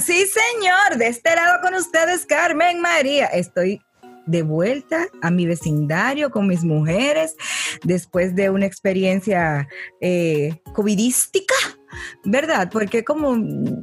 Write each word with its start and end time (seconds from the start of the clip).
Sí, 0.00 0.26
señor. 0.26 0.98
De 0.98 1.06
este 1.06 1.34
lado 1.34 1.60
con 1.62 1.74
ustedes, 1.74 2.26
Carmen 2.26 2.80
María. 2.80 3.26
Estoy 3.26 3.80
de 4.26 4.42
vuelta 4.42 5.06
a 5.22 5.30
mi 5.30 5.46
vecindario 5.46 6.30
con 6.30 6.46
mis 6.48 6.64
mujeres 6.64 7.36
después 7.82 8.34
de 8.34 8.50
una 8.50 8.66
experiencia 8.66 9.68
eh, 10.00 10.60
covidística. 10.74 11.54
¿Verdad? 12.24 12.68
Porque 12.70 13.04
como, 13.04 13.30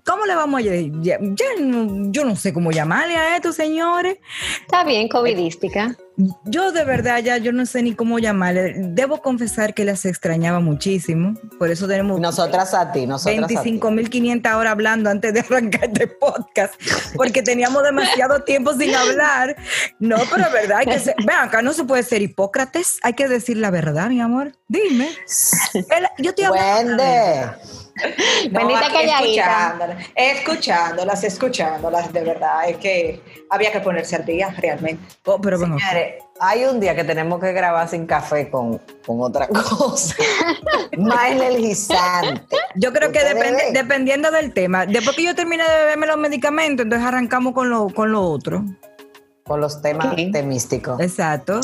¿cómo 0.06 0.26
le 0.28 0.36
vamos 0.36 0.62
a 0.62 0.64
yo 0.64 2.26
no 2.26 2.36
sé 2.36 2.54
cómo 2.54 2.72
llamarle 2.72 3.18
a 3.18 3.36
esto, 3.36 3.52
señores. 3.54 4.18
Está 4.62 4.84
bien, 4.84 5.08
covidística. 5.08 5.98
Yo 6.46 6.72
de 6.72 6.84
verdad 6.84 7.20
ya 7.20 7.38
yo 7.38 7.52
no 7.52 7.66
sé 7.66 7.82
ni 7.82 7.96
cómo 7.96 8.20
llamarle. 8.20 8.76
Debo 8.78 9.22
confesar 9.22 9.74
que 9.74 9.84
las 9.84 10.06
extrañaba 10.06 10.60
muchísimo. 10.60 11.34
Por 11.58 11.72
eso 11.72 11.88
tenemos 11.88 12.20
Nosotras 12.20 12.74
a 12.76 12.92
ti, 12.92 13.08
nosotras 13.08 13.44
a 13.44 13.48
ti. 13.48 13.56
25.500 13.80 14.56
horas 14.56 14.72
hablando 14.72 15.10
antes 15.10 15.34
de 15.34 15.40
arrancar 15.50 15.86
este 15.86 16.08
podcast, 16.08 16.76
porque 17.16 17.42
teníamos 17.42 17.84
demasiado 17.84 18.44
tiempo 18.44 18.74
sin 18.74 18.94
hablar. 18.94 19.56
No, 20.00 20.18
pero 20.30 20.44
es 20.46 20.52
verdad, 20.52 20.78
hay 20.80 20.86
que 20.86 21.00
ser, 21.00 21.16
ven 21.18 21.36
acá, 21.36 21.62
no 21.64 21.74
se 21.74 21.84
puede 21.84 22.04
ser 22.04 22.22
Hipócrates, 22.22 23.00
hay 23.02 23.14
que 23.14 23.28
decir 23.28 23.58
la 23.58 23.72
verdad, 23.72 24.10
mi 24.10 24.22
amor. 24.22 24.52
Dime. 24.68 25.10
El- 25.74 26.08
yo 26.20 26.30
estoy 26.30 26.46
hablando. 26.46 26.96
la 26.96 27.04
verdad. 27.04 27.58
Wende. 27.64 27.84
Bendita 28.50 28.90
calladita. 28.92 29.98
escuchándolas, 30.16 31.24
escuchándolas, 31.24 31.24
escuchándolas, 31.24 32.14
de 32.14 32.24
verdad, 32.24 32.68
es 32.68 32.78
que 32.78 33.22
había 33.52 33.72
que 33.72 33.80
ponerse 33.82 34.16
al 34.16 34.26
día 34.26 34.50
realmente. 34.58 35.04
Oh, 35.26 35.40
pero 35.40 35.60
bueno, 35.60 35.78
Hay 36.40 36.66
un 36.66 36.80
día 36.80 36.96
que 36.96 37.04
tenemos 37.04 37.40
que 37.40 37.54
grabar 37.54 37.88
sin 37.88 38.06
café 38.06 38.50
con, 38.50 38.80
con 39.06 39.22
otra 39.22 39.48
cosa. 39.78 40.16
Más 40.98 41.32
energizante. 41.32 42.58
yo 42.76 42.92
creo 42.92 43.12
que 43.12 43.20
depende- 43.24 43.72
dependiendo 43.74 44.32
del 44.32 44.54
tema. 44.54 44.86
Después 44.86 45.16
que 45.16 45.24
yo 45.24 45.36
termine 45.36 45.64
de 45.64 45.70
beberme 45.70 46.08
los 46.08 46.18
medicamentos, 46.18 46.84
entonces 46.84 47.08
arrancamos 47.08 47.54
con 47.54 47.70
lo, 47.70 47.90
con 47.90 48.12
lo 48.12 48.22
otro. 48.24 48.64
Con 49.46 49.60
los 49.62 49.82
temas 49.82 50.08
Ok. 50.14 50.32
temísticos. 50.32 51.00
Exacto. 51.02 51.60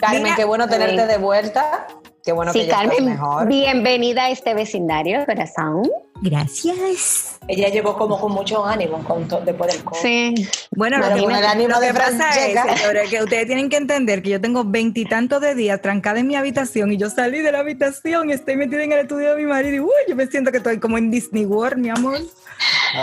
Carmen, 0.00 0.22
Mira, 0.24 0.36
qué 0.36 0.44
bueno 0.44 0.68
tenerte 0.68 1.06
de 1.06 1.18
vuelta. 1.18 1.86
Qué 2.24 2.32
bueno 2.32 2.52
que 2.52 2.60
Sí, 2.62 2.66
ya 2.66 2.82
estás 2.82 2.88
Carmen, 2.96 3.12
mejor. 3.14 3.46
bienvenida 3.46 4.24
a 4.24 4.30
este 4.30 4.52
vecindario, 4.54 5.24
corazón. 5.24 5.82
Gracias. 6.20 7.38
Ella 7.46 7.68
llegó 7.68 7.96
como 7.96 8.20
con 8.20 8.32
mucho 8.32 8.64
ánimo 8.66 9.02
con 9.04 9.28
después 9.44 9.72
del 9.72 9.84
COVID. 9.84 10.00
Sí. 10.00 10.48
Bueno, 10.72 10.98
lo, 10.98 11.08
con 11.10 11.28
que- 11.30 11.38
el 11.38 11.44
ánimo 11.46 11.68
lo 11.70 11.80
de 11.80 11.88
que 11.88 11.94
pasa 11.94 12.10
Francesca. 12.32 12.64
es, 12.72 12.80
señores, 12.80 13.10
que 13.10 13.22
ustedes 13.22 13.46
tienen 13.46 13.68
que 13.68 13.76
entender 13.76 14.22
que 14.22 14.30
yo 14.30 14.40
tengo 14.40 14.64
veintitantos 14.64 15.40
de 15.40 15.54
días 15.54 15.80
trancada 15.80 16.18
en 16.20 16.26
mi 16.26 16.34
habitación 16.36 16.92
y 16.92 16.96
yo 16.96 17.08
salí 17.08 17.40
de 17.40 17.52
la 17.52 17.60
habitación 17.60 18.30
y 18.30 18.32
estoy 18.32 18.56
metida 18.56 18.82
en 18.82 18.92
el 18.92 18.98
estudio 19.00 19.30
de 19.30 19.36
mi 19.36 19.46
marido 19.46 19.76
y 19.76 19.80
uy, 19.80 19.90
yo 20.08 20.16
me 20.16 20.26
siento 20.26 20.50
que 20.50 20.58
estoy 20.58 20.80
como 20.80 20.98
en 20.98 21.10
Disney 21.10 21.46
World, 21.46 21.78
mi 21.78 21.88
amor. 21.90 22.18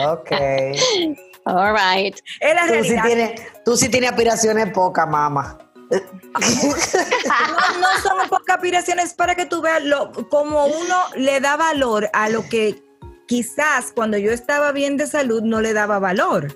Ok. 0.08 0.32
All 1.46 1.74
right. 1.76 2.16
Es 2.40 2.56
la 2.56 2.62
Tú 2.62 2.68
sí, 2.68 2.74
realidad. 2.74 3.03
tienes, 3.06 3.42
tú 3.64 3.78
sí 3.78 3.88
tienes 3.90 4.09
aspiraciones 4.12 4.72
pocas, 4.74 5.08
mamá. 5.08 5.58
No, 5.92 6.00
no 7.80 7.88
son 8.03 8.28
pocas 8.30 8.56
aspiraciones 8.56 9.14
para 9.14 9.36
que 9.36 9.46
tú 9.46 9.62
veas 9.62 9.84
lo, 9.84 10.12
como 10.30 10.66
uno 10.66 10.96
le 11.16 11.40
da 11.40 11.56
valor 11.56 12.09
a 12.14 12.30
lo 12.30 12.44
que 12.50 12.84
quizás 13.25 13.91
cuando 13.94 14.18
yo 14.18 14.31
estaba 14.31 14.72
bien 14.72 14.97
de 14.97 15.08
salud 15.08 15.41
no 15.41 15.62
le 15.62 15.74
daba 15.74 16.00
valor. 16.00 16.56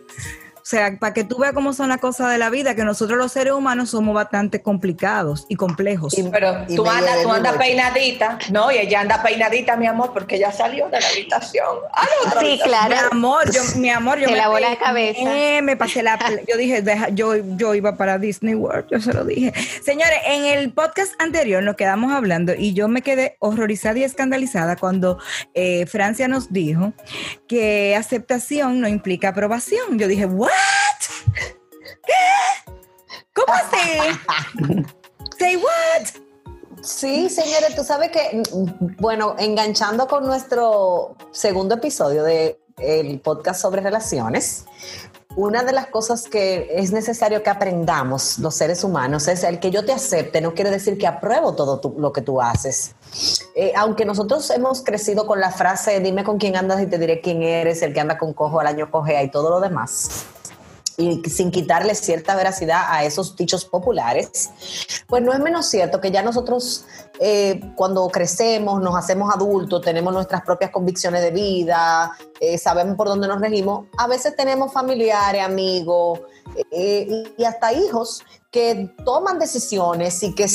O 0.69 0.72
sea, 0.72 0.96
para 1.00 1.16
que 1.16 1.24
tú 1.24 1.40
veas 1.40 1.53
cómo 1.53 1.74
son 1.74 1.90
las 1.90 1.97
cosas 1.97 2.31
de 2.31 2.38
la 2.38 2.52
vida, 2.52 2.75
que 2.75 2.84
nosotros 2.84 3.18
los 3.18 3.31
seres 3.31 3.53
humanos 3.53 3.90
somos 3.90 4.13
bastante 4.13 4.62
complicados 4.62 5.47
y 5.50 5.56
complejos. 5.56 6.16
Y- 6.16 6.22
Pero 6.22 6.63
y 6.68 6.75
tú 6.75 6.88
andas, 6.88 7.24
tú 7.24 7.31
andas 7.31 7.57
peinadita, 7.57 8.38
¿no? 8.52 8.72
Y 8.72 8.78
ella 8.78 9.02
anda 9.02 9.24
peinadita, 9.24 9.75
mi 9.78 9.88
amor, 9.88 10.13
porque 10.13 10.38
ya 10.38 10.52
salió 10.52 10.88
de 10.90 11.00
la 11.02 11.08
habitación. 11.08 11.66
a 11.91 12.03
la 12.03 12.09
otra 12.28 12.40
Sí, 12.41 12.46
habitación. 12.62 12.68
claro. 12.69 13.08
Mi 13.12 13.18
amor, 13.18 13.52
yo, 13.52 13.62
mi 13.78 13.90
amor, 13.90 14.19
yo 14.19 14.25
Se 14.25 14.31
me 14.31 14.38
lavó 14.38 14.59
la 14.59 14.75
cabeza. 14.78 15.22
me 15.63 15.75
pasé 15.75 16.03
la, 16.03 16.19
yo 16.47 16.56
dije, 16.56 16.84
deja- 16.84 17.09
yo, 17.09 17.35
yo 17.58 17.74
iba 17.74 17.97
para 17.97 18.19
Disney 18.19 18.53
World, 18.53 18.85
yo 18.91 19.02
se 19.02 19.12
lo 19.12 19.25
dije. 19.25 19.52
Señores, 19.84 20.19
en 20.28 20.46
el 20.46 20.72
podcast 20.72 21.13
anterior 21.19 21.63
nos 21.63 21.78
quedamos 21.78 22.12
hablando 22.12 22.53
y 22.53 22.74
yo 22.75 22.88
me 22.88 23.02
quedé 23.02 23.38
horrorizada 23.40 23.97
y 23.97 24.03
escandalizada 24.03 24.75
cuando 24.75 25.18
eh, 25.56 25.88
Francia 25.88 26.28
nos 26.28 26.53
dijo 26.53 26.94
que 27.47 27.96
aceptación 27.96 28.79
no 28.81 28.88
implica 28.88 29.29
aprobación. 29.29 29.97
Yo 29.97 30.08
dije, 30.08 30.28
¿what? 30.28 30.52
¿Qué? 32.06 32.74
¿Cómo 33.34 33.53
así? 33.53 34.20
Say 35.38 35.56
what? 35.58 36.08
Sí, 36.81 37.30
señores, 37.30 37.75
tú 37.75 37.84
sabes 37.84 38.09
que, 38.09 38.42
bueno, 39.00 39.36
enganchando 39.38 40.08
con 40.08 40.25
nuestro 40.25 41.16
segundo 41.31 41.75
episodio 41.75 42.24
del 42.24 43.20
podcast 43.22 43.62
sobre 43.62 43.81
relaciones, 43.81 44.66
una 45.39 45.63
de 45.63 45.72
las 45.72 45.88
cosas 45.88 46.27
que 46.27 46.67
es 46.69 46.91
necesario 46.91 47.41
que 47.41 47.50
aprendamos 47.50 48.39
los 48.39 48.55
seres 48.55 48.83
humanos 48.83 49.29
es 49.29 49.45
el 49.45 49.59
que 49.59 49.72
yo 49.72 49.85
te 49.85 49.94
acepte, 49.94 50.41
no 50.41 50.53
quiere 50.53 50.69
decir 50.69 50.97
que 50.97 51.07
apruebo 51.07 51.55
todo 51.55 51.79
lo 51.97 52.11
que 52.11 52.22
tú 52.22 52.41
haces. 52.41 52.94
Eh, 53.55 53.72
aunque 53.78 54.03
nosotros 54.03 54.49
hemos 54.49 54.83
crecido 54.83 55.25
con 55.25 55.39
la 55.39 55.51
frase, 55.51 56.01
dime 56.01 56.25
con 56.25 56.39
quién 56.39 56.57
andas 56.57 56.81
y 56.81 56.88
te 56.88 56.97
diré 56.97 57.22
quién 57.22 57.41
eres, 57.41 57.81
el 57.81 57.94
que 57.94 58.01
anda 58.01 58.17
con 58.17 58.33
cojo 58.33 58.59
al 58.59 58.67
año 58.67 58.91
cojea 58.91 59.23
y 59.23 59.31
todo 59.31 59.49
lo 59.49 59.61
demás 59.61 60.25
y 60.99 61.21
sin 61.29 61.49
quitarle 61.49 61.95
cierta 61.95 62.35
veracidad 62.35 62.83
a 62.89 63.05
esos 63.05 63.35
dichos 63.35 63.65
populares, 63.65 64.51
pues 65.07 65.23
no 65.23 65.31
es 65.33 65.39
menos 65.39 65.65
cierto 65.67 66.01
que 66.01 66.11
ya 66.11 66.21
nosotros 66.21 66.85
eh, 67.19 67.59
cuando 67.75 68.07
crecemos, 68.09 68.81
nos 68.81 68.95
hacemos 68.95 69.33
adultos, 69.33 69.81
tenemos 69.81 70.13
nuestras 70.13 70.41
propias 70.41 70.71
convicciones 70.71 71.22
de 71.22 71.31
vida, 71.31 72.11
eh, 72.40 72.57
sabemos 72.57 72.97
por 72.97 73.07
dónde 73.07 73.28
nos 73.28 73.40
regimos, 73.40 73.87
a 73.97 74.07
veces 74.07 74.35
tenemos 74.35 74.73
familiares, 74.73 75.41
amigos 75.41 76.19
eh, 76.72 77.26
y, 77.38 77.44
hasta 77.44 77.73
hijos 77.73 78.23
que 78.52 78.94
toman 79.06 79.40
decisiones 79.40 80.22
y 80.23 80.34
que 80.34 80.47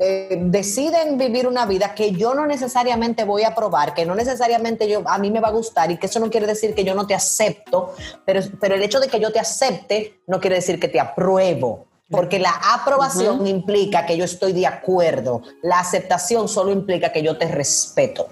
eh, 0.00 0.38
deciden 0.46 1.18
vivir 1.18 1.46
una 1.46 1.66
vida 1.66 1.94
que 1.94 2.12
yo 2.12 2.34
no 2.34 2.46
necesariamente 2.46 3.24
voy 3.24 3.44
a 3.44 3.54
probar, 3.54 3.94
que 3.94 4.04
no 4.04 4.14
necesariamente 4.14 4.88
yo, 4.88 5.02
a 5.06 5.18
mí 5.18 5.30
me 5.30 5.40
va 5.40 5.48
a 5.48 5.52
gustar 5.52 5.90
y 5.90 5.98
que 5.98 6.06
eso 6.06 6.20
no 6.20 6.30
quiere 6.30 6.46
decir 6.46 6.74
que 6.74 6.84
yo 6.84 6.94
no 6.94 7.06
te 7.06 7.14
acepto, 7.14 7.94
pero, 8.24 8.40
pero 8.60 8.74
el 8.74 8.82
hecho 8.82 9.00
de 9.00 9.08
que 9.08 9.20
yo 9.20 9.32
te 9.32 9.38
acepte 9.38 10.20
no 10.26 10.40
quiere 10.40 10.56
decir 10.56 10.80
que 10.80 10.88
te 10.88 11.00
apruebo. 11.00 11.86
Porque 12.10 12.38
la 12.38 12.54
aprobación 12.74 13.46
implica 13.46 14.06
que 14.06 14.16
yo 14.16 14.24
estoy 14.24 14.54
de 14.54 14.66
acuerdo. 14.66 15.42
La 15.60 15.78
aceptación 15.78 16.48
solo 16.48 16.72
implica 16.72 17.12
que 17.12 17.22
yo 17.22 17.36
te 17.36 17.48
respeto. 17.48 18.28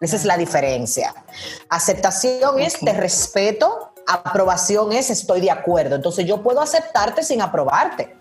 Esa 0.00 0.16
es 0.16 0.24
la 0.24 0.36
diferencia. 0.36 1.14
Aceptación 1.68 2.60
es 2.60 2.78
te 2.78 2.92
respeto, 2.92 3.93
aprobación 4.06 4.92
es 4.92 5.10
estoy 5.10 5.40
de 5.40 5.50
acuerdo. 5.50 5.96
Entonces 5.96 6.26
yo 6.26 6.42
puedo 6.42 6.60
aceptarte 6.60 7.22
sin 7.22 7.40
aprobarte. 7.42 8.16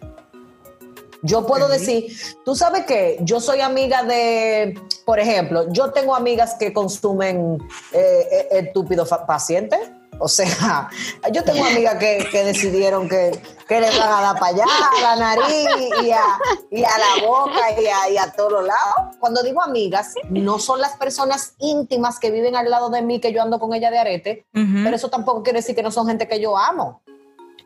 Yo 1.26 1.48
puedo 1.48 1.70
decir, 1.70 2.14
tú 2.44 2.54
sabes 2.54 2.86
que 2.86 3.18
yo 3.22 3.40
soy 3.40 3.62
amiga 3.62 4.04
de, 4.04 4.78
por 5.06 5.20
ejemplo, 5.20 5.72
yo 5.72 5.92
tengo 5.92 6.16
amigas 6.16 6.56
que 6.60 6.74
consumen 6.74 7.60
eh, 7.94 8.28
eh, 8.30 8.48
estúpidos 8.52 9.10
pacientes. 9.26 9.80
O 10.24 10.28
sea, 10.30 10.90
yo 11.34 11.44
tengo 11.44 11.66
amigas 11.66 11.96
que, 11.96 12.26
que 12.32 12.46
decidieron 12.46 13.10
que, 13.10 13.32
que 13.68 13.82
le 13.82 13.90
van 13.90 14.10
a 14.10 14.22
dar 14.22 14.40
para 14.40 14.54
allá, 14.56 14.64
a 14.66 15.02
la 15.02 15.16
nariz 15.18 15.68
y 16.02 16.12
a, 16.12 16.24
y 16.72 16.82
a 16.82 16.98
la 16.98 17.28
boca 17.28 17.60
y 17.78 17.88
a, 17.88 18.10
y 18.10 18.18
a 18.18 18.32
todos 18.32 18.54
los 18.54 18.64
lados. 18.66 19.18
Cuando 19.20 19.44
digo 19.44 19.62
amigas, 19.62 20.14
no 20.30 20.60
son 20.60 20.80
las 20.80 20.96
personas 20.96 21.56
íntimas 21.60 22.20
que 22.20 22.32
viven 22.32 22.56
al 22.56 22.70
lado 22.70 22.90
de 22.90 23.02
mí, 23.02 23.20
que 23.20 23.34
yo 23.34 23.42
ando 23.42 23.60
con 23.60 23.74
ella 23.74 23.92
de 23.92 23.98
arete, 24.00 24.46
pero 24.54 24.96
eso 24.96 25.10
tampoco 25.10 25.44
quiere 25.44 25.60
decir 25.60 25.76
que 25.76 25.84
no 25.84 25.92
son 25.92 26.08
gente 26.08 26.26
que 26.26 26.40
yo 26.40 26.58
amo. 26.58 27.02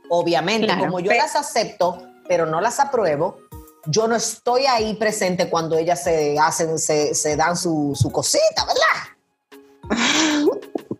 Obviamente, 0.10 0.65
Claro. 0.65 0.86
como 0.86 1.00
yo 1.00 1.12
las 1.13 1.36
acepto, 1.36 2.01
pero 2.27 2.48
no 2.48 2.60
las 2.60 2.80
apruebo, 2.80 3.38
yo 3.86 4.07
no 4.07 4.15
estoy 4.15 4.65
ahí 4.65 4.95
presente 4.95 5.48
cuando 5.48 5.77
ellas 5.77 6.03
se 6.03 6.39
hacen, 6.39 6.80
se, 6.80 7.13
se 7.13 7.36
dan 7.36 7.56
su, 7.56 7.94
su 7.95 8.12
cosita, 8.12 8.65
¿verdad? 8.65 10.24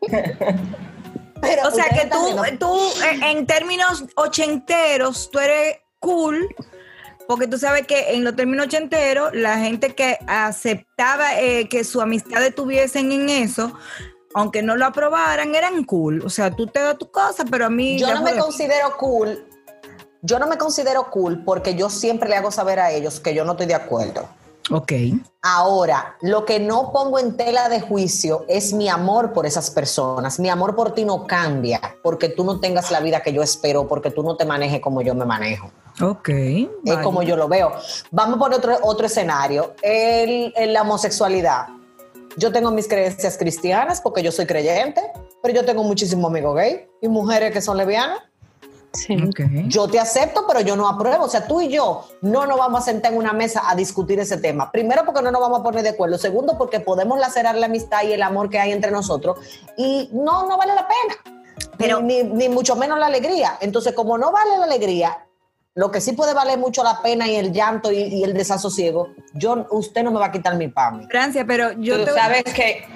Pero 1.42 1.68
O 1.68 1.72
sea 1.72 1.86
que 1.90 2.08
tú, 2.08 2.36
tú 2.60 2.76
eh, 3.04 3.20
en 3.32 3.46
términos 3.46 4.06
ochenteros, 4.16 5.30
tú 5.32 5.40
eres 5.40 5.78
cool, 6.00 6.48
porque 7.28 7.48
tú 7.48 7.58
sabes 7.58 7.86
que 7.86 8.14
en 8.14 8.24
los 8.24 8.36
términos 8.36 8.68
ochenteros, 8.68 9.34
la 9.34 9.58
gente 9.58 9.94
que 9.94 10.18
aceptaba 10.28 11.40
eh, 11.40 11.68
que 11.70 11.84
su 11.84 12.02
amistad 12.02 12.44
estuviesen 12.46 13.12
en 13.12 13.30
eso, 13.30 13.74
aunque 14.34 14.62
no 14.62 14.76
lo 14.76 14.86
aprobaran, 14.86 15.56
eran 15.56 15.84
cool. 15.84 16.24
O 16.26 16.30
sea, 16.30 16.52
tú 16.52 16.68
te 16.68 16.80
das 16.80 16.98
tu 16.98 17.12
cosa, 17.12 17.44
pero 17.50 17.66
a 17.66 17.70
mí... 17.70 18.00
yo 18.00 18.14
no 18.14 18.24
me 18.24 18.38
considero 18.38 18.96
cool. 18.98 19.46
Yo 20.22 20.40
no 20.40 20.48
me 20.48 20.58
considero 20.58 21.10
cool 21.10 21.44
porque 21.44 21.76
yo 21.76 21.90
siempre 21.90 22.30
le 22.30 22.36
hago 22.36 22.52
saber 22.52 22.80
a 22.80 22.92
ellos 22.92 23.20
que 23.20 23.34
yo 23.34 23.46
no 23.46 23.52
estoy 23.52 23.68
de 23.68 23.76
acuerdo. 23.76 24.28
Ok. 24.70 24.92
Ahora, 25.42 26.18
lo 26.22 26.44
que 26.46 26.60
no 26.60 26.92
pongo 26.92 27.20
en 27.20 27.38
tela 27.38 27.70
de 27.70 27.80
juicio 27.80 28.44
es 28.50 28.74
mi 28.74 28.90
amor 28.90 29.32
por 29.32 29.46
esas 29.46 29.70
personas. 29.72 30.40
Mi 30.40 30.50
amor 30.50 30.76
por 30.76 30.94
ti 30.94 31.06
no 31.06 31.26
cambia 31.26 31.80
porque 32.04 32.28
tú 32.30 32.44
no 32.44 32.60
tengas 32.60 32.92
la 32.92 33.00
vida 33.00 33.22
que 33.22 33.32
yo 33.32 33.42
espero, 33.42 33.88
porque 33.88 34.12
tú 34.12 34.24
no 34.24 34.36
te 34.36 34.44
manejes 34.46 34.82
como 34.82 35.02
yo 35.02 35.16
me 35.16 35.24
manejo. 35.26 35.72
Ok. 36.02 36.30
Es 36.30 36.68
vale. 36.84 37.02
como 37.02 37.24
yo 37.24 37.38
lo 37.38 37.48
veo. 37.48 37.72
Vamos 38.12 38.36
a 38.36 38.40
poner 38.40 38.58
otro, 38.60 38.78
otro 38.84 39.06
escenario. 39.08 39.74
El, 39.82 40.54
el- 40.56 40.74
la 40.74 40.82
homosexualidad. 40.82 41.68
Yo 42.36 42.52
tengo 42.52 42.70
mis 42.72 42.88
creencias 42.88 43.38
cristianas 43.38 44.02
porque 44.02 44.22
yo 44.22 44.32
soy 44.32 44.46
creyente, 44.46 45.02
pero 45.42 45.56
yo 45.56 45.66
tengo 45.66 45.84
muchísimos 45.84 46.30
amigos 46.30 46.56
gay 46.56 46.88
y 47.02 47.08
mujeres 47.08 47.52
que 47.52 47.62
son 47.62 47.78
lesbianas. 47.78 48.20
Sí. 48.98 49.16
Yo 49.68 49.88
te 49.88 50.00
acepto, 50.00 50.46
pero 50.48 50.62
yo 50.62 50.76
no 50.76 50.88
apruebo. 50.88 51.26
O 51.26 51.30
sea, 51.30 51.46
tú 51.48 51.62
y 51.62 51.70
yo 51.70 52.06
no 52.22 52.48
nos 52.48 52.58
vamos 52.58 52.82
a 52.82 52.86
sentar 52.86 53.12
en 53.14 53.20
una 53.20 53.32
mesa 53.32 53.62
a 53.70 53.76
discutir 53.76 54.20
ese 54.20 54.38
tema. 54.38 54.72
Primero, 54.72 55.06
porque 55.06 55.22
no 55.22 55.30
nos 55.32 55.40
vamos 55.40 55.60
a 55.60 55.64
poner 55.64 55.84
de 55.84 55.90
acuerdo. 55.90 56.18
Segundo, 56.18 56.58
porque 56.58 56.80
podemos 56.80 57.20
lacerar 57.20 57.56
la 57.56 57.68
amistad 57.68 58.04
y 58.04 58.14
el 58.14 58.24
amor 58.24 58.50
que 58.50 58.60
hay 58.60 58.72
entre 58.72 58.90
nosotros. 58.92 59.38
Y 59.78 60.10
no, 60.14 60.48
no 60.48 60.58
vale 60.58 60.74
la 60.74 60.88
pena. 60.88 61.38
Pero- 61.78 62.02
ni, 62.02 62.24
ni 62.24 62.50
mucho 62.50 62.76
menos 62.76 62.98
la 63.00 63.06
alegría. 63.06 63.58
Entonces, 63.62 63.94
como 63.94 64.18
no 64.18 64.32
vale 64.32 64.58
la 64.58 64.66
alegría, 64.66 65.26
lo 65.76 65.92
que 65.92 66.02
sí 66.02 66.14
puede 66.14 66.34
valer 66.34 66.58
mucho 66.58 66.84
la 66.84 67.02
pena 67.04 67.28
y 67.28 67.36
el 67.36 67.52
llanto 67.54 67.92
y, 67.92 67.98
y 68.00 68.24
el 68.24 68.34
desasosiego, 68.34 69.10
yo, 69.36 69.68
usted 69.70 70.04
no 70.04 70.12
me 70.12 70.18
va 70.20 70.26
a 70.26 70.32
quitar 70.32 70.56
mi 70.56 70.70
pan. 70.70 71.08
Francia, 71.08 71.46
pero 71.48 71.74
yo 71.74 72.00
Tú 72.00 72.06
te... 72.06 72.12
sabes 72.14 72.44
que, 72.46 72.88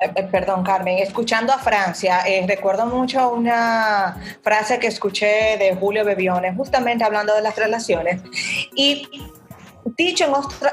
eh, 0.00 0.10
eh, 0.14 0.22
perdón 0.30 0.62
Carmen, 0.62 0.98
escuchando 0.98 1.52
a 1.52 1.58
Francia, 1.58 2.22
eh, 2.26 2.44
recuerdo 2.46 2.86
mucho 2.86 3.32
una 3.32 4.16
frase 4.42 4.78
que 4.78 4.88
escuché 4.88 5.56
de 5.58 5.76
Julio 5.78 6.04
Bebione, 6.04 6.54
justamente 6.54 7.04
hablando 7.04 7.34
de 7.34 7.42
las 7.42 7.56
relaciones. 7.56 8.22
Y 8.74 9.08
dicho 9.96 10.24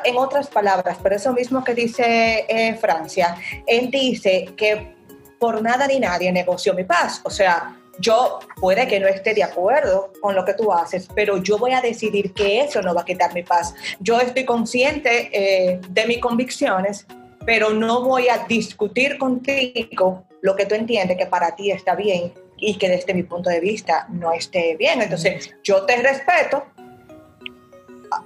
en, 0.03 0.17
otras 0.17 0.47
palabras, 0.47 0.97
pero 1.01 1.15
eso 1.15 1.33
mismo 1.33 1.63
que 1.63 1.73
dice 1.73 2.45
eh, 2.47 2.75
Francia, 2.75 3.35
él 3.67 3.91
dice 3.91 4.49
que 4.55 4.95
por 5.39 5.61
nada 5.61 5.87
ni 5.87 5.99
nadie 5.99 6.31
negoció 6.31 6.73
mi 6.73 6.83
paz. 6.83 7.21
O 7.23 7.29
sea, 7.29 7.77
yo 7.99 8.39
puede 8.59 8.87
que 8.87 8.99
no 8.99 9.07
esté 9.07 9.33
de 9.33 9.43
acuerdo 9.43 10.11
con 10.21 10.35
lo 10.35 10.45
que 10.45 10.53
tú 10.53 10.71
haces, 10.71 11.07
pero 11.13 11.37
yo 11.37 11.57
voy 11.57 11.73
a 11.73 11.81
decidir 11.81 12.33
que 12.33 12.61
eso 12.61 12.81
no 12.81 12.93
va 12.93 13.01
a 13.01 13.05
quitar 13.05 13.33
mi 13.33 13.43
paz. 13.43 13.73
Yo 13.99 14.19
estoy 14.19 14.45
consciente 14.45 15.29
eh, 15.33 15.79
de 15.89 16.05
mis 16.05 16.19
convicciones, 16.19 17.05
pero 17.45 17.71
no 17.71 18.03
voy 18.03 18.29
a 18.29 18.45
discutir 18.47 19.17
contigo 19.17 20.25
lo 20.41 20.55
que 20.55 20.65
tú 20.65 20.75
entiendes 20.75 21.17
que 21.17 21.25
para 21.25 21.55
ti 21.55 21.71
está 21.71 21.95
bien 21.95 22.33
y 22.57 22.77
que 22.77 22.89
desde 22.89 23.13
mi 23.13 23.23
punto 23.23 23.49
de 23.49 23.59
vista 23.59 24.07
no 24.09 24.31
esté 24.31 24.75
bien. 24.77 25.01
Entonces, 25.01 25.51
yo 25.63 25.85
te 25.85 25.95
respeto, 25.97 26.63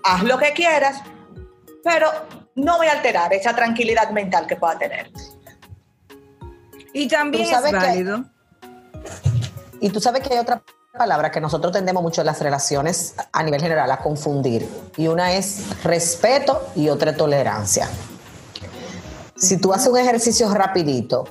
haz 0.04 0.24
lo 0.24 0.38
que 0.38 0.52
quieras, 0.52 1.02
pero 1.84 2.08
no 2.56 2.78
voy 2.78 2.88
a 2.88 2.94
alterar 2.94 3.34
esa 3.34 3.56
tranquilidad 3.56 4.10
mental 4.12 4.48
que 4.48 4.56
pueda 4.56 4.78
tener. 4.78 5.10
Y 6.94 7.08
también 7.08 7.44
es 7.44 7.50
sabes 7.50 7.72
que- 7.72 7.78
válido. 7.78 8.26
Y 9.82 9.90
tú 9.90 10.00
sabes 10.00 10.26
que 10.26 10.34
hay 10.34 10.40
otra 10.40 10.64
palabra 10.98 11.30
que 11.30 11.42
nosotros 11.42 11.74
tendemos 11.74 12.02
mucho 12.02 12.22
en 12.22 12.28
las 12.28 12.42
relaciones 12.42 13.16
a 13.32 13.44
nivel 13.44 13.62
general 13.62 13.92
a 13.92 13.98
confundir. 13.98 14.68
Y 14.96 15.08
una 15.08 15.34
es 15.34 15.84
respeto 15.84 16.70
y 16.76 16.88
otra 16.90 17.12
es 17.12 17.18
tolerancia. 17.18 17.90
Si 19.36 19.58
tú 19.58 19.74
haces 19.74 19.88
un 19.88 19.98
ejercicio 19.98 20.54
rapidito 20.54 21.26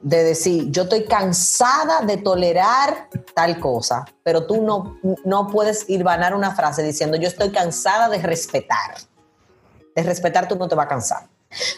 de 0.00 0.22
decir, 0.22 0.70
yo 0.70 0.82
estoy 0.84 1.04
cansada 1.04 2.02
de 2.02 2.16
tolerar 2.18 3.08
tal 3.34 3.58
cosa, 3.58 4.04
pero 4.22 4.46
tú 4.46 4.62
no, 4.62 4.96
no 5.24 5.48
puedes 5.48 5.88
ir 5.90 6.04
vanar 6.04 6.34
una 6.34 6.54
frase 6.54 6.82
diciendo, 6.82 7.16
yo 7.16 7.26
estoy 7.28 7.50
cansada 7.50 8.08
de 8.08 8.18
respetar. 8.18 8.96
De 9.96 10.02
respetar 10.04 10.46
tú 10.46 10.54
no 10.56 10.68
te 10.68 10.76
vas 10.76 10.86
a 10.86 10.88
cansar. 10.88 11.28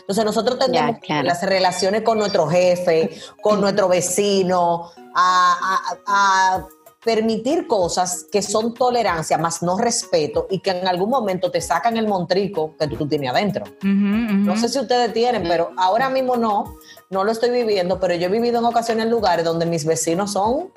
Entonces 0.01 0.25
nosotros 0.25 0.59
tenemos 0.59 0.99
claro. 1.01 1.23
las 1.29 1.43
relaciones 1.43 2.03
con 2.03 2.19
nuestro 2.19 2.47
jefe, 2.49 3.11
con 3.41 3.61
nuestro 3.61 3.89
vecino, 3.89 4.91
a, 5.15 5.79
a- 6.07 6.57
a 6.57 6.67
permitir 7.03 7.67
cosas 7.67 8.27
que 8.31 8.43
son 8.43 8.75
tolerancia, 8.75 9.39
más 9.39 9.63
no 9.63 9.79
respeto, 9.79 10.47
y 10.51 10.59
que 10.59 10.71
en 10.71 10.87
algún 10.87 11.09
momento 11.09 11.51
te 11.51 11.61
sacan 11.61 11.97
el 11.97 12.07
montrico 12.07 12.75
que 12.79 12.87
tú 12.89 13.09
tienes 13.09 13.31
adentro. 13.31 13.65
No 13.83 14.57
sé 14.57 14.69
si 14.69 14.79
ustedes 14.79 15.13
tienen, 15.13 15.45
pero 15.45 15.71
ahora 15.77 16.11
mismo 16.11 16.37
no, 16.37 16.77
no 17.09 17.25
lo 17.25 17.33
estoy 17.33 17.51
viviendo, 17.51 17.99
pero 17.99 18.15
yo 18.15 18.27
he 18.27 18.31
vivido 18.31 18.59
en 18.59 18.67
ocasiones 18.67 19.05
en 19.05 19.11
lugares 19.11 19.45
donde 19.45 19.67
mis 19.67 19.85
vecinos 19.85 20.33
son 20.33 20.73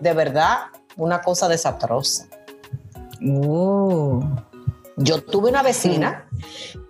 de 0.00 0.12
verdad 0.12 0.58
una 0.96 1.22
cosa 1.22 1.48
desastrosa. 1.48 2.28
Oh. 3.44 4.22
Yo 4.96 5.22
tuve 5.22 5.48
una 5.48 5.62
vecina 5.62 6.28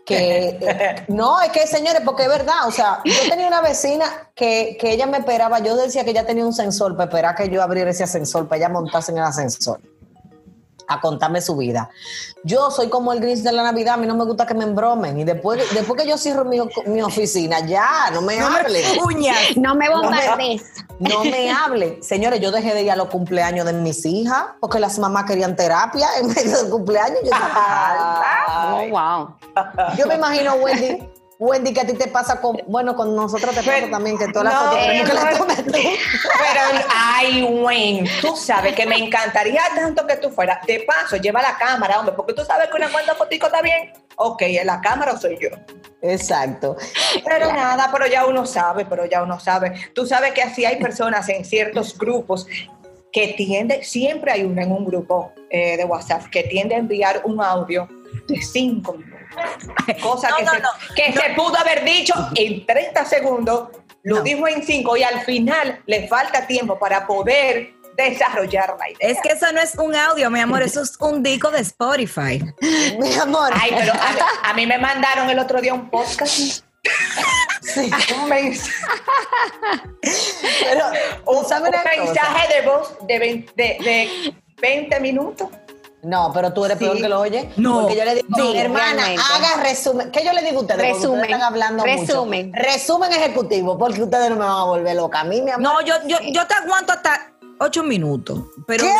que, 0.04 0.58
eh, 0.60 1.04
no, 1.08 1.40
es 1.40 1.50
que 1.50 1.66
señores, 1.66 2.02
porque 2.04 2.24
es 2.24 2.28
verdad, 2.28 2.66
o 2.66 2.70
sea, 2.70 3.00
yo 3.04 3.30
tenía 3.30 3.46
una 3.46 3.60
vecina 3.60 4.30
que, 4.34 4.76
que 4.80 4.92
ella 4.92 5.06
me 5.06 5.18
esperaba, 5.18 5.60
yo 5.60 5.76
decía 5.76 6.04
que 6.04 6.10
ella 6.10 6.26
tenía 6.26 6.44
un 6.44 6.52
sensor 6.52 6.96
para 6.96 7.08
esperar 7.08 7.34
que 7.34 7.48
yo 7.48 7.62
abriera 7.62 7.90
ese 7.90 8.04
ascensor, 8.04 8.48
para 8.48 8.58
ella 8.58 8.68
montarse 8.68 9.12
en 9.12 9.18
el 9.18 9.24
ascensor, 9.24 9.80
a 10.92 11.00
contarme 11.00 11.40
su 11.40 11.56
vida. 11.56 11.90
Yo 12.44 12.70
soy 12.70 12.88
como 12.88 13.12
el 13.12 13.20
gris 13.20 13.44
de 13.44 13.52
la 13.52 13.62
Navidad, 13.62 13.94
a 13.94 13.96
mí 13.96 14.06
no 14.06 14.16
me 14.16 14.24
gusta 14.24 14.46
que 14.46 14.54
me 14.54 14.64
embromen, 14.64 15.18
y 15.18 15.24
después, 15.24 15.62
después 15.74 16.00
que 16.00 16.08
yo 16.08 16.18
cierro 16.18 16.44
mi, 16.44 16.58
mi 16.86 17.02
oficina, 17.02 17.60
ya, 17.66 18.10
no 18.12 18.22
me 18.22 18.40
hablen. 18.40 18.84
Uñas. 19.04 19.56
No 19.56 19.74
me 19.74 19.88
bombardees. 19.88 20.62
No 20.98 21.24
me 21.24 21.50
hable. 21.50 22.02
Señores, 22.02 22.40
yo 22.40 22.50
dejé 22.50 22.74
de 22.74 22.82
ir 22.82 22.90
a 22.90 22.96
los 22.96 23.08
cumpleaños 23.08 23.66
de 23.66 23.72
mis 23.72 24.04
hijas 24.06 24.44
porque 24.60 24.78
las 24.78 24.98
mamás 24.98 25.24
querían 25.24 25.56
terapia 25.56 26.06
en 26.20 26.28
medio 26.28 26.58
del 26.58 26.70
cumpleaños. 26.70 27.20
Yo, 27.24 27.30
Oh, 28.54 28.88
wow. 28.88 29.34
yo 29.96 30.06
me 30.06 30.14
imagino, 30.14 30.54
Wendy, 30.54 31.08
Wendy, 31.42 31.72
que 31.72 31.80
a 31.80 31.84
ti 31.84 31.94
te 31.94 32.06
pasa 32.06 32.40
con, 32.40 32.56
bueno, 32.68 32.94
con 32.94 33.16
nosotros 33.16 33.52
te 33.52 33.64
pasa 33.64 33.90
también 33.90 34.16
que 34.16 34.28
todas 34.28 34.44
las 34.44 34.54
no, 34.54 34.70
fotos 34.70 35.08
que 35.08 35.12
las 35.12 35.38
tomes 35.38 35.64
tú. 35.64 35.72
Pero, 35.72 36.84
ay, 36.94 37.42
Wayne, 37.42 38.08
tú 38.20 38.36
sabes 38.36 38.76
que 38.76 38.86
me 38.86 38.96
encantaría 38.96 39.60
tanto 39.74 40.06
que 40.06 40.16
tú 40.18 40.30
fueras. 40.30 40.64
De 40.68 40.84
paso, 40.86 41.16
lleva 41.16 41.42
la 41.42 41.58
cámara, 41.58 41.98
hombre, 41.98 42.14
porque 42.14 42.32
tú 42.32 42.44
sabes 42.44 42.68
que 42.68 42.76
una 42.76 42.92
cuanta 42.92 43.16
fotico 43.16 43.46
está 43.46 43.60
bien. 43.60 43.92
Ok, 44.14 44.42
¿en 44.42 44.66
la 44.68 44.80
cámara 44.80 45.18
soy 45.18 45.36
yo? 45.40 45.48
Exacto. 46.00 46.76
Pero 47.24 47.52
nada, 47.52 47.88
pero 47.90 48.06
ya 48.06 48.24
uno 48.24 48.46
sabe, 48.46 48.84
pero 48.84 49.04
ya 49.06 49.24
uno 49.24 49.40
sabe. 49.40 49.74
Tú 49.96 50.06
sabes 50.06 50.34
que 50.34 50.42
así 50.42 50.64
hay 50.64 50.76
personas 50.76 51.28
en 51.28 51.44
ciertos 51.44 51.98
grupos 51.98 52.46
que 53.10 53.34
tienden, 53.36 53.82
siempre 53.82 54.30
hay 54.30 54.44
una 54.44 54.62
en 54.62 54.70
un 54.70 54.84
grupo 54.84 55.32
eh, 55.50 55.76
de 55.76 55.84
WhatsApp 55.84 56.26
que 56.30 56.44
tiende 56.44 56.76
a 56.76 56.78
enviar 56.78 57.22
un 57.24 57.42
audio 57.42 57.88
de 58.28 58.40
cinco 58.40 58.92
minutos. 58.92 59.11
Cosa 60.00 60.30
No, 60.30 60.36
que, 60.36 60.44
no, 60.44 60.52
se, 60.52 60.60
no. 60.60 60.68
que 60.96 61.12
se 61.12 61.30
pudo 61.34 61.56
haber 61.58 61.84
dicho 61.84 62.14
en 62.34 62.64
30 62.66 63.04
segundos, 63.04 63.68
lo 64.02 64.16
No. 64.16 64.22
dijo 64.22 64.48
en 64.48 64.62
5 64.62 64.96
y 64.96 65.02
al 65.02 65.20
final 65.24 65.82
le 65.86 66.08
falta 66.08 66.46
tiempo 66.46 66.78
para 66.78 67.06
poder 67.06 67.74
desarrollar 67.96 68.74
la 68.78 68.88
idea. 68.90 68.98
Es 69.10 69.18
que 69.22 69.30
eso 69.30 69.52
no 69.52 69.60
es 69.60 69.74
un 69.76 69.94
audio, 69.94 70.30
mi 70.30 70.40
amor, 70.40 70.62
eso 70.62 70.80
es 70.82 70.96
un 70.98 71.22
disco 71.22 71.50
de 71.50 71.60
Spotify. 71.60 72.42
Mi 72.98 73.14
amor. 73.16 73.50
Ay, 73.54 73.70
pero 73.78 73.92
a, 73.92 74.12
mí- 74.12 74.20
a 74.44 74.54
mí 74.54 74.66
me 74.66 74.78
mandaron 74.78 75.28
el 75.28 75.38
otro 75.38 75.60
día 75.60 75.74
un 75.74 75.88
podcast. 75.90 76.64
Un 78.16 78.28
mensaje. 78.28 78.72
Pero, 80.64 80.84
un, 81.26 81.44
¿sabes 81.46 81.68
un 81.68 81.74
una 81.74 81.82
cosa? 81.82 82.04
mensaje 82.04 82.54
de 82.60 82.66
voz 82.66 82.96
de 83.06 83.18
20, 83.18 83.52
de, 83.54 83.64
de 83.84 84.34
20 84.60 85.00
minutos. 85.00 85.48
No, 86.02 86.32
pero 86.34 86.52
tú 86.52 86.64
eres 86.64 86.78
peor 86.78 86.96
que 86.96 87.08
lo 87.08 87.20
oye. 87.20 87.50
No. 87.56 87.82
Porque 87.82 87.96
yo 87.96 88.04
le 88.04 88.14
digo, 88.16 88.26
Sí, 88.36 88.56
hermana, 88.56 89.04
realmente. 89.06 89.22
haga 89.34 89.62
resumen. 89.62 90.10
¿Qué 90.10 90.24
yo 90.24 90.32
le 90.32 90.42
digo 90.42 90.58
a 90.58 90.62
ustedes? 90.62 90.78
Porque 90.80 90.92
Resumen. 90.94 91.20
ustedes 91.20 91.32
están 91.34 91.42
hablando 91.42 91.84
Resumen. 91.84 92.50
mucho. 92.50 92.62
Resumen 92.62 93.12
ejecutivo, 93.12 93.78
porque 93.78 94.02
ustedes 94.02 94.28
no 94.30 94.36
me 94.36 94.44
van 94.44 94.50
a 94.58 94.64
volver 94.64 94.96
loca. 94.96 95.20
A 95.20 95.24
mí, 95.24 95.40
mi 95.42 95.52
amor. 95.52 95.62
No, 95.62 95.80
yo, 95.82 95.94
yo, 96.06 96.16
yo 96.20 96.46
te 96.46 96.54
aguanto 96.54 96.92
hasta 96.92 97.31
ocho 97.62 97.82
minutos. 97.82 98.40
Pero 98.66 98.84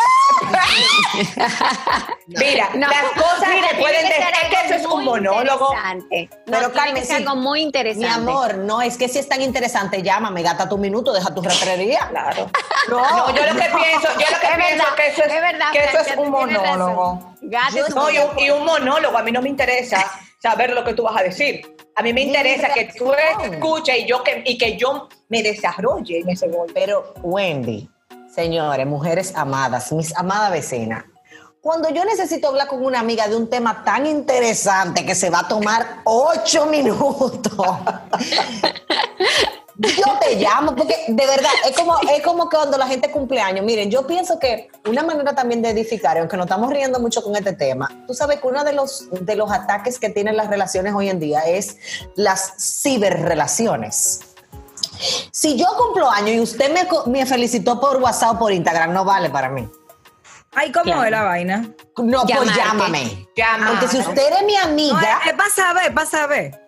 Mira, 2.26 2.71
No, 2.75 2.88
las 2.88 3.04
cosas 3.12 3.49
mira, 3.54 3.69
que 3.69 3.76
pueden 3.76 4.07
que 4.07 4.14
decir 4.14 4.26
que 4.50 4.66
eso 4.66 4.75
es 4.75 4.87
un 4.87 5.04
monólogo. 5.04 5.75
No, 5.75 6.59
Pero, 6.59 6.73
Carmen, 6.73 7.04
sí. 7.04 7.12
algo 7.12 7.37
muy 7.37 7.61
interesante. 7.62 8.07
Mi 8.07 8.12
amor, 8.12 8.57
no, 8.59 8.81
es 8.81 8.97
que 8.97 9.09
si 9.09 9.19
es 9.19 9.28
tan 9.28 9.42
interesante, 9.42 10.02
llámame, 10.02 10.42
gata 10.42 10.69
tu 10.69 10.78
minuto, 10.78 11.12
deja 11.12 11.35
tu 11.35 11.42
retrería. 11.42 12.09
Claro. 12.11 12.50
No, 12.88 13.00
No, 13.00 13.35
yo 13.35 13.42
lo 13.47 13.52
que 13.61 13.69
pienso, 13.69 14.09
yo 14.19 14.26
lo 14.31 14.40
que 14.40 14.47
Es 14.47 14.57
pienso 14.57 14.59
verdad, 14.59 14.95
que 14.97 15.07
eso 15.09 15.23
es, 15.25 15.33
es 15.33 15.40
verdad, 15.40 15.73
que 15.73 15.85
eso 15.85 15.99
es 15.99 16.16
un 16.16 16.31
monólogo. 16.31 17.35
Yo 17.42 17.88
No, 17.95 18.11
y 18.11 18.19
un, 18.19 18.38
y 18.38 18.50
un 18.50 18.64
monólogo, 18.64 19.19
a 19.19 19.23
mí 19.23 19.33
no 19.33 19.42
me 19.42 19.49
interesa 19.49 20.04
saber 20.40 20.71
lo 20.73 20.85
que 20.85 20.95
tú 20.95 21.02
vas 21.02 21.16
a 21.21 21.23
decir. 21.23 21.76
A 21.95 22.02
mí 22.02 22.12
me 22.12 22.23
interesa 22.23 22.73
que 22.73 22.87
tú 22.97 23.12
escuches 23.12 23.99
y 23.99 24.07
yo 24.07 24.23
que, 24.25 24.42
y 24.47 24.57
que 24.57 24.76
yo 24.78 25.09
me 25.28 25.42
desarrolle 25.42 26.21
en 26.21 26.31
ese 26.31 26.49
golpe. 26.49 26.73
Pero, 26.75 27.12
Wendy, 27.23 27.88
señores, 28.35 28.87
mujeres 28.87 29.33
amadas, 29.37 29.93
mis 29.93 30.17
amadas 30.17 30.51
vecinas, 30.53 31.05
cuando 31.61 31.91
yo 31.91 32.05
necesito 32.05 32.49
hablar 32.49 32.67
con 32.67 32.85
una 32.85 32.99
amiga 32.99 33.29
de 33.29 33.37
un 33.37 33.49
tema 33.49 33.85
tan 33.85 34.07
interesante 34.07 35.07
que 35.07 35.15
se 35.15 35.31
va 35.31 35.41
a 35.41 35.49
tomar 35.49 36.01
ocho 36.05 36.67
minutos, 36.73 37.41
yo 39.77 40.19
te 40.21 40.37
llamo, 40.37 40.75
porque 40.75 40.97
de 41.09 41.27
verdad, 41.27 41.51
es 41.69 41.77
como, 41.77 41.97
es 42.01 42.23
como 42.23 42.49
cuando 42.49 42.79
la 42.79 42.87
gente 42.87 43.11
cumple 43.11 43.41
años, 43.41 43.65
miren, 43.65 43.91
yo 43.91 44.07
pienso 44.07 44.39
que 44.39 44.71
una 44.89 45.03
manera 45.03 45.35
también 45.35 45.62
de 45.62 45.71
edificar, 45.71 46.19
aunque 46.19 46.37
nos 46.37 46.47
estamos 46.47 46.71
riendo 46.73 46.99
mucho 46.99 47.23
con 47.23 47.37
este 47.37 47.53
tema, 47.53 47.89
tú 48.07 48.15
sabes 48.15 48.41
que 48.41 48.47
uno 48.47 48.65
de 48.65 48.73
los, 48.73 49.09
de 49.11 49.37
los 49.37 49.53
ataques 49.53 49.99
que 49.99 50.09
tienen 50.09 50.37
las 50.37 50.49
relaciones 50.49 50.95
hoy 50.95 51.11
en 51.11 51.21
día 51.21 51.41
es 51.41 51.77
las 52.17 52.55
ciberrelaciones. 52.83 54.32
Si 55.30 55.56
yo 55.59 55.66
cumplo 55.76 56.11
años 56.11 56.30
y 56.30 56.40
usted 56.40 56.73
me, 56.73 56.87
me 57.11 57.26
felicitó 57.26 57.80
por 57.80 57.97
WhatsApp 57.97 58.37
o 58.37 58.38
por 58.40 58.52
Instagram, 58.52 58.92
no 58.92 59.04
vale 59.04 59.30
para 59.30 59.49
mí. 59.49 59.68
ay, 60.54 60.71
¿cómo 60.73 60.85
Claro. 60.85 61.04
es 61.04 61.11
la 61.11 61.23
vaina? 61.23 61.68
No, 61.99 62.25
pues 62.26 62.54
llámame. 62.56 63.26
Llama. 63.37 63.68
Porque 63.71 63.88
si 63.88 63.99
usted 63.99 64.26
eres 64.26 64.42
mi 64.44 64.54
No, 64.54 64.62
amiga, 64.64 65.21
es, 65.26 65.32
para 65.35 65.50
saber, 65.50 65.85
es 65.87 65.92
para 65.92 66.06
saber. 66.06 66.66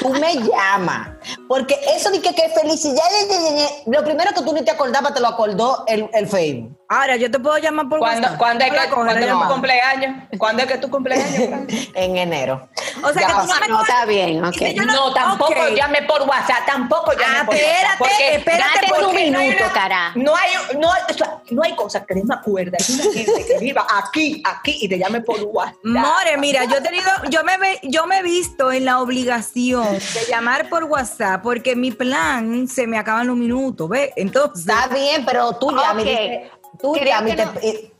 tú 0.00 0.10
me 0.10 0.34
llamas. 0.36 1.08
Porque 1.48 1.78
eso 1.94 2.10
de 2.10 2.20
que, 2.20 2.34
que 2.34 2.48
felicidad, 2.50 3.02
ye, 3.20 3.28
ye, 3.28 3.40
ye, 3.50 3.56
ye, 3.56 3.68
lo 3.86 4.04
primero 4.04 4.30
que 4.34 4.42
tú 4.42 4.52
ni 4.52 4.62
te 4.64 4.70
acordabas, 4.70 5.14
te 5.14 5.20
lo 5.20 5.28
acordó 5.28 5.84
el, 5.86 6.08
el 6.12 6.26
Facebook. 6.28 6.76
Ahora, 6.88 7.16
yo 7.16 7.28
te 7.30 7.40
puedo 7.40 7.58
llamar 7.58 7.88
por 7.88 7.98
¿Cuándo, 7.98 8.22
WhatsApp. 8.22 8.38
¿cuándo 8.38 8.64
es 8.64 8.70
que, 8.70 8.88
cuándo 8.90 9.12
es 9.18 9.28
tu 9.28 9.48
cumpleaños? 9.48 10.16
¿Cuándo 10.38 10.62
es 10.62 10.68
que 10.68 10.78
tu 10.78 10.88
cumpleaños? 10.90 11.66
En 11.94 12.16
enero. 12.16 12.68
O 13.02 13.12
sea 13.12 13.22
Ya 13.22 13.26
que 13.26 13.32
tú 13.34 13.46
no 13.48 13.60
me 13.60 13.68
No, 13.68 13.80
está 13.82 14.04
bien, 14.04 14.44
ok. 14.44 14.54
si 14.56 14.74
yo 14.74 14.84
no- 14.84 14.92
No, 14.92 15.12
tampoco 15.14 15.52
ok. 15.52 15.74
llame 15.74 16.02
por 16.02 16.22
WhatsApp, 16.22 16.64
tampoco 16.66 17.12
llame 17.12 17.38
Ah, 17.40 17.44
por 17.46 17.54
WhatsApp. 17.56 17.72
espérate, 17.72 17.98
porque- 17.98 18.34
espérate, 18.36 18.86
porque 18.88 19.02
no 19.02 19.38
hay 19.38 19.46
minuto, 19.48 19.64
una- 19.64 19.72
cara. 19.72 20.12
No 20.14 20.36
hay, 20.36 20.50
no, 20.78 20.92
hay- 20.92 21.02
o 21.10 21.14
sea, 21.14 21.38
no 21.50 21.62
hay 21.64 21.74
cosa 21.74 22.06
que 22.06 22.14
no 22.14 22.24
me 22.24 22.34
acuerda 22.34 22.78
de 22.78 22.92
una 22.94 23.02
gente 23.12 23.46
que 23.46 23.58
viva 23.60 23.84
aquí, 23.90 24.42
aquí 24.46 24.78
y 24.82 24.88
te 24.88 24.96
llame 24.98 25.22
por 25.22 25.42
WhatsApp. 25.42 25.76
More, 25.82 26.36
mira, 26.38 26.64
yo 26.66 26.76
he 26.76 26.80
tenido, 26.82 27.10
yo 27.30 27.42
me 27.42 27.56
ve- 27.58 27.80
yo 27.82 28.06
me 28.06 28.18
he 28.18 28.22
visto 28.22 28.70
en 28.70 28.84
la 28.84 29.00
obligación 29.00 29.92
de 29.92 30.24
llamar 30.28 30.68
por 30.68 30.84
WhatsApp 30.84 31.15
porque 31.42 31.74
mi 31.76 31.90
plan 31.92 32.68
se 32.68 32.86
me 32.86 32.98
acaban 32.98 33.26
los 33.26 33.36
minutos, 33.36 33.88
¿ves? 33.88 34.10
Entonces, 34.16 34.66
Está 34.66 34.88
bien, 34.88 35.24
pero 35.24 35.52
tú 35.58 35.70
llamas 35.70 36.04
y 36.04 36.08
Ok. 36.08 36.18
dices- 36.18 36.50
tú 36.80 36.92
Creo 36.92 37.04
llamas 37.06 37.32
y 37.32 37.36
que 37.36 37.36
te, 37.36 37.44
no. 37.46 37.52
y- 37.62 37.92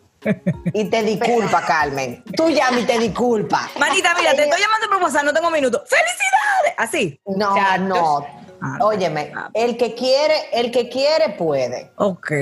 y 0.80 0.84
te 0.90 1.02
disculpa, 1.02 1.64
Carmen. 1.64 2.22
Tú 2.36 2.48
llamas 2.50 2.80
y 2.80 2.84
te 2.84 2.98
disculpa. 2.98 3.70
manita, 3.78 4.14
mira, 4.18 4.34
te 4.34 4.42
estoy 4.44 4.60
llamando 4.60 4.88
por 4.88 5.02
WhatsApp, 5.02 5.24
no 5.24 5.32
tengo 5.32 5.50
minutos. 5.50 5.82
¡Felicidades! 5.88 6.74
Así. 6.76 7.20
No, 7.26 7.52
O 7.52 7.54
sea, 7.54 7.78
no. 7.78 8.26
Ah, 8.60 8.78
Óyeme, 8.80 9.32
el 9.54 9.76
que 9.76 9.94
quiere, 9.94 10.34
el 10.52 10.70
que 10.70 10.88
quiere 10.88 11.30
puede. 11.38 11.90
Ok. 11.96 12.32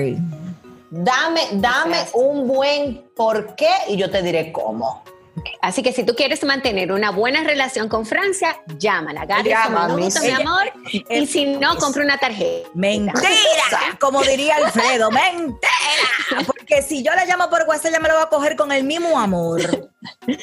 Dame, 0.90 1.40
dame 1.54 1.98
un 2.14 2.46
buen 2.46 3.04
por 3.16 3.56
qué 3.56 3.68
y 3.88 3.96
yo 3.96 4.08
te 4.10 4.22
diré 4.22 4.52
cómo. 4.52 5.02
Así 5.60 5.82
que 5.82 5.92
si 5.92 6.04
tú 6.04 6.14
quieres 6.14 6.44
mantener 6.44 6.92
una 6.92 7.10
buena 7.10 7.42
relación 7.42 7.88
con 7.88 8.06
Francia, 8.06 8.60
llámala, 8.78 9.24
Llama, 9.42 9.94
un 9.94 9.96
mi 9.96 10.30
amor. 10.30 10.72
Y 11.10 11.26
si 11.26 11.46
no, 11.46 11.76
compra 11.76 12.02
una 12.04 12.18
tarjeta. 12.18 12.68
Mentira, 12.74 13.22
como 14.00 14.22
diría 14.22 14.56
Alfredo, 14.56 15.10
mentira. 15.10 15.70
Porque 16.46 16.82
si 16.82 17.02
yo 17.02 17.12
la 17.14 17.24
llamo 17.24 17.48
por 17.50 17.62
WhatsApp, 17.68 17.86
ella 17.86 18.00
me 18.00 18.08
lo 18.08 18.14
va 18.14 18.22
a 18.22 18.28
coger 18.28 18.56
con 18.56 18.72
el 18.72 18.84
mismo 18.84 19.18
amor. 19.18 19.60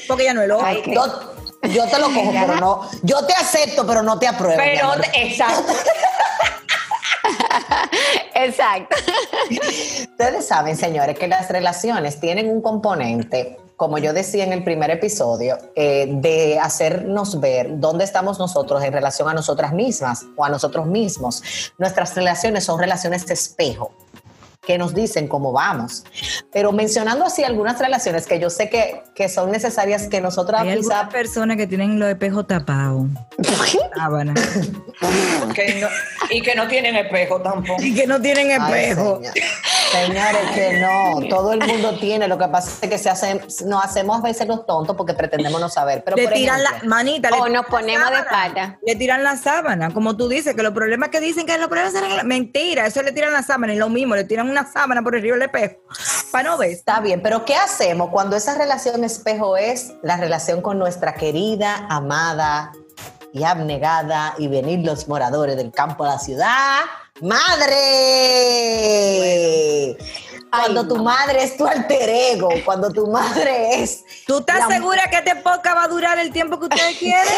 Porque 0.07 0.23
ella 0.23 0.33
no 0.33 0.41
es 0.41 0.47
loca. 0.47 0.65
Ay, 0.67 0.83
Yo, 0.87 1.33
yo 1.69 1.87
te 1.87 1.99
lo 1.99 2.05
cojo, 2.13 2.31
pero 2.31 2.55
no. 2.57 2.89
Yo 3.03 3.25
te 3.25 3.33
acepto, 3.33 3.85
pero 3.87 4.03
no 4.03 4.19
te 4.19 4.27
apruebo. 4.27 4.57
mi 4.61 4.69
Pero, 4.69 4.91
amor. 4.91 5.05
exacto. 5.13 5.73
Exacto. 8.33 8.95
Ustedes 9.49 10.47
saben, 10.47 10.75
señores, 10.75 11.17
que 11.17 11.27
las 11.27 11.49
relaciones 11.49 12.19
tienen 12.19 12.49
un 12.49 12.61
componente, 12.61 13.57
como 13.81 13.97
yo 13.97 14.13
decía 14.13 14.43
en 14.43 14.53
el 14.53 14.63
primer 14.63 14.91
episodio, 14.91 15.57
eh, 15.75 16.05
de 16.07 16.59
hacernos 16.59 17.39
ver 17.39 17.79
dónde 17.79 18.03
estamos 18.03 18.37
nosotros 18.37 18.83
en 18.83 18.93
relación 18.93 19.27
a 19.27 19.33
nosotras 19.33 19.73
mismas 19.73 20.23
o 20.35 20.45
a 20.45 20.49
nosotros 20.49 20.85
mismos. 20.85 21.41
Nuestras 21.79 22.13
relaciones 22.13 22.63
son 22.63 22.79
relaciones 22.79 23.25
de 23.25 23.33
espejo 23.33 23.91
que 24.61 24.77
nos 24.77 24.93
dicen 24.93 25.27
cómo 25.27 25.51
vamos. 25.51 26.03
Pero 26.53 26.71
mencionando 26.71 27.25
así 27.25 27.43
algunas 27.43 27.79
relaciones 27.79 28.27
que 28.27 28.39
yo 28.39 28.51
sé 28.51 28.69
que, 28.69 29.01
que 29.15 29.27
son 29.29 29.49
necesarias 29.49 30.07
que 30.07 30.21
nosotras 30.21 30.61
Hay 30.61 30.69
algunas 30.69 30.99
quizá 30.99 31.09
personas 31.09 31.57
que 31.57 31.65
tienen 31.65 31.97
los 31.99 32.07
espejos 32.07 32.45
tapados. 32.45 33.07
Sábana. 33.95 34.35
Que 35.55 35.81
no- 35.81 35.87
y 36.29 36.43
que 36.43 36.53
no 36.53 36.67
tienen 36.67 36.95
espejo 36.95 37.41
tampoco. 37.41 37.81
Y 37.81 37.95
que 37.95 38.05
no 38.05 38.21
tienen 38.21 38.51
Ay, 38.51 38.83
espejo. 38.83 39.15
señor. 39.17 39.33
Señores, 39.91 40.51
que 40.53 40.79
no, 40.79 41.27
todo 41.29 41.51
el 41.53 41.59
mundo 41.59 41.97
tiene. 41.99 42.27
Lo 42.27 42.37
que 42.37 42.47
pasa 42.47 42.71
es 42.81 42.89
que 42.89 42.97
se 42.97 43.09
hacen, 43.09 43.41
nos 43.65 43.83
hacemos 43.83 44.19
a 44.19 44.21
veces 44.21 44.47
los 44.47 44.65
tontos 44.65 44.95
porque 44.95 45.13
pretendemos 45.13 45.59
no 45.59 45.67
saber. 45.69 46.03
Pero 46.03 46.15
le 46.15 46.23
por 46.23 46.33
tiran 46.33 46.61
ejemplo, 46.61 46.79
la 46.83 46.89
manita. 46.89 47.29
O 47.39 47.49
nos 47.49 47.65
ponemos 47.65 48.09
de 48.09 48.15
sábana. 48.15 48.19
espalda. 48.19 48.79
Le 48.85 48.95
tiran 48.95 49.23
la 49.23 49.35
sábana, 49.35 49.93
como 49.93 50.15
tú 50.15 50.29
dices, 50.29 50.55
que 50.55 50.63
los 50.63 50.73
problemas 50.73 51.09
que 51.09 51.19
dicen 51.19 51.45
que 51.45 51.57
los 51.57 51.67
problemas 51.67 51.93
arreglan. 51.95 52.27
Mentira, 52.27 52.85
eso 52.85 53.01
le 53.01 53.11
tiran 53.11 53.33
la 53.33 53.43
sábana, 53.43 53.73
es 53.73 53.79
lo 53.79 53.89
mismo, 53.89 54.15
le 54.15 54.23
tiran 54.23 54.49
una 54.49 54.65
sábana 54.65 55.01
por 55.01 55.15
el 55.15 55.21
río 55.21 55.33
del 55.33 55.43
espejo. 55.43 55.81
Para 56.31 56.49
no 56.49 56.57
ver. 56.57 56.71
Está 56.71 57.01
bien, 57.01 57.21
pero 57.21 57.43
¿qué 57.43 57.55
hacemos 57.55 58.09
cuando 58.09 58.35
esa 58.35 58.57
relación 58.57 59.03
espejo 59.03 59.57
es 59.57 59.93
la 60.03 60.17
relación 60.17 60.61
con 60.61 60.79
nuestra 60.79 61.15
querida, 61.15 61.85
amada 61.89 62.71
y 63.33 63.43
abnegada 63.43 64.35
y 64.37 64.47
venir 64.47 64.79
los 64.85 65.07
moradores 65.07 65.55
del 65.57 65.71
campo 65.71 66.03
a 66.03 66.07
la 66.09 66.19
ciudad? 66.19 66.81
¡Madre! 68.61 69.97
Cuando 70.49 70.81
Ay, 70.81 70.87
tu 70.87 70.95
madre 70.97 71.43
es 71.43 71.55
tu 71.55 71.65
alter 71.65 72.09
ego, 72.09 72.49
cuando 72.65 72.91
tu 72.91 73.07
madre 73.07 73.81
es... 73.81 74.03
¿Tú 74.27 74.39
estás 74.39 74.59
la- 74.59 74.67
segura 74.67 75.03
que 75.09 75.17
este 75.17 75.35
podcast 75.37 75.77
va 75.77 75.83
a 75.85 75.87
durar 75.87 76.19
el 76.19 76.33
tiempo 76.33 76.59
que 76.59 76.65
ustedes 76.65 76.97
quieren? 76.97 77.33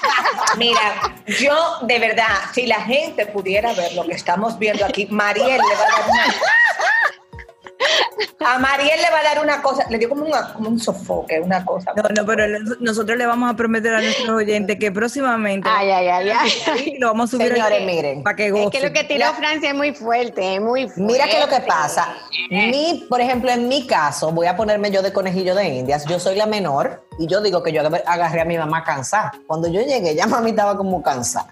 Mira, 0.58 1.14
yo 1.40 1.78
de 1.82 1.98
verdad, 1.98 2.26
si 2.52 2.66
la 2.66 2.82
gente 2.82 3.24
pudiera 3.26 3.72
ver 3.72 3.94
lo 3.94 4.04
que 4.04 4.12
estamos 4.12 4.58
viendo 4.58 4.84
aquí, 4.84 5.06
Mariel 5.10 5.46
le 5.62 5.74
va 5.76 5.82
a 5.82 5.88
dar 5.88 6.10
una. 6.10 6.24
A 8.40 8.58
Mariel 8.58 9.00
le 9.00 9.10
va 9.10 9.18
a 9.20 9.22
dar 9.34 9.42
una 9.44 9.60
cosa, 9.62 9.84
le 9.90 9.98
dio 9.98 10.08
como, 10.08 10.24
una- 10.24 10.52
como 10.52 10.68
un 10.68 10.78
sofoque, 10.80 11.40
una 11.40 11.64
cosa. 11.64 11.92
No, 11.96 12.02
no, 12.14 12.26
pero 12.26 12.44
nosotros 12.80 13.18
le 13.18 13.26
vamos 13.26 13.50
a 13.52 13.54
prometer 13.56 13.94
a 13.94 14.00
nuestros 14.00 14.28
oyentes 14.30 14.78
que 14.78 14.90
próximamente 14.92 15.68
Ay, 15.70 15.90
ay, 15.90 16.08
ay, 16.08 16.30
ay. 16.66 16.96
lo 17.00 17.08
vamos 17.08 17.28
a 17.28 17.36
subir 17.36 17.52
Señores, 17.52 17.84
miren. 17.84 18.22
para 18.22 18.36
que 18.36 18.46
Es 18.48 18.70
que 18.70 18.80
lo 18.80 18.92
que 18.92 19.04
tiró 19.04 19.20
La- 19.26 19.34
Francia 19.34 19.70
es 19.70 19.74
muy 19.76 19.92
fuerte, 19.92 20.54
es 20.56 20.60
muy 20.60 20.84
fuerte. 20.88 21.02
Mira 21.02 21.26
que 21.26 21.40
lo 21.40 21.48
que 21.48 21.60
pasa, 21.66 22.14
mi, 22.50 23.06
por 23.08 23.20
ejemplo, 23.20 23.50
en 23.50 23.68
mi 23.68 23.86
caso, 23.86 24.30
voy 24.32 24.46
a 24.46 24.56
ponerme 24.56 24.90
yo 24.90 25.02
de 25.02 25.12
conejillo 25.12 25.54
de 25.54 25.68
indias, 25.68 26.04
yo 26.06 26.18
soy 26.20 26.36
la 26.36 26.46
menor 26.46 27.04
y 27.18 27.26
yo 27.26 27.40
digo 27.40 27.62
que 27.62 27.72
yo 27.72 27.82
agarré 28.06 28.40
a 28.40 28.44
mi 28.44 28.56
mamá 28.56 28.84
cansada. 28.84 29.32
Cuando 29.46 29.68
yo 29.68 29.80
llegué, 29.82 30.14
ya 30.14 30.26
mami 30.28 30.50
estaba 30.50 30.76
como 30.76 31.02
cansada. 31.02 31.48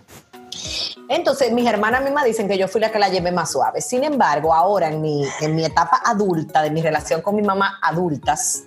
Entonces, 1.09 1.53
mis 1.53 1.67
hermanas 1.67 2.03
mismas 2.03 2.25
dicen 2.25 2.49
que 2.49 2.59
yo 2.59 2.69
fui 2.69 2.81
la 2.81 2.91
que 2.91 2.99
la 2.99 3.09
llevé 3.09 3.33
más 3.33 3.53
suave. 3.53 3.81
Sin 3.81 4.05
embargo, 4.05 4.53
ahora 4.53 4.89
en 4.89 5.01
mi, 5.01 5.25
en 5.41 5.55
mi 5.55 5.65
etapa 5.65 6.03
adulta, 6.05 6.63
de 6.63 6.71
mi 6.71 6.83
relación 6.83 7.23
con 7.23 7.37
mi 7.37 7.43
mamá 7.43 7.79
adultas, 7.83 8.65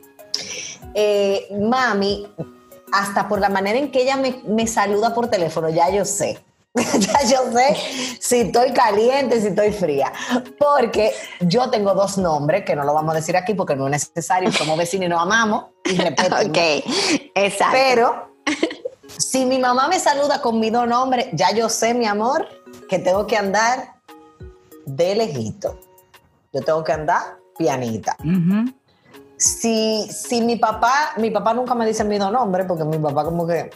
eh, 0.93 1.48
mami, 1.60 2.27
hasta 2.91 3.27
por 3.27 3.39
la 3.39 3.50
manera 3.50 3.77
en 3.77 3.91
que 3.91 4.01
ella 4.01 4.15
me, 4.15 4.41
me 4.46 4.67
saluda 4.67 5.13
por 5.13 5.27
teléfono, 5.27 5.69
ya 5.69 5.89
yo 5.89 6.05
sé. 6.05 6.39
ya 6.75 7.24
yo 7.24 7.51
sé 7.51 7.75
si 8.19 8.41
estoy 8.41 8.72
caliente, 8.74 9.41
si 9.41 9.48
estoy 9.48 9.72
fría. 9.72 10.13
Porque 10.58 11.13
yo 11.41 11.69
tengo 11.69 11.93
dos 11.93 12.17
nombres, 12.17 12.63
que 12.63 12.75
no 12.75 12.84
lo 12.84 12.93
vamos 12.93 13.13
a 13.13 13.17
decir 13.17 13.36
aquí 13.36 13.53
porque 13.53 13.75
no 13.75 13.88
es 13.88 13.91
necesario, 13.91 14.51
somos 14.51 14.77
vecinos 14.77 15.08
y 15.08 15.10
nos 15.10 15.22
amamos. 15.22 15.65
Y. 15.86 16.00
Ok, 16.50 16.58
exacto. 17.36 17.72
Pero 17.72 18.29
si 19.19 19.45
mi 19.45 19.59
mamá 19.59 19.88
me 19.88 19.99
saluda 19.99 20.41
con 20.41 20.59
mis 20.59 20.71
dos 20.71 20.88
nombres, 20.88 21.27
ya 21.33 21.51
yo 21.51 21.69
sé, 21.69 21.93
mi 21.93 22.05
amor, 22.07 22.47
que 22.89 22.99
tengo 22.99 23.27
que 23.27 23.38
andar 23.38 23.95
de 24.85 25.15
lejito. 25.15 25.77
Yo 26.53 26.61
tengo 26.61 26.83
que 26.83 26.93
andar 26.93 27.38
pianita. 27.57 28.15
Si, 29.38 30.07
si 30.11 30.41
mi 30.41 30.55
papá, 30.55 31.11
mi 31.17 31.31
papá 31.31 31.53
nunca 31.53 31.75
me 31.75 31.85
dice 31.85 32.03
mis 32.03 32.19
dos 32.19 32.31
nombres, 32.31 32.65
porque 32.67 32.83
mi 32.85 32.97
papá 32.97 33.23
como 33.25 33.45
que, 33.45 33.69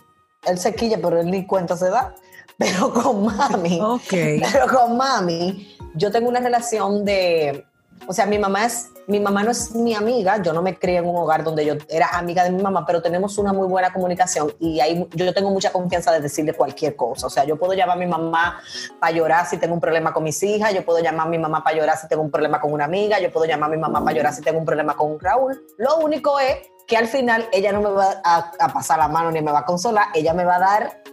él 0.46 0.58
se 0.58 0.74
quilla, 0.74 0.98
pero 1.02 1.20
él 1.20 1.30
ni 1.30 1.46
cuenta 1.46 1.78
se 1.78 1.90
da. 1.90 2.16
Pero 2.58 2.94
con 2.94 3.26
mami, 3.26 3.82
Ok. 3.82 4.14
pero 4.52 4.68
con 4.72 4.96
mami, 4.96 5.76
yo 5.96 6.12
tengo 6.12 6.30
una 6.30 6.40
relación 6.40 7.04
de, 7.04 7.66
O 8.08 8.14
sea, 8.14 8.28
mi 8.28 8.38
mamá 8.38 8.66
es, 8.66 8.90
mi 9.08 9.20
mamá 9.20 9.44
no 9.44 9.52
es 9.52 9.76
mi 9.76 9.94
amiga, 9.94 10.42
yo 10.42 10.54
no 10.54 10.62
me 10.62 10.78
crié 10.78 10.98
en 10.98 11.06
un 11.08 11.16
hogar 11.16 11.44
donde 11.44 11.66
yo 11.66 11.76
era 11.90 12.10
amiga 12.14 12.44
de 12.44 12.52
mi 12.52 12.62
mamá, 12.62 12.86
pero 12.86 13.02
tenemos 13.02 13.38
una 13.38 13.54
muy 13.54 13.68
buena 13.68 13.92
comunicación 13.92 14.54
y 14.60 14.80
ahí 14.80 15.08
yo 15.14 15.34
tengo 15.34 15.50
mucha 15.50 15.72
confianza 15.72 16.12
de 16.12 16.22
decirle 16.22 16.54
cualquier 16.54 16.96
cosa. 16.96 17.28
O 17.28 17.30
sea, 17.30 17.44
yo 17.44 17.58
puedo 17.58 17.74
llamar 17.74 17.98
a 17.98 18.00
mi 18.00 18.08
mamá 18.08 18.62
para 19.00 19.14
llorar 19.14 19.46
si 19.46 19.58
tengo 19.58 19.74
un 19.74 19.82
problema 19.82 20.14
con 20.14 20.24
mis 20.24 20.42
hijas, 20.44 20.74
yo 20.74 20.86
puedo 20.86 21.00
llamar 21.00 21.28
a 21.28 21.30
mi 21.30 21.38
mamá 21.38 21.64
para 21.64 21.78
llorar 21.78 21.98
si 21.98 22.08
tengo 22.08 22.22
un 22.22 22.32
problema 22.32 22.60
con 22.60 22.72
una 22.72 22.86
amiga, 22.86 23.20
yo 23.20 23.32
puedo 23.32 23.46
llamar 23.46 23.70
a 23.70 23.76
mi 23.76 23.80
mamá 23.80 24.04
para 24.04 24.16
llorar 24.16 24.34
si 24.34 24.42
tengo 24.42 24.60
un 24.60 24.66
problema 24.66 24.96
con 24.96 25.20
Raúl. 25.20 25.62
Lo 25.78 25.98
único 25.98 26.40
es 26.40 26.58
que 26.88 26.98
al 26.98 27.08
final 27.08 27.48
ella 27.52 27.72
no 27.72 27.82
me 27.82 27.90
va 27.90 28.22
a, 28.24 28.52
a 28.60 28.70
pasar 28.70 29.00
la 29.00 29.08
mano 29.08 29.32
ni 29.32 29.42
me 29.42 29.52
va 29.52 29.60
a 29.60 29.66
consolar, 29.66 30.08
ella 30.14 30.34
me 30.34 30.44
va 30.44 30.56
a 30.56 30.60
dar 30.60 31.04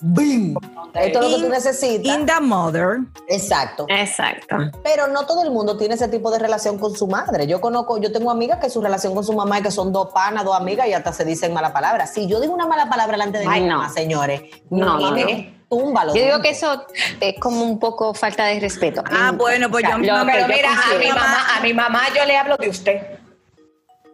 ¡Bim! 0.00 0.54
Esto 0.94 1.20
es 1.20 1.30
lo 1.30 1.36
que 1.36 1.42
tú 1.42 1.48
necesitas. 1.48 2.16
In 2.18 2.26
the 2.26 2.40
mother. 2.40 2.98
Exacto. 3.28 3.86
Exacto. 3.88 4.56
Pero 4.82 5.08
no 5.08 5.26
todo 5.26 5.42
el 5.42 5.50
mundo 5.50 5.76
tiene 5.76 5.94
ese 5.94 6.08
tipo 6.08 6.30
de 6.30 6.38
relación 6.38 6.78
con 6.78 6.94
su 6.96 7.06
madre. 7.06 7.46
Yo 7.46 7.60
conozco, 7.60 7.98
yo 7.98 8.12
tengo 8.12 8.30
amigas 8.30 8.58
que 8.58 8.70
su 8.70 8.80
relación 8.80 9.14
con 9.14 9.24
su 9.24 9.32
mamá 9.32 9.58
es 9.58 9.64
que 9.64 9.70
son 9.70 9.92
dos 9.92 10.08
panas, 10.12 10.44
dos 10.44 10.56
amigas 10.56 10.86
y 10.88 10.92
hasta 10.92 11.12
se 11.12 11.24
dicen 11.24 11.52
mala 11.52 11.72
palabra. 11.72 12.06
Si 12.06 12.26
yo 12.26 12.40
digo 12.40 12.54
una 12.54 12.66
mala 12.66 12.88
palabra 12.88 13.12
delante 13.12 13.38
de 13.38 13.46
Ay, 13.48 13.62
mi 13.62 13.68
no. 13.68 13.78
mamá, 13.78 13.90
señores, 13.90 14.42
No, 14.70 14.98
no, 14.98 15.10
mire, 15.12 15.54
túmbalo. 15.68 16.14
Yo 16.14 16.22
digo 16.22 16.40
que 16.40 16.50
eso 16.50 16.86
es 17.20 17.34
como 17.40 17.62
un 17.64 17.78
poco 17.78 18.14
falta 18.14 18.44
de 18.46 18.60
respeto. 18.60 19.02
Ah, 19.10 19.32
bueno, 19.34 19.70
pues 19.70 19.84
yo 19.84 19.98
Lo 19.98 20.26
Pero 20.26 20.40
yo 20.42 20.48
mira, 20.48 20.70
a 20.72 20.98
mi 20.98 21.08
mamá, 21.08 21.56
a 21.56 21.60
mi 21.60 21.74
mamá 21.74 22.02
yo 22.16 22.24
le 22.24 22.36
hablo 22.36 22.56
de 22.56 22.68
usted. 22.68 23.17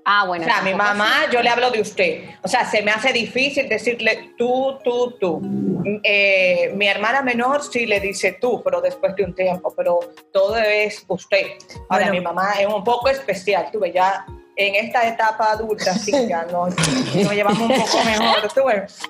Ah, 0.04 0.24
bueno. 0.26 0.44
O 0.44 0.48
sea, 0.48 0.58
a 0.58 0.62
mi 0.62 0.74
mamá 0.74 1.30
yo 1.32 1.42
le 1.42 1.48
hablo 1.48 1.70
de 1.70 1.80
usted. 1.80 2.24
O 2.42 2.48
sea, 2.48 2.68
se 2.68 2.82
me 2.82 2.90
hace 2.90 3.12
difícil 3.12 3.68
decirle 3.68 4.34
tú, 4.36 4.78
tú, 4.84 5.16
tú. 5.18 5.40
Mm, 5.40 6.00
eh, 6.02 6.72
mi 6.74 6.86
hermana 6.86 7.22
menor 7.22 7.62
sí 7.62 7.86
le 7.86 8.00
dice 8.00 8.36
tú, 8.40 8.62
pero 8.62 8.80
después 8.80 9.16
de 9.16 9.24
un 9.24 9.34
tiempo, 9.34 9.72
pero 9.76 10.00
todo 10.32 10.56
es 10.58 11.04
usted. 11.08 11.46
Ahora, 11.88 12.06
Bueno. 12.06 12.12
mi 12.12 12.20
mamá 12.20 12.52
es 12.60 12.66
un 12.66 12.84
poco 12.84 13.08
especial, 13.08 13.68
tú 13.72 13.80
ves, 13.80 13.94
ya 13.94 14.26
en 14.56 14.74
esta 14.76 15.06
etapa 15.08 15.50
adulta 15.52 15.92
sí, 15.94 16.12
ya 16.28 16.44
no, 16.44 16.66
nos 16.66 17.32
llevamos 17.32 17.58
un 17.58 17.68
poco 17.68 17.98
mejor, 18.04 18.52
tú 18.52 18.64
ves. 18.66 19.00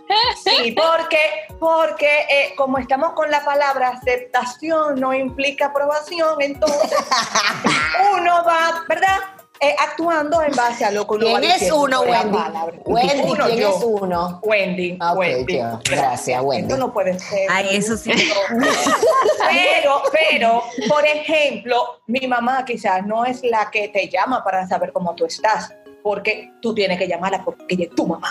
Sí, 0.42 0.74
porque, 0.76 1.18
porque 1.58 2.20
eh, 2.30 2.54
como 2.56 2.78
estamos 2.78 3.12
con 3.12 3.30
la 3.30 3.44
palabra 3.44 3.88
aceptación 3.88 5.00
no 5.00 5.12
implica 5.12 5.66
aprobación, 5.66 6.40
entonces 6.40 6.92
uno 8.16 8.44
va, 8.44 8.84
¿verdad? 8.88 9.18
Eh, 9.61 9.75
actuando 9.78 10.42
en 10.42 10.52
base 10.54 10.84
a 10.84 10.90
lo 10.90 11.06
que 11.06 11.14
uno 11.14 11.32
va 11.32 11.38
¿Quién 11.38 11.50
es 11.52 11.61
diciendo 11.61 11.80
uno, 11.82 12.00
Wendy? 12.02 12.37
palabra. 12.37 12.76
Wendy, 12.84 13.23
Uno, 13.30 13.44
¿quién 13.46 13.58
yo. 13.58 13.68
es 13.68 13.84
uno? 13.84 14.40
Wendy, 14.42 14.99
Ah, 15.00 15.12
Wendy. 15.14 15.61
Gracias, 15.88 16.42
Wendy. 16.42 16.73
Esto 16.73 16.76
no 16.87 16.92
puede 16.92 17.18
ser. 17.18 17.46
Ay, 17.49 17.68
eso 17.76 17.96
sí. 17.96 18.11
Pero, 19.50 20.02
pero, 20.12 20.62
por 20.88 21.04
ejemplo, 21.06 22.00
mi 22.06 22.26
mamá 22.26 22.64
quizás 22.64 23.06
no 23.06 23.25
es 23.25 23.42
la 23.44 23.70
que 23.70 23.88
te 23.88 24.08
llama 24.08 24.42
para 24.42 24.66
saber 24.66 24.92
cómo 24.92 25.14
tú 25.14 25.26
estás, 25.26 25.73
porque 26.02 26.50
tú 26.61 26.75
tienes 26.75 26.99
que 26.99 27.06
llamarla 27.06 27.44
porque 27.44 27.64
ella 27.68 27.84
es 27.84 27.94
tu 27.94 28.06
mamá. 28.06 28.28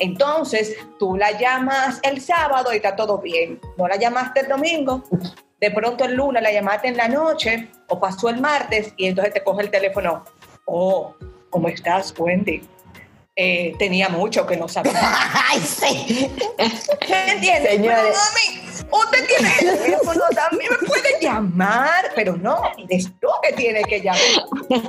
Entonces, 0.00 0.76
tú 0.98 1.16
la 1.16 1.32
llamas 1.38 1.98
el 2.02 2.20
sábado 2.20 2.72
y 2.72 2.76
está 2.76 2.94
todo 2.96 3.18
bien. 3.18 3.60
No 3.76 3.86
la 3.88 3.96
llamaste 3.96 4.40
el 4.40 4.48
domingo, 4.48 5.02
de 5.60 5.70
pronto 5.70 6.04
el 6.04 6.14
lunes 6.14 6.42
la 6.42 6.52
llamaste 6.52 6.88
en 6.88 6.96
la 6.96 7.08
noche 7.08 7.70
o 7.88 7.98
pasó 8.00 8.28
el 8.28 8.40
martes 8.40 8.92
y 8.96 9.06
entonces 9.06 9.32
te 9.34 9.42
coge 9.44 9.62
el 9.62 9.70
teléfono. 9.70 10.24
Oh, 10.64 11.14
¿cómo 11.50 11.68
estás, 11.68 12.14
Wendy? 12.18 12.62
Eh, 13.34 13.74
tenía 13.78 14.08
mucho 14.08 14.46
que 14.46 14.56
no 14.56 14.68
sabía. 14.68 14.92
Ay, 15.48 15.60
sí. 15.60 16.30
¿Me 17.08 17.32
entiendes? 17.32 17.72
Señores. 17.72 18.16
Usted 18.92 19.26
tiene 19.26 19.72
el 19.72 19.78
teléfono, 19.78 20.20
también 20.34 20.70
me 20.70 20.86
puede 20.86 21.18
llamar, 21.20 22.12
pero 22.14 22.36
no, 22.36 22.60
eres 22.76 23.10
tú 23.20 23.28
que 23.42 23.54
tienes 23.54 23.86
que 23.86 24.02
llamar. 24.02 24.20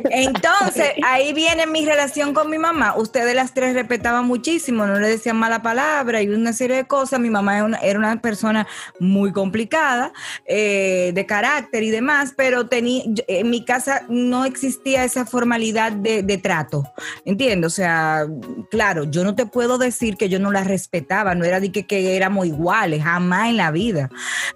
Entonces, 0.09 0.91
ahí 1.05 1.31
viene 1.31 1.65
mi 1.67 1.85
relación 1.85 2.33
con 2.33 2.49
mi 2.49 2.57
mamá. 2.57 2.95
Ustedes 2.97 3.33
las 3.33 3.53
tres 3.53 3.73
respetaban 3.75 4.25
muchísimo, 4.25 4.85
no 4.85 4.99
le 4.99 5.07
decían 5.07 5.37
mala 5.37 5.61
palabra 5.61 6.21
y 6.21 6.27
una 6.27 6.51
serie 6.51 6.75
de 6.75 6.85
cosas. 6.85 7.21
Mi 7.21 7.29
mamá 7.29 7.65
era 7.81 7.97
una, 7.97 8.21
persona 8.21 8.67
muy 8.99 9.31
complicada, 9.31 10.11
eh, 10.45 11.11
de 11.13 11.25
carácter 11.25 11.83
y 11.83 11.89
demás, 11.89 12.33
pero 12.35 12.67
tenía, 12.67 13.03
en 13.27 13.49
mi 13.49 13.63
casa 13.63 14.05
no 14.09 14.43
existía 14.45 15.03
esa 15.05 15.25
formalidad 15.25 15.93
de, 15.93 16.23
trato. 16.43 16.83
¿Entiendes? 17.25 17.67
O 17.67 17.75
sea, 17.75 18.27
claro, 18.69 19.05
yo 19.05 19.23
no 19.23 19.35
te 19.35 19.45
puedo 19.45 19.77
decir 19.77 20.17
que 20.17 20.27
yo 20.27 20.39
no 20.39 20.51
la 20.51 20.63
respetaba, 20.63 21.35
no 21.35 21.45
era 21.45 21.59
de 21.59 21.71
que 21.71 22.15
éramos 22.15 22.45
iguales, 22.47 23.01
jamás 23.01 23.49
en 23.49 23.57
la 23.57 23.71
vida. 23.71 23.92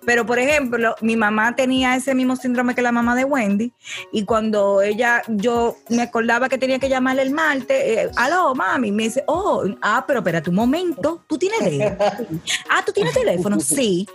Pero, 0.05 0.25
por 0.25 0.39
ejemplo, 0.39 0.95
mi 1.01 1.15
mamá 1.15 1.55
tenía 1.55 1.95
ese 1.95 2.13
mismo 2.15 2.35
síndrome 2.35 2.75
que 2.75 2.81
la 2.81 2.91
mamá 2.91 3.15
de 3.15 3.23
Wendy, 3.23 3.73
y 4.11 4.25
cuando 4.25 4.81
ella, 4.81 5.21
yo 5.27 5.75
me 5.89 6.01
acordaba 6.01 6.49
que 6.49 6.57
tenía 6.57 6.79
que 6.79 6.89
llamarle 6.89 7.21
el 7.21 7.31
martes, 7.31 7.77
eh, 7.79 8.11
aló, 8.15 8.53
mami, 8.55 8.91
me 8.91 9.03
dice, 9.03 9.23
oh, 9.27 9.63
ah, 9.81 10.03
pero 10.07 10.19
espérate 10.19 10.49
un 10.49 10.55
momento, 10.55 11.23
tú 11.27 11.37
tienes. 11.37 11.57
Ah, 12.69 12.83
tú 12.85 12.91
tienes 12.91 13.13
teléfono, 13.13 13.59
sí. 13.59 14.07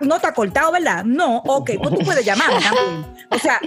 No 0.00 0.18
te 0.20 0.26
ha 0.26 0.32
cortado, 0.34 0.72
¿verdad? 0.72 1.04
No, 1.04 1.38
ok, 1.38 1.70
pues 1.82 1.94
tú 1.98 2.04
puedes 2.04 2.24
llamarme 2.24 2.60
también. 2.60 3.06
O 3.30 3.38
sea, 3.38 3.60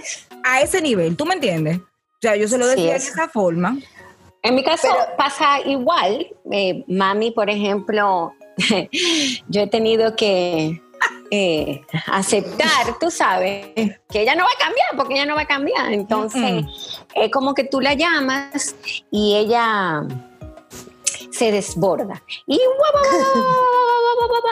a 0.43 0.61
ese 0.61 0.81
nivel, 0.81 1.15
¿tú 1.15 1.25
me 1.25 1.35
entiendes? 1.35 1.77
O 1.79 2.17
sea, 2.21 2.35
yo 2.35 2.47
se 2.47 2.57
lo 2.57 2.65
Sí, 2.65 2.71
decía 2.71 2.91
de 2.91 2.97
es. 2.97 3.07
esa 3.09 3.27
forma. 3.29 3.77
En 4.43 4.55
mi 4.55 4.63
caso 4.63 4.87
pasa 5.17 5.59
igual. 5.65 6.27
Eh, 6.51 6.83
mami, 6.87 7.31
por 7.31 7.49
ejemplo, 7.49 8.33
yo 9.47 9.61
he 9.61 9.67
tenido 9.67 10.15
que 10.15 10.81
eh, 11.31 11.81
aceptar, 12.07 12.99
tú 12.99 13.09
sabes, 13.09 13.67
que 13.75 14.21
ella 14.21 14.35
no 14.35 14.43
va 14.43 14.49
a 14.55 14.63
cambiar, 14.63 14.87
porque 14.95 15.15
ella 15.15 15.25
no 15.25 15.35
va 15.35 15.41
a 15.41 15.47
cambiar. 15.47 15.91
Entonces, 15.91 16.65
es 17.13 17.31
como 17.31 17.53
que 17.53 17.63
tú 17.63 17.81
la 17.81 17.93
llamas 17.93 18.75
y 19.11 19.35
ella 19.35 20.03
se 21.31 21.51
desborda. 21.51 22.23
Y, 22.47 22.59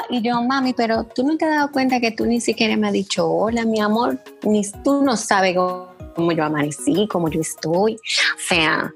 y 0.09 0.21
yo, 0.21 0.41
mami, 0.41 0.73
pero 0.73 1.05
tú 1.05 1.23
no 1.23 1.37
te 1.37 1.45
has 1.45 1.51
dado 1.51 1.71
cuenta 1.71 1.99
que 1.99 2.11
tú 2.11 2.25
ni 2.25 2.41
siquiera 2.41 2.75
me 2.75 2.87
has 2.87 2.93
dicho 2.93 3.29
hola, 3.29 3.65
mi 3.65 3.79
amor, 3.79 4.19
ni 4.43 4.63
tú 4.83 5.01
no 5.03 5.15
sabes 5.15 5.55
cómo 5.55 6.31
yo 6.31 6.43
amanecí, 6.43 7.07
cómo 7.07 7.29
yo 7.29 7.41
estoy. 7.41 7.95
O 7.95 8.39
sea, 8.39 8.93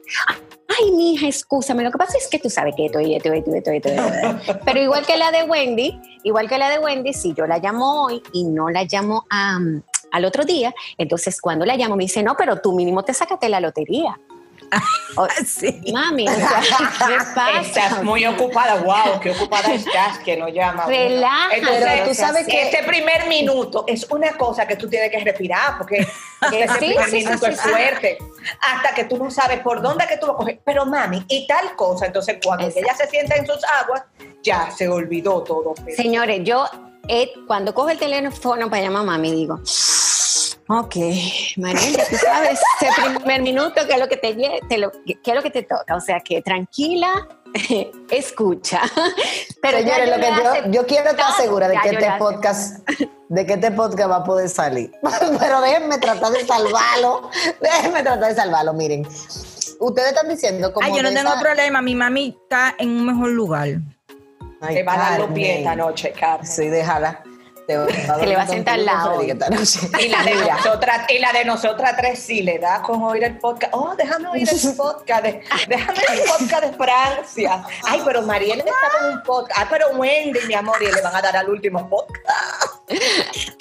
ay, 0.80 0.92
mi 0.92 1.14
hija, 1.14 1.28
escúchame, 1.28 1.84
lo 1.84 1.92
que 1.92 1.98
pasa 1.98 2.18
es 2.18 2.28
que 2.28 2.40
tú 2.40 2.50
sabes 2.50 2.76
que 2.76 2.86
esto 2.86 3.00
y 3.00 3.16
esto 3.16 3.34
y 3.34 3.38
esto 3.40 3.52
y 3.52 3.58
esto 3.58 3.74
y 3.74 3.78
esto. 3.78 3.90
y 3.90 3.92
esto". 3.94 4.60
Pero 4.66 4.82
igual 4.82 5.06
que 5.06 5.18
la 5.18 5.32
de 5.32 5.44
Wendy, 5.44 6.00
igual 6.24 6.48
que 6.48 6.58
la 6.58 6.70
de 6.70 6.80
Wendy, 6.80 7.14
si 7.14 7.34
yo 7.34 7.46
la 7.48 7.60
llamo 7.60 8.06
hoy 8.06 8.22
y 8.34 8.44
no 8.44 8.70
la 8.70 8.84
llamo 8.84 9.26
am, 9.30 9.84
al 10.12 10.26
otro 10.26 10.46
día, 10.46 10.74
entonces 10.98 11.42
cuando 11.42 11.66
la 11.66 11.76
llamo 11.76 11.96
me 11.96 12.04
dice, 12.04 12.24
no, 12.24 12.36
pero 12.38 12.62
tú 12.62 12.74
mínimo 12.74 13.04
te 13.04 13.14
sacaste 13.14 13.50
la 13.50 13.60
lotería. 13.60 14.20
Sí. 15.46 15.82
Mami, 15.92 16.28
o 16.28 16.34
sea, 16.36 16.62
¿qué 17.08 17.16
pasa? 17.36 17.62
Estás 17.62 18.04
muy 18.04 18.26
ocupada, 18.26 18.76
wow, 18.76 19.20
qué 19.22 19.32
ocupada 19.32 19.74
estás, 19.74 20.20
que 20.20 20.38
no 20.38 20.48
llama. 20.48 20.86
Relájate, 20.86 21.58
Entonces, 21.58 21.84
pero 21.88 22.08
tú 22.10 22.14
sabes 22.14 22.46
que- 22.48 22.62
este 22.64 22.84
primer 22.84 23.28
minuto 23.28 23.84
es 23.88 24.06
una 24.12 24.34
cosa 24.38 24.68
que 24.68 24.76
tú 24.76 24.88
tienes 24.90 25.10
que 25.10 25.20
respirar, 25.24 25.78
porque 25.78 25.98
ese 26.52 26.74
Sí, 26.80 26.86
primer 26.88 27.10
sí, 27.10 27.16
minuto 27.26 27.48
es 27.48 27.60
fuerte, 27.62 28.18
hasta 28.62 28.94
que 28.94 29.06
tú 29.06 29.18
no 29.18 29.32
sabes 29.32 29.60
por 29.62 29.82
dónde 29.82 30.06
que 30.08 30.18
tú 30.18 30.28
vas 30.28 30.36
a 30.36 30.38
coger. 30.38 30.60
Pero 30.64 30.86
mami, 30.86 31.26
y 31.30 31.48
tal 31.48 31.76
cosa, 31.76 32.06
entonces 32.06 32.38
cuando 32.44 32.68
Exacto. 32.68 32.88
ella 32.88 32.96
se 32.98 33.08
sienta 33.10 33.36
en 33.36 33.48
sus 33.48 33.64
aguas, 33.82 34.04
ya 34.44 34.70
se 34.70 34.88
olvidó 34.88 35.42
todo. 35.44 35.74
Señores, 35.96 36.42
yo 36.44 36.70
eh, 37.08 37.32
cuando 37.48 37.74
cojo 37.74 37.90
el 37.90 37.98
teléfono 37.98 38.70
para 38.70 38.84
llamar 38.84 39.02
a 39.02 39.06
mami 39.06 39.32
digo, 39.32 39.60
ok, 40.70 40.96
María, 41.58 42.06
tú 42.10 42.16
sabes, 42.18 42.60
ese 42.82 43.18
primer 43.18 43.42
minuto 43.42 43.86
que 43.88 43.94
es 43.94 44.00
lo 44.00 44.08
que 44.08 44.18
te, 44.18 44.36
te 44.68 44.78
lo, 44.78 44.92
que 44.92 45.18
es 45.24 45.36
lo 45.36 45.42
que 45.44 45.52
te 45.52 45.64
toca, 45.64 45.96
o 45.96 46.02
sea 46.02 46.20
que 46.20 46.42
tranquila, 46.42 47.28
escucha. 48.12 48.82
Pero 49.62 49.80
ya 49.80 49.96
Señores, 49.96 50.10
yo 50.10 50.16
lo 50.16 50.22
que 50.22 50.68
yo, 50.68 50.72
yo 50.72 50.88
quiero 50.88 51.10
estar 51.10 51.32
segura 51.34 51.68
de 51.68 51.76
ya 51.76 51.82
que 51.82 51.90
este 51.90 52.12
podcast, 52.20 52.90
de 53.30 53.46
que 53.46 53.54
este 53.54 53.72
podcast 53.72 54.12
va 54.12 54.16
a 54.18 54.24
poder 54.24 54.50
salir. 54.50 54.92
Pero 55.40 55.62
déjenme 55.62 55.98
tratar 55.98 56.32
de 56.32 56.46
salvarlo. 56.46 57.30
Déjenme 57.62 58.04
tratar 58.04 58.30
de 58.30 58.36
salvarlo. 58.36 58.74
Miren, 58.74 59.08
ustedes 59.80 60.10
están 60.10 60.30
diciendo 60.30 60.74
como 60.74 60.86
Ay, 60.86 60.96
yo 60.96 61.04
no 61.04 61.10
tengo 61.12 61.30
esa- 61.32 61.40
problema, 61.40 61.82
mi 61.82 61.96
mami 61.96 62.38
está 62.44 62.76
en 62.78 62.90
un 62.90 63.06
mejor 63.06 63.30
lugar. 63.30 63.68
Ay, 64.62 64.76
Te 64.76 64.84
va 64.84 64.94
a 64.94 64.98
dar 64.98 65.20
los 65.20 65.32
pies 65.32 65.60
esta 65.60 65.76
noche, 65.76 66.14
Carmen. 66.14 66.48
Sí, 66.48 66.68
déjala. 66.68 67.24
Te 67.68 67.76
va 67.78 67.84
a 67.84 67.88
Que 68.20 68.26
le 68.28 68.36
va 68.36 68.44
a 68.44 68.48
sentar 68.48 68.76
al 68.76 68.86
lado. 68.86 69.22
Y 69.22 69.28
la, 69.28 69.50
de 69.50 69.56
nosotras, 70.36 71.06
y 71.10 71.20
la 71.20 71.34
de 71.34 71.44
nosotras 71.46 71.96
tres 71.98 72.20
sí 72.20 72.42
le 72.42 72.58
da 72.60 72.82
con 72.82 73.04
oír 73.04 73.24
el 73.26 73.38
podcast. 73.38 73.74
Oh, 73.76 73.94
déjame 73.98 74.30
oír 74.30 74.48
el 74.50 74.76
podcast. 74.78 75.24
De, 75.24 75.42
déjame 75.68 76.00
oír 76.00 76.22
el 76.22 76.30
podcast 76.30 76.64
de 76.64 76.74
Francia. 76.74 77.64
Ay, 77.84 78.02
pero 78.06 78.22
Mariel 78.22 78.60
está 78.60 78.72
con 79.00 79.12
un 79.14 79.22
podcast. 79.24 79.60
Ay, 79.60 79.68
pero 79.70 79.90
Wendy, 79.90 80.40
mi 80.48 80.54
amor, 80.54 80.78
y 80.82 80.86
le 80.92 81.02
van 81.02 81.16
a 81.16 81.22
dar 81.22 81.36
al 81.36 81.50
último 81.50 81.90
podcast. 81.90 82.82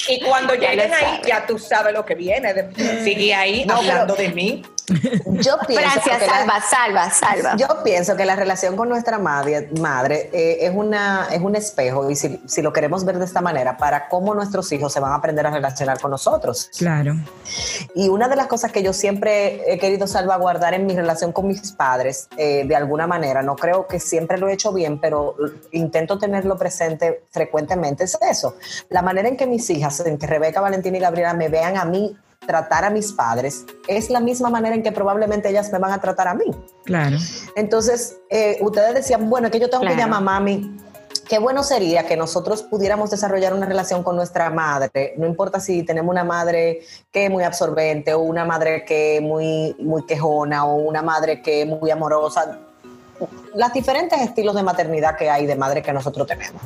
Y 0.09 0.21
cuando 0.25 0.55
Ya 0.55 0.71
lleguen 0.71 0.95
ahí, 0.95 1.21
ya 1.27 1.45
tú 1.45 1.59
sabes 1.59 1.93
lo 1.93 2.05
que 2.07 2.15
viene. 2.15 2.55
De- 2.55 3.03
Sigue 3.03 3.35
ahí 3.35 3.65
No, 3.67 3.77
hablando 3.77 4.15
pero- 4.15 4.29
de 4.29 4.35
mí. 4.35 4.63
Yo 4.89 5.59
pienso 5.67 5.91
Francia, 5.91 6.19
que 6.19 6.27
la- 6.27 6.33
salva, 6.33 6.61
salva, 6.61 7.11
salva. 7.11 7.57
Yo 7.57 7.83
pienso 7.83 8.17
que 8.17 8.25
la 8.25 8.37
relación 8.37 8.77
con 8.77 8.89
nuestra 8.89 9.19
madre, 9.19 9.69
madre 9.81 10.31
eh, 10.33 10.59
es, 10.67 10.73
una, 10.75 11.29
es 11.31 11.41
un 11.41 11.57
espejo, 11.57 12.11
y 12.11 12.17
si, 12.17 12.41
si 12.47 12.63
lo 12.63 12.73
queremos 12.73 13.05
ver 13.05 13.19
de 13.19 13.25
esta 13.25 13.41
manera, 13.41 13.77
para 13.77 14.09
cómo 14.09 14.35
nuestros 14.35 14.71
hijos 14.73 14.93
se 14.93 15.01
van 15.01 15.13
a 15.13 15.17
aprender 15.17 15.47
a 15.47 15.51
relacionar 15.51 16.01
con 16.01 16.11
nosotros. 16.11 16.71
Claro. 16.77 17.17
Y 17.95 18.09
una 18.09 18.29
de 18.29 18.37
las 18.37 18.47
cosas 18.47 18.73
que 18.73 18.83
yo 18.83 18.93
siempre 18.93 19.73
he 19.73 19.79
querido 19.79 20.07
salvaguardar 20.07 20.75
en 20.75 20.87
mi 20.87 20.95
relación 20.95 21.33
con 21.33 21.47
mis 21.47 21.73
padres, 21.73 22.29
eh, 22.37 22.65
de 22.67 22.77
alguna 22.77 23.07
manera, 23.07 23.43
no 23.43 23.57
creo 23.57 23.87
que 23.87 23.99
siempre 24.01 24.39
lo 24.39 24.49
he 24.49 24.53
hecho 24.53 24.73
bien, 24.73 25.01
pero 25.01 25.37
intento 25.73 26.19
tenerlo 26.19 26.57
presente 26.57 27.25
frecuentemente, 27.31 28.05
es 28.05 28.19
eso. 28.21 28.57
La 28.89 29.03
manera 29.03 29.29
en 29.29 29.37
que 29.37 29.47
mis 29.47 29.69
hijas, 29.71 30.01
en 30.01 30.19
que 30.19 30.27
Rebeca, 30.27 30.61
Valentina 30.61 30.97
y 30.97 31.01
Gabriela 31.01 31.35
me 31.35 31.49
vean 31.49 31.77
a 31.77 31.85
mí 31.85 32.17
tratar 32.47 32.85
a 32.85 32.91
mis 32.91 33.13
padres, 33.13 33.65
es 33.89 34.11
la 34.11 34.21
misma 34.21 34.49
manera 34.51 34.75
en 34.75 34.83
que 34.83 34.93
probablemente 34.93 35.49
ellas 35.49 35.71
me 35.73 35.79
van 35.79 35.93
a 35.93 36.01
tratar 36.01 36.29
a 36.29 36.35
mí. 36.35 36.45
Claro. 36.85 37.17
Entonces, 37.57 38.19
eh, 38.31 38.59
ustedes 38.61 38.95
decían, 38.95 39.29
bueno, 39.29 39.51
que 39.51 39.59
yo 39.59 39.69
tengo 39.69 39.83
que 39.83 39.89
Claro. 39.89 40.03
llamar 40.03 40.19
a 40.19 40.41
mami. 40.41 40.77
Qué 41.29 41.41
bueno 41.41 41.65
sería 41.65 42.07
que 42.07 42.17
nosotros 42.17 42.63
pudiéramos 42.63 43.11
desarrollar 43.11 43.53
una 43.53 43.67
relación 43.67 44.05
con 44.05 44.15
nuestra 44.15 44.49
madre. 44.51 45.15
No 45.17 45.27
importa 45.27 45.59
si 45.59 45.83
tenemos 45.83 46.13
una 46.13 46.23
madre 46.23 46.83
que 47.11 47.25
es 47.25 47.31
muy 47.31 47.43
absorbente 47.43 48.15
o 48.15 48.21
una 48.21 48.45
madre 48.45 48.85
que 48.85 49.17
es 49.17 49.23
muy, 49.23 49.75
muy 49.81 50.07
quejona 50.07 50.65
o 50.67 50.77
una 50.77 51.03
madre 51.03 51.43
que 51.43 51.63
es 51.63 51.67
muy 51.69 51.91
amorosa. 51.91 52.61
Las 53.55 53.73
diferentes 53.73 54.21
estilos 54.21 54.55
de 54.55 54.63
maternidad 54.63 55.17
que 55.17 55.31
hay 55.31 55.47
de 55.47 55.57
madre 55.57 55.83
que 55.83 55.93
nosotros 55.93 56.27
tenemos. 56.27 56.61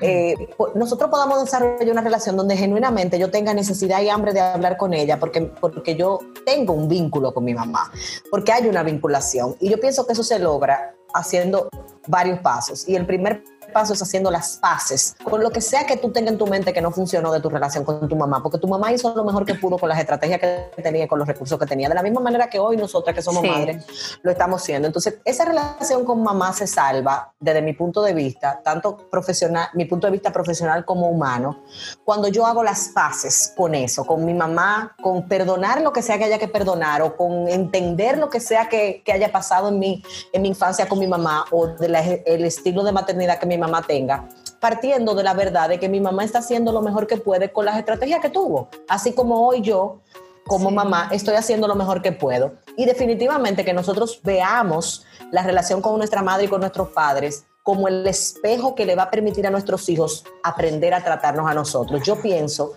Eh, 0.00 0.34
nosotros 0.74 1.10
podamos 1.10 1.42
desarrollar 1.44 1.90
una 1.90 2.02
relación 2.02 2.36
donde 2.36 2.56
genuinamente 2.56 3.18
yo 3.18 3.30
tenga 3.30 3.54
necesidad 3.54 4.02
y 4.02 4.08
hambre 4.08 4.32
de 4.32 4.40
hablar 4.40 4.76
con 4.76 4.92
ella 4.94 5.18
porque, 5.18 5.42
porque 5.42 5.96
yo 5.96 6.18
tengo 6.44 6.72
un 6.72 6.88
vínculo 6.88 7.32
con 7.32 7.44
mi 7.44 7.54
mamá, 7.54 7.90
porque 8.30 8.52
hay 8.52 8.66
una 8.66 8.82
vinculación. 8.82 9.56
Y 9.60 9.70
yo 9.70 9.78
pienso 9.80 10.06
que 10.06 10.12
eso 10.12 10.24
se 10.24 10.38
logra 10.38 10.94
haciendo 11.14 11.68
varios 12.08 12.40
pasos. 12.40 12.88
Y 12.88 12.96
el 12.96 13.06
primer 13.06 13.44
paso 13.74 13.92
es 13.92 14.00
haciendo 14.00 14.30
las 14.30 14.56
paces 14.56 15.16
con 15.22 15.42
lo 15.42 15.50
que 15.50 15.60
sea 15.60 15.84
que 15.84 15.96
tú 15.98 16.10
tengas 16.10 16.32
en 16.32 16.38
tu 16.38 16.46
mente 16.46 16.72
que 16.72 16.80
no 16.80 16.90
funcionó 16.90 17.32
de 17.32 17.40
tu 17.40 17.50
relación 17.50 17.84
con 17.84 18.08
tu 18.08 18.16
mamá, 18.16 18.42
porque 18.42 18.58
tu 18.58 18.68
mamá 18.68 18.92
hizo 18.92 19.14
lo 19.14 19.24
mejor 19.24 19.44
que 19.44 19.54
pudo 19.56 19.76
con 19.76 19.88
las 19.88 19.98
estrategias 19.98 20.40
que 20.40 20.82
tenía 20.82 21.06
con 21.08 21.18
los 21.18 21.28
recursos 21.28 21.58
que 21.58 21.66
tenía, 21.66 21.88
de 21.88 21.94
la 21.94 22.02
misma 22.02 22.20
manera 22.20 22.48
que 22.48 22.58
hoy 22.58 22.76
nosotras 22.76 23.14
que 23.14 23.20
somos 23.22 23.42
Sí. 23.42 23.48
madres 23.50 23.84
lo 24.22 24.30
estamos 24.30 24.62
haciendo. 24.62 24.86
Entonces, 24.86 25.18
esa 25.24 25.44
relación 25.44 26.04
con 26.04 26.22
mamá 26.22 26.52
se 26.52 26.66
salva 26.66 27.32
desde 27.40 27.60
mi 27.60 27.72
punto 27.72 28.00
de 28.02 28.14
vista, 28.14 28.60
tanto 28.64 28.96
profesional, 29.10 29.68
mi 29.74 29.84
punto 29.86 30.06
de 30.06 30.12
vista 30.12 30.32
profesional 30.32 30.84
como 30.84 31.08
humano, 31.08 31.64
cuando 32.04 32.28
yo 32.28 32.46
hago 32.46 32.62
las 32.62 32.88
paces 32.94 33.52
con 33.56 33.74
eso, 33.74 34.04
con 34.06 34.24
mi 34.24 34.34
mamá, 34.34 34.94
con 35.02 35.26
perdonar 35.28 35.80
lo 35.82 35.92
que 35.92 36.02
sea 36.02 36.16
que 36.18 36.24
haya 36.24 36.38
que 36.38 36.48
perdonar 36.48 37.02
o 37.02 37.16
con 37.16 37.48
entender 37.48 38.18
lo 38.18 38.30
que 38.30 38.40
sea 38.40 38.68
que, 38.68 39.02
que 39.04 39.12
haya 39.12 39.32
pasado 39.32 39.68
en 39.68 39.78
mi, 39.78 40.02
en 40.32 40.42
mi 40.42 40.48
infancia 40.48 40.88
con 40.88 40.98
mi 40.98 41.06
mamá 41.06 41.44
o 41.50 41.66
del 41.66 42.44
estilo 42.44 42.84
de 42.84 42.92
maternidad 42.92 43.38
que 43.38 43.46
mi 43.46 43.58
mamá 43.58 43.63
tenga, 43.86 44.28
partiendo 44.60 45.14
de 45.14 45.22
la 45.22 45.34
verdad 45.34 45.68
de 45.68 45.78
que 45.78 45.88
mi 45.88 46.00
mamá 46.00 46.24
está 46.24 46.38
haciendo 46.38 46.72
lo 46.72 46.82
mejor 46.82 47.06
que 47.06 47.16
puede 47.16 47.52
con 47.52 47.64
las 47.64 47.78
estrategias 47.78 48.20
que 48.20 48.30
tuvo, 48.30 48.68
así 48.88 49.12
como 49.12 49.46
hoy 49.46 49.60
yo 49.60 50.00
como 50.46 50.70
mamá 50.70 51.08
estoy 51.10 51.36
haciendo 51.36 51.66
lo 51.66 51.74
mejor 51.74 52.02
que 52.02 52.12
puedo. 52.12 52.52
Y 52.76 52.84
definitivamente 52.84 53.64
que 53.64 53.72
nosotros 53.72 54.20
veamos 54.22 55.06
la 55.30 55.42
relación 55.42 55.80
con 55.80 55.96
nuestra 55.96 56.22
madre 56.22 56.44
y 56.44 56.48
con 56.48 56.60
nuestros 56.60 56.88
padres 56.88 57.44
como 57.62 57.88
el 57.88 58.06
espejo 58.06 58.74
que 58.74 58.84
le 58.84 58.94
va 58.94 59.04
a 59.04 59.10
permitir 59.10 59.46
a 59.46 59.50
nuestros 59.50 59.88
hijos 59.88 60.24
aprender 60.42 60.92
a 60.92 61.02
tratarnos 61.02 61.50
a 61.50 61.54
nosotros. 61.54 62.02
Yo 62.04 62.20
pienso 62.20 62.74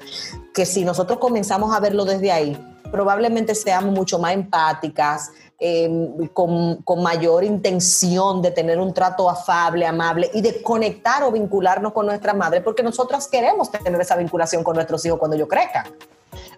que 0.53 0.65
si 0.65 0.85
nosotros 0.85 1.19
comenzamos 1.19 1.75
a 1.75 1.81
verlo 1.81 2.05
desde 2.05 2.31
ahí, 2.31 2.57
probablemente 2.89 3.53
seamos 3.53 3.93
mucho 3.93 4.17
más 4.17 4.33
empáticas, 4.33 5.31
eh, 5.59 6.29
con, 6.33 6.83
con 6.83 7.01
mayor 7.01 7.43
intención 7.43 8.41
de 8.41 8.51
tener 8.51 8.79
un 8.79 8.93
trato 8.93 9.29
afable, 9.29 9.85
amable 9.85 10.29
y 10.33 10.41
de 10.41 10.61
conectar 10.61 11.23
o 11.23 11.31
vincularnos 11.31 11.93
con 11.93 12.05
nuestra 12.05 12.33
madre, 12.33 12.61
porque 12.61 12.83
nosotras 12.83 13.27
queremos 13.27 13.71
tener 13.71 13.99
esa 13.99 14.15
vinculación 14.15 14.63
con 14.63 14.75
nuestros 14.75 15.03
hijos 15.05 15.17
cuando 15.17 15.35
ellos 15.35 15.47
crezcan. 15.49 15.85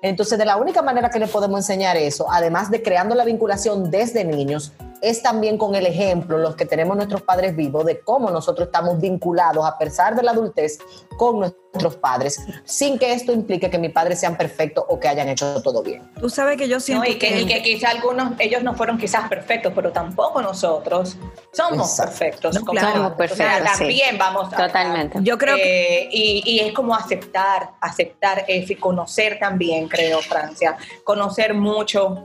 Entonces, 0.02 0.38
de 0.38 0.46
la 0.46 0.58
única 0.58 0.82
manera 0.82 1.10
que 1.10 1.20
le 1.20 1.28
podemos 1.28 1.60
enseñar 1.60 1.98
eso, 1.98 2.28
además 2.30 2.72
de 2.72 2.82
creando 2.82 3.16
la 3.16 3.26
vinculación 3.26 3.90
desde 3.90 4.24
niños, 4.24 4.74
es 5.02 5.22
también 5.22 5.58
con 5.58 5.76
el 5.76 5.86
ejemplo, 5.86 6.38
los 6.38 6.56
que 6.56 6.66
tenemos 6.66 6.96
nuestros 6.98 7.22
padres 7.22 7.56
vivos, 7.56 7.86
de 7.86 8.00
cómo 8.02 8.30
nosotros 8.30 8.68
estamos 8.68 9.00
vinculados 9.00 9.66
a 9.66 9.78
pesar 9.78 10.16
de 10.16 10.24
la 10.24 10.32
adultez 10.32 10.80
con 11.18 11.40
nuestros 11.40 11.96
padres, 11.98 12.40
sin 12.66 12.98
que 12.98 13.14
esto 13.14 13.32
implique 13.32 13.70
que 13.70 13.78
mis 13.78 13.92
padres 13.92 14.20
sean 14.20 14.36
perfectos 14.38 14.84
o 14.88 15.00
que 15.00 15.08
hayan 15.08 15.30
hecho 15.30 15.62
todo 15.62 15.84
bien. 15.84 16.10
Tú 16.20 16.30
sabes 16.30 16.58
que 16.58 16.68
yo 16.68 16.76
No, 16.78 16.80
siento 16.82 17.10
y, 17.10 17.16
que, 17.18 17.42
y 17.42 17.46
que 17.46 17.62
quizá 17.62 17.90
algunos, 17.90 18.34
ellos 18.40 18.64
no 18.64 18.74
fueron 18.76 18.98
quizás 18.98 19.28
perfectos, 19.30 19.72
pero 19.76 19.92
tampoco 19.92 20.42
nosotros 20.42 21.18
somos 21.54 21.90
Exacto. 21.92 22.10
perfectos. 22.12 22.56
No, 22.56 22.62
como 22.66 22.80
claro. 22.80 23.16
perfectos, 23.16 23.34
O 23.34 23.36
sea, 23.38 23.74
sí. 23.74 23.80
también 23.80 24.18
vamos 24.18 24.54
a- 24.54 24.58
Totalmente. 24.68 25.20
Yo 25.22 25.38
creo 25.38 25.56
que 25.56 26.04
Eh, 26.04 26.10
y, 26.12 26.44
y 26.46 26.60
es 26.60 26.74
como 26.74 26.96
aceptar, 26.96 27.72
aceptar 27.82 28.46
eso 28.48 28.74
y 28.74 28.76
conocer 28.76 29.38
también, 29.40 29.88
creo, 29.88 30.20
Francia, 30.22 30.78
conocer 31.04 31.54
mucho 31.54 32.24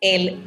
el, 0.00 0.42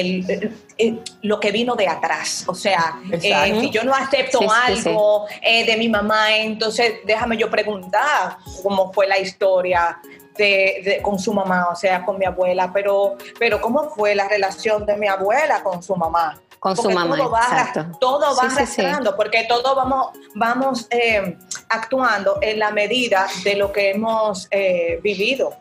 el- 0.00 0.30
el- 0.30 0.56
el- 0.78 1.02
lo 1.22 1.38
que 1.40 1.50
vino 1.52 1.74
de 1.74 1.88
atrás. 1.88 2.44
O 2.46 2.54
sea, 2.54 3.00
eh, 3.12 3.58
si 3.60 3.70
yo 3.70 3.84
no 3.84 3.94
acepto 3.94 4.38
Sí, 4.38 4.46
sí, 4.68 4.82
sí. 4.82 4.88
algo 4.88 5.26
eh, 5.42 5.64
de 5.64 5.76
mi 5.76 5.88
mamá, 5.88 6.36
entonces 6.36 6.94
déjame 7.06 7.36
yo 7.36 7.50
preguntar 7.50 8.36
cómo 8.62 8.92
fue 8.92 9.06
la 9.06 9.18
historia. 9.18 9.98
De, 10.36 10.82
de- 10.84 11.02
con 11.02 11.18
su 11.18 11.32
mamá, 11.34 11.66
o 11.72 11.74
sea, 11.74 12.04
con 12.04 12.16
mi 12.16 12.24
abuela, 12.24 12.70
pero, 12.72 13.16
pero 13.40 13.60
¿cómo 13.60 13.90
fue 13.90 14.14
la 14.14 14.28
relación 14.28 14.86
de 14.86 14.94
mi 14.96 15.08
abuela 15.08 15.64
con 15.64 15.82
su 15.82 15.96
mamá? 15.96 16.40
Con 16.60 16.76
su 16.76 16.88
mamá, 16.90 17.16
todo 17.16 17.28
va, 17.30 17.40
exacto. 17.40 17.86
todo 17.98 18.36
va 18.36 18.42
arrastrando, 18.42 19.16
porque 19.16 19.46
todos 19.48 19.74
vamos, 19.74 20.10
vamos 20.36 20.86
eh, 20.90 21.36
actuando 21.68 22.38
en 22.42 22.58
la 22.58 22.70
medida 22.70 23.26
de 23.44 23.56
lo 23.56 23.72
que 23.72 23.90
hemos 23.90 24.48
eh, 24.50 25.00
vivido. 25.02 25.56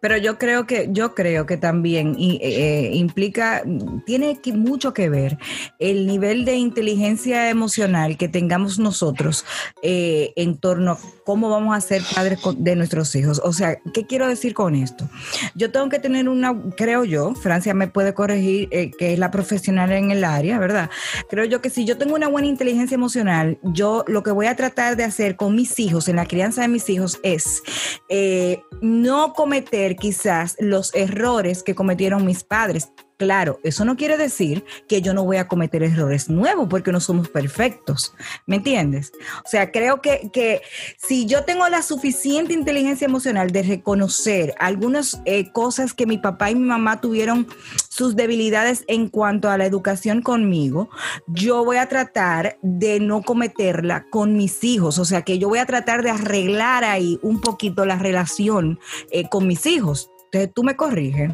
Pero 0.00 0.16
yo 0.16 0.36
creo 0.38 0.66
que, 0.66 0.88
yo 0.90 1.14
creo 1.14 1.46
que 1.46 1.56
también 1.56 2.14
y, 2.18 2.40
eh, 2.42 2.90
implica, 2.92 3.62
tiene 4.06 4.40
que- 4.40 4.52
mucho 4.52 4.92
que 4.92 5.08
ver 5.08 5.38
el 5.78 6.06
nivel 6.06 6.44
de 6.44 6.56
inteligencia 6.56 7.48
emocional 7.50 8.16
que 8.16 8.28
tengamos 8.28 8.78
nosotros 8.78 9.44
eh, 9.82 10.32
en 10.36 10.58
torno 10.58 10.92
a 10.92 10.98
cómo 11.24 11.50
vamos 11.50 11.76
a 11.76 11.80
ser 11.80 12.02
padres 12.14 12.40
de 12.56 12.76
nuestros 12.76 13.14
hijos. 13.14 13.40
O 13.44 13.52
sea, 13.52 13.78
¿qué 13.94 14.06
quiero 14.06 14.26
decir 14.28 14.54
con 14.54 14.74
esto? 14.74 15.08
Yo 15.54 15.70
tengo 15.70 15.88
que 15.88 15.98
tener 15.98 16.28
una, 16.28 16.54
creo 16.76 17.04
yo, 17.04 17.34
Francia 17.34 17.72
me 17.74 17.86
puede 17.86 18.12
corregir, 18.12 18.68
eh, 18.72 18.90
que 18.90 19.12
es 19.12 19.18
la 19.18 19.30
profesional 19.30 19.92
en 19.92 20.10
el 20.10 20.24
área, 20.24 20.58
¿verdad? 20.58 20.90
Creo 21.30 21.44
yo 21.44 21.60
que 21.60 21.70
si 21.70 21.84
yo 21.84 21.96
tengo 21.96 22.14
una 22.14 22.28
buena 22.28 22.48
inteligencia 22.48 22.94
emocional, 22.94 23.58
yo 23.62 24.04
lo 24.08 24.22
que 24.22 24.32
voy 24.32 24.46
a 24.46 24.56
tratar 24.56 24.96
de 24.96 25.04
hacer 25.04 25.36
con 25.36 25.51
mis 25.54 25.78
hijos, 25.78 26.08
en 26.08 26.16
la 26.16 26.26
crianza 26.26 26.62
de 26.62 26.68
mis 26.68 26.88
hijos, 26.88 27.18
es 27.22 27.62
eh, 28.08 28.62
no 28.80 29.32
cometer 29.32 29.96
quizás 29.96 30.56
los 30.58 30.94
errores 30.94 31.62
que 31.62 31.74
cometieron 31.74 32.24
mis 32.24 32.44
padres. 32.44 32.92
Claro, 33.18 33.60
eso 33.62 33.84
no 33.84 33.96
quiere 33.96 34.16
decir 34.16 34.64
que 34.88 35.00
yo 35.00 35.14
no 35.14 35.24
voy 35.24 35.36
a 35.36 35.46
cometer 35.46 35.82
errores 35.82 36.28
nuevos 36.28 36.66
porque 36.68 36.92
no 36.92 37.00
somos 37.00 37.28
perfectos. 37.28 38.14
¿Me 38.46 38.56
entiendes? 38.56 39.12
O 39.44 39.48
sea, 39.48 39.70
creo 39.70 40.00
que, 40.00 40.30
que 40.32 40.60
si 40.96 41.26
yo 41.26 41.44
tengo 41.44 41.68
la 41.68 41.82
suficiente 41.82 42.52
inteligencia 42.52 43.04
emocional 43.04 43.50
de 43.52 43.62
reconocer 43.62 44.54
algunas 44.58 45.20
eh, 45.24 45.52
cosas 45.52 45.94
que 45.94 46.06
mi 46.06 46.18
papá 46.18 46.50
y 46.50 46.54
mi 46.54 46.66
mamá 46.66 47.00
tuvieron 47.00 47.46
sus 47.88 48.16
debilidades 48.16 48.84
en 48.88 49.08
cuanto 49.08 49.50
a 49.50 49.58
la 49.58 49.66
educación 49.66 50.22
conmigo, 50.22 50.90
yo 51.26 51.64
voy 51.64 51.76
a 51.76 51.88
tratar 51.88 52.58
de 52.62 52.98
no 52.98 53.22
cometerla 53.22 54.06
con 54.10 54.36
mis 54.36 54.64
hijos. 54.64 54.98
O 54.98 55.04
sea, 55.04 55.22
que 55.22 55.38
yo 55.38 55.48
voy 55.48 55.58
a 55.58 55.66
tratar 55.66 56.02
de 56.02 56.10
arreglar 56.10 56.84
ahí 56.84 57.18
un 57.22 57.40
poquito 57.40 57.84
la 57.84 57.98
relación 57.98 58.80
eh, 59.10 59.28
con 59.28 59.46
mis 59.46 59.66
hijos. 59.66 60.10
Entonces, 60.24 60.50
tú 60.54 60.64
me 60.64 60.76
corriges. 60.76 61.30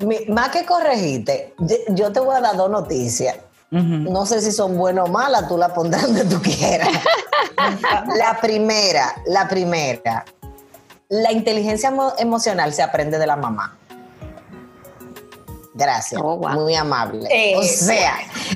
Mi- 0.00 0.24
más 0.26 0.50
que 0.50 0.64
corregirte, 0.66 1.54
yo- 1.88 2.12
te 2.12 2.20
voy 2.20 2.36
a 2.36 2.40
dar 2.40 2.56
dos 2.56 2.70
noticias. 2.70 3.36
No 3.70 4.24
sé 4.24 4.40
si 4.40 4.52
son 4.52 4.76
buenas 4.76 5.08
o 5.08 5.12
malas, 5.12 5.48
tú 5.48 5.58
las 5.58 5.72
pondrás 5.72 6.02
donde 6.02 6.24
tú 6.26 6.40
quieras. 6.40 6.88
la 8.16 8.38
primera, 8.40 9.12
la 9.26 9.48
primera, 9.48 10.24
la 11.08 11.32
inteligencia 11.32 11.90
emo- 11.90 12.14
emocional 12.18 12.72
se 12.72 12.82
aprende 12.82 13.18
de 13.18 13.26
la 13.26 13.34
mamá. 13.36 13.76
Gracias, 15.74 16.20
Oh, 16.22 16.36
wow. 16.36 16.50
muy 16.50 16.74
amable. 16.76 17.28
Eh, 17.32 17.56
o 17.56 17.62
sea, 17.64 18.14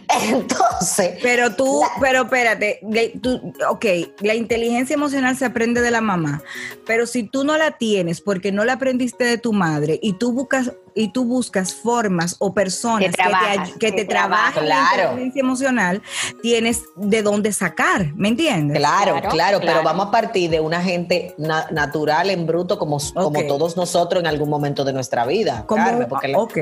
entonces, 0.09 1.18
Pero 1.23 1.55
tú, 1.55 1.81
La- 1.81 2.01
pero 2.01 2.23
espérate, 2.23 2.81
tú, 3.23 3.53
ok, 3.68 3.85
la 4.21 4.35
inteligencia 4.35 4.94
emocional 4.94 5.37
se 5.37 5.44
aprende 5.44 5.81
de 5.81 5.90
la 5.90 6.01
mamá, 6.01 6.42
pero 6.87 7.07
si 7.07 7.25
tú 7.25 7.44
no 7.44 7.57
la 7.59 7.73
tienes 7.73 8.21
porque 8.21 8.53
no 8.53 8.64
la 8.64 8.75
aprendiste 8.75 9.25
de 9.25 9.38
tu 9.38 9.53
madre 9.53 9.99
y 10.03 10.14
tú 10.14 10.33
buscas 10.33 10.73
y 10.94 11.12
tú 11.12 11.25
buscas 11.25 11.75
formas 11.75 12.35
o 12.40 12.53
personas 12.53 13.14
Que 13.14 13.23
que 13.23 13.29
te, 13.29 13.73
que 13.79 13.79
que 13.79 13.92
te 13.92 14.05
trabajen 14.05 14.68
la 14.68 14.88
Claro. 14.90 15.03
inteligencia 15.11 15.40
emocional, 15.40 16.03
tienes 16.42 16.83
de 16.97 17.23
dónde 17.23 17.53
sacar, 17.53 18.12
¿me 18.16 18.29
entiendes? 18.29 18.79
claro, 18.79 19.14
claro, 19.21 19.29
Claro, 19.31 19.61
pero 19.61 19.83
vamos 19.85 20.09
a 20.09 20.11
partir 20.11 20.51
de 20.51 20.59
una 20.61 20.83
gente 20.83 21.35
na- 21.38 21.68
natural, 21.71 22.31
en 22.31 22.47
bruto, 22.47 22.79
como, 22.79 22.99
como 23.14 23.44
todos 23.47 23.77
nosotros 23.77 24.21
en 24.21 24.27
algún 24.27 24.49
momento 24.49 24.85
de 24.85 24.92
nuestra 24.92 25.25
vida. 25.27 25.64
Como, 25.66 25.85
Carmen, 25.85 26.09
porque 26.09 26.29
la- 26.29 26.38
ok, 26.38 26.59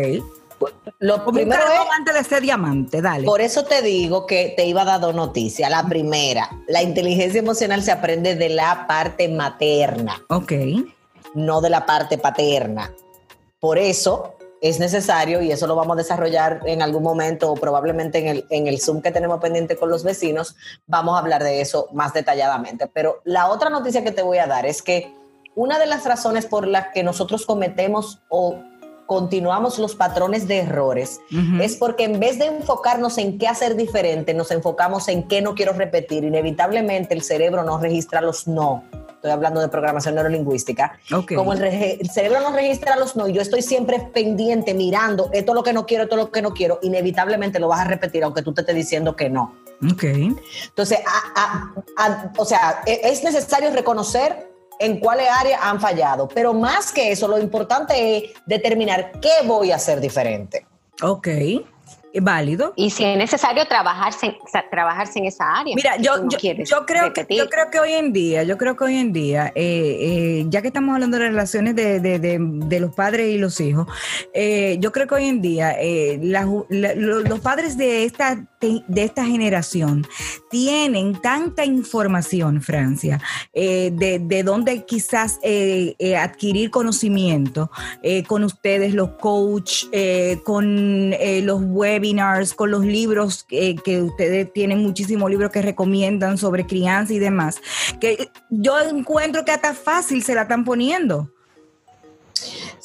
Lo 0.98 1.24
primero 1.26 1.62
es 1.62 1.80
antes 1.98 2.14
de 2.14 2.24
ser 2.24 2.42
diamante, 2.42 3.02
dale. 3.02 3.24
Por 3.24 3.40
eso 3.40 3.64
te 3.64 3.82
digo 3.82 4.26
que 4.26 4.54
te 4.56 4.66
iba 4.66 4.82
a 4.82 4.84
dar 4.84 5.00
dos 5.00 5.14
noticias. 5.14 5.70
La 5.70 5.84
primera, 5.84 6.50
la 6.68 6.82
inteligencia 6.82 7.38
emocional 7.40 7.82
se 7.82 7.92
aprende 7.92 8.34
de 8.34 8.48
la 8.48 8.86
parte 8.86 9.28
materna, 9.28 10.22
Ok. 10.28 10.52
no 11.34 11.60
de 11.60 11.70
la 11.70 11.84
parte 11.86 12.18
paterna. 12.18 12.92
Por 13.60 13.78
eso 13.78 14.34
es 14.62 14.78
necesario, 14.80 15.42
y 15.42 15.52
eso 15.52 15.66
lo 15.66 15.76
vamos 15.76 15.94
a 15.94 15.98
desarrollar 15.98 16.60
en 16.64 16.80
algún 16.80 17.02
momento, 17.02 17.52
o 17.52 17.54
probablemente 17.54 18.18
en 18.18 18.28
el, 18.28 18.46
en 18.50 18.66
el 18.66 18.80
Zoom 18.80 19.02
que 19.02 19.12
tenemos 19.12 19.40
pendiente 19.40 19.76
con 19.76 19.90
los 19.90 20.02
vecinos, 20.02 20.56
vamos 20.86 21.16
a 21.16 21.18
hablar 21.20 21.42
de 21.42 21.60
eso 21.60 21.88
más 21.92 22.14
detalladamente. 22.14 22.86
Pero 22.86 23.20
la 23.24 23.48
otra 23.48 23.68
noticia 23.68 24.02
que 24.02 24.12
te 24.12 24.22
voy 24.22 24.38
a 24.38 24.46
dar 24.46 24.64
es 24.64 24.82
que 24.82 25.12
una 25.54 25.78
de 25.78 25.86
las 25.86 26.04
razones 26.04 26.46
por 26.46 26.66
las 26.66 26.88
que 26.88 27.02
nosotros 27.02 27.46
cometemos 27.46 28.20
o 28.28 28.56
continuamos 29.06 29.78
los 29.78 29.94
patrones 29.94 30.48
de 30.48 30.58
errores 30.58 31.20
es 31.60 31.76
porque 31.76 32.04
en 32.04 32.18
vez 32.20 32.38
de 32.38 32.46
enfocarnos 32.46 33.18
en 33.18 33.38
qué 33.38 33.46
hacer 33.48 33.76
diferente, 33.76 34.34
nos 34.34 34.50
enfocamos 34.50 35.08
en 35.08 35.28
qué 35.28 35.40
no 35.42 35.54
quiero 35.54 35.72
repetir. 35.72 36.24
Inevitablemente 36.24 37.14
el 37.14 37.22
cerebro 37.22 37.62
no 37.62 37.78
registra 37.78 38.20
los 38.20 38.46
no. 38.48 38.82
Estoy 39.16 39.30
hablando 39.30 39.60
de 39.60 39.68
programación 39.68 40.14
neurolingüística. 40.14 40.98
Ok. 41.12 41.34
Como 41.34 41.52
el, 41.52 41.58
cerebro 42.10 42.40
no 42.40 42.52
registra 42.52 42.96
los 42.96 43.16
no, 43.16 43.26
y 43.28 43.32
yo 43.32 43.40
estoy 43.42 43.62
siempre 43.62 43.98
pendiente, 44.12 44.74
mirando, 44.74 45.30
esto 45.32 45.52
es 45.52 45.56
lo 45.56 45.62
que 45.62 45.72
no 45.72 45.86
quiero, 45.86 46.04
esto 46.04 46.16
es 46.16 46.22
lo 46.24 46.30
que 46.30 46.42
no 46.42 46.52
quiero, 46.52 46.78
inevitablemente 46.82 47.58
lo 47.58 47.68
vas 47.68 47.80
a 47.80 47.84
repetir 47.84 48.22
aunque 48.24 48.42
tú 48.42 48.52
te 48.52 48.60
estés 48.60 48.76
diciendo 48.76 49.16
que 49.16 49.30
no. 49.30 49.54
Ok. 49.90 50.04
Entonces, 50.04 50.98
a- 51.06 51.40
a- 51.40 51.74
a- 52.06 52.32
o 52.36 52.44
sea, 52.44 52.82
e- 52.86 53.00
es 53.04 53.24
necesario 53.24 53.70
reconocer 53.72 54.45
en 54.78 54.98
cuáles 55.00 55.28
áreas 55.30 55.60
han 55.62 55.80
fallado, 55.80 56.28
pero 56.28 56.52
más 56.54 56.92
que 56.92 57.12
eso, 57.12 57.28
lo 57.28 57.38
importante 57.38 58.16
es 58.16 58.24
determinar 58.46 59.12
qué 59.20 59.46
voy 59.46 59.70
a 59.70 59.76
hacer 59.76 60.00
diferente. 60.00 60.66
Ok. 61.02 61.28
Válido. 62.18 62.72
Y 62.76 62.88
si 62.88 63.04
es 63.04 63.18
necesario 63.18 63.66
trabajarse, 63.66 64.26
en- 64.26 64.36
trabajarse 64.70 65.18
en 65.18 65.26
esa 65.26 65.44
área. 65.60 65.74
Mira, 65.76 65.98
yo, 65.98 66.16
no 66.16 66.28
yo, 66.30 66.86
creo 66.86 67.12
que, 67.12 67.26
yo 67.28 67.46
creo 67.50 67.70
que 67.70 67.78
hoy 67.78 67.92
en 67.92 68.10
día, 68.14 68.42
yo 68.42 68.56
creo 68.56 68.74
que 68.74 68.84
hoy 68.84 68.96
en 68.96 69.12
día, 69.12 69.52
eh, 69.54 69.98
eh, 70.40 70.44
ya 70.48 70.62
que 70.62 70.68
estamos 70.68 70.94
hablando 70.94 71.18
de 71.18 71.24
relaciones 71.28 71.76
de, 71.76 72.00
de- 72.00 72.18
de- 72.18 72.38
de 72.40 72.80
los 72.80 72.94
padres 72.94 73.28
y 73.28 73.36
los 73.36 73.60
hijos, 73.60 73.86
eh, 74.32 74.78
yo 74.80 74.92
creo 74.92 75.06
que 75.06 75.14
hoy 75.14 75.26
en 75.28 75.42
día 75.42 75.72
eh, 75.78 76.18
la 76.22 76.46
los 76.70 77.40
padres 77.40 77.76
de 77.76 78.04
esta, 78.04 78.46
de 78.88 79.02
esta 79.02 79.24
generación 79.24 80.06
tienen 80.50 81.20
tanta 81.20 81.64
información, 81.64 82.62
Francia, 82.62 83.20
eh, 83.52 83.90
de, 83.92 84.18
de 84.18 84.42
dónde 84.42 84.84
quizás 84.84 85.38
eh, 85.42 85.94
eh, 85.98 86.16
adquirir 86.16 86.70
conocimiento 86.70 87.70
eh, 88.02 88.22
con 88.24 88.44
ustedes, 88.44 88.94
los 88.94 89.10
coach, 89.20 89.84
eh, 89.92 90.38
con 90.44 91.10
los 91.10 91.60
webinars, 91.62 92.54
con 92.54 92.70
los 92.70 92.84
libros 92.84 93.44
que 93.44 94.02
ustedes 94.02 94.52
tienen 94.52 94.82
muchísimos 94.82 95.30
libros 95.30 95.50
que 95.50 95.62
recomiendan 95.62 96.38
sobre 96.38 96.66
crianza 96.66 97.12
y 97.12 97.18
demás, 97.18 97.60
que 98.00 98.30
yo 98.50 98.78
encuentro 98.80 99.44
que 99.44 99.52
hasta 99.52 99.74
fácil 99.74 100.22
se 100.22 100.34
la 100.34 100.42
están 100.42 100.64
poniendo. 100.64 101.35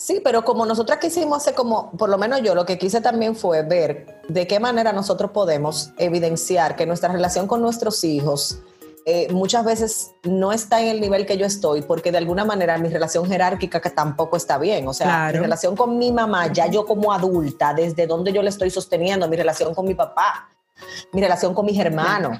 Sí, 0.03 0.19
pero 0.23 0.43
como 0.43 0.65
nosotras 0.65 0.97
quisimos 0.97 1.37
hacer 1.37 1.53
como, 1.53 1.91
por 1.91 2.09
lo 2.09 2.17
menos 2.17 2.41
yo 2.41 2.55
lo 2.55 2.65
que 2.65 2.79
quise 2.79 3.01
también 3.01 3.35
fue 3.35 3.61
ver 3.61 4.21
de 4.27 4.47
qué 4.47 4.59
manera 4.59 4.91
nosotros 4.93 5.29
podemos 5.29 5.91
evidenciar 5.99 6.75
que 6.75 6.87
nuestra 6.87 7.11
relación 7.13 7.45
con 7.45 7.61
nuestros 7.61 8.03
hijos 8.03 8.57
eh, 9.05 9.27
muchas 9.31 9.63
veces 9.63 10.11
no 10.23 10.51
está 10.53 10.81
en 10.81 10.87
el 10.87 11.01
nivel 11.01 11.27
que 11.27 11.37
yo 11.37 11.45
estoy, 11.45 11.83
porque 11.83 12.11
de 12.11 12.17
alguna 12.17 12.45
manera 12.45 12.79
mi 12.79 12.89
relación 12.89 13.27
jerárquica 13.27 13.79
que 13.79 13.91
tampoco 13.91 14.37
está 14.37 14.57
bien. 14.57 14.87
O 14.87 14.93
sea, 14.93 15.05
Claro. 15.07 15.37
mi 15.37 15.43
relación 15.43 15.75
con 15.75 15.95
mi 15.99 16.11
mamá, 16.11 16.51
ya 16.51 16.65
yo 16.65 16.83
como 16.87 17.13
adulta, 17.13 17.73
desde 17.75 18.07
donde 18.07 18.33
yo 18.33 18.41
le 18.41 18.49
estoy 18.49 18.71
sosteniendo, 18.71 19.27
mi 19.27 19.35
relación 19.37 19.75
con 19.75 19.85
mi 19.85 19.93
papá, 19.93 20.49
mi 21.13 21.21
relación 21.21 21.53
con 21.53 21.67
mis 21.67 21.79
hermanos. 21.79 22.39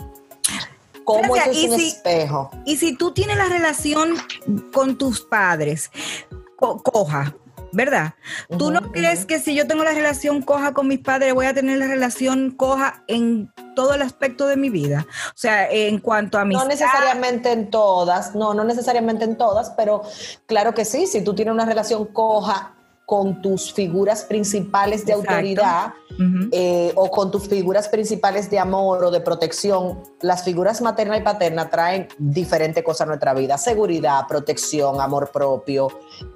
¿Cómo 1.04 1.36
eso 1.36 1.52
es 1.52 1.58
y 1.58 1.69
un 1.69 1.78
si- 1.80 1.88
espejo? 1.89 2.50
Y 2.65 2.78
si 2.78 2.95
tú 2.97 3.12
tienes 3.12 3.38
la 3.38 3.45
relación 3.45 4.15
con 4.74 4.97
tus 4.97 5.21
padres 5.21 5.91
co- 6.58 6.82
coja, 6.82 7.36
¿verdad? 7.71 8.13
¿Tú 8.57 8.65
Ujú, 8.65 8.71
no 8.71 8.91
crees 8.91 9.25
que 9.25 9.39
si 9.39 9.55
yo 9.55 9.67
tengo 9.67 9.84
la 9.84 9.93
relación 9.93 10.41
coja 10.41 10.73
con 10.73 10.88
mis 10.88 10.99
padres, 10.99 11.34
voy 11.34 11.45
a 11.45 11.53
tener 11.53 11.77
la 11.77 11.88
relación 11.88 12.51
coja 12.51 13.03
en 13.07 13.51
todo 13.75 13.93
el 13.93 14.01
aspecto 14.01 14.47
de 14.47 14.57
mi 14.57 14.69
vida? 14.69 15.05
O 15.29 15.38
sea, 15.38 15.69
en 15.69 15.99
cuanto 15.99 16.38
a 16.38 16.45
mis... 16.45 16.57
No 16.57 16.65
necesariamente 16.65 17.51
en 17.51 17.69
todas, 17.69 18.36
no, 18.36 18.53
no 18.53 18.63
necesariamente 18.63 19.25
en 19.25 19.38
todas, 19.38 19.71
pero 19.71 20.03
claro 20.45 20.73
que 20.73 20.86
sí, 20.86 21.07
si 21.07 21.23
tú 21.23 21.34
tienes 21.34 21.53
una 21.53 21.65
relación 21.65 22.05
coja 22.05 22.75
con 23.05 23.41
tus 23.41 23.73
figuras 23.73 24.23
principales 24.23 25.05
de 25.05 25.11
Exacto. 25.11 25.31
autoridad 25.31 25.93
eh, 26.51 26.93
o 26.95 27.09
con 27.11 27.29
tus 27.29 27.47
figuras 27.47 27.89
principales 27.89 28.49
de 28.49 28.57
amor 28.57 29.03
o 29.03 29.11
de 29.11 29.19
protección, 29.19 30.01
las 30.21 30.43
figuras 30.43 30.81
materna 30.81 31.17
y 31.17 31.21
paterna 31.21 31.69
traen 31.69 32.07
diferentes 32.17 32.83
cosas 32.83 33.01
a 33.01 33.05
nuestra 33.07 33.33
vida, 33.33 33.57
seguridad, 33.57 34.27
protección, 34.27 35.01
amor 35.01 35.29
propio, 35.31 35.89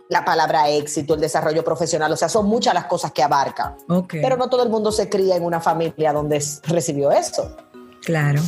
la 0.10 0.26
palabra 0.26 0.70
éxito, 0.70 1.14
el 1.14 1.22
desarrollo 1.22 1.64
profesional, 1.64 2.12
o 2.12 2.18
sea, 2.18 2.28
son 2.28 2.48
muchas 2.48 2.74
las 2.74 2.86
cosas 2.86 3.12
que 3.14 3.24
abarca, 3.24 3.78
Ok, 3.88 4.16
pero 4.22 4.36
no 4.36 4.50
todo 4.50 4.64
el 4.64 4.70
mundo 4.70 4.92
se 4.92 5.08
cría 5.08 5.38
en 5.38 5.44
una 5.44 5.62
familia 5.62 6.12
donde 6.12 6.44
recibió 6.64 7.12
eso. 7.12 7.56
claro. 8.04 8.42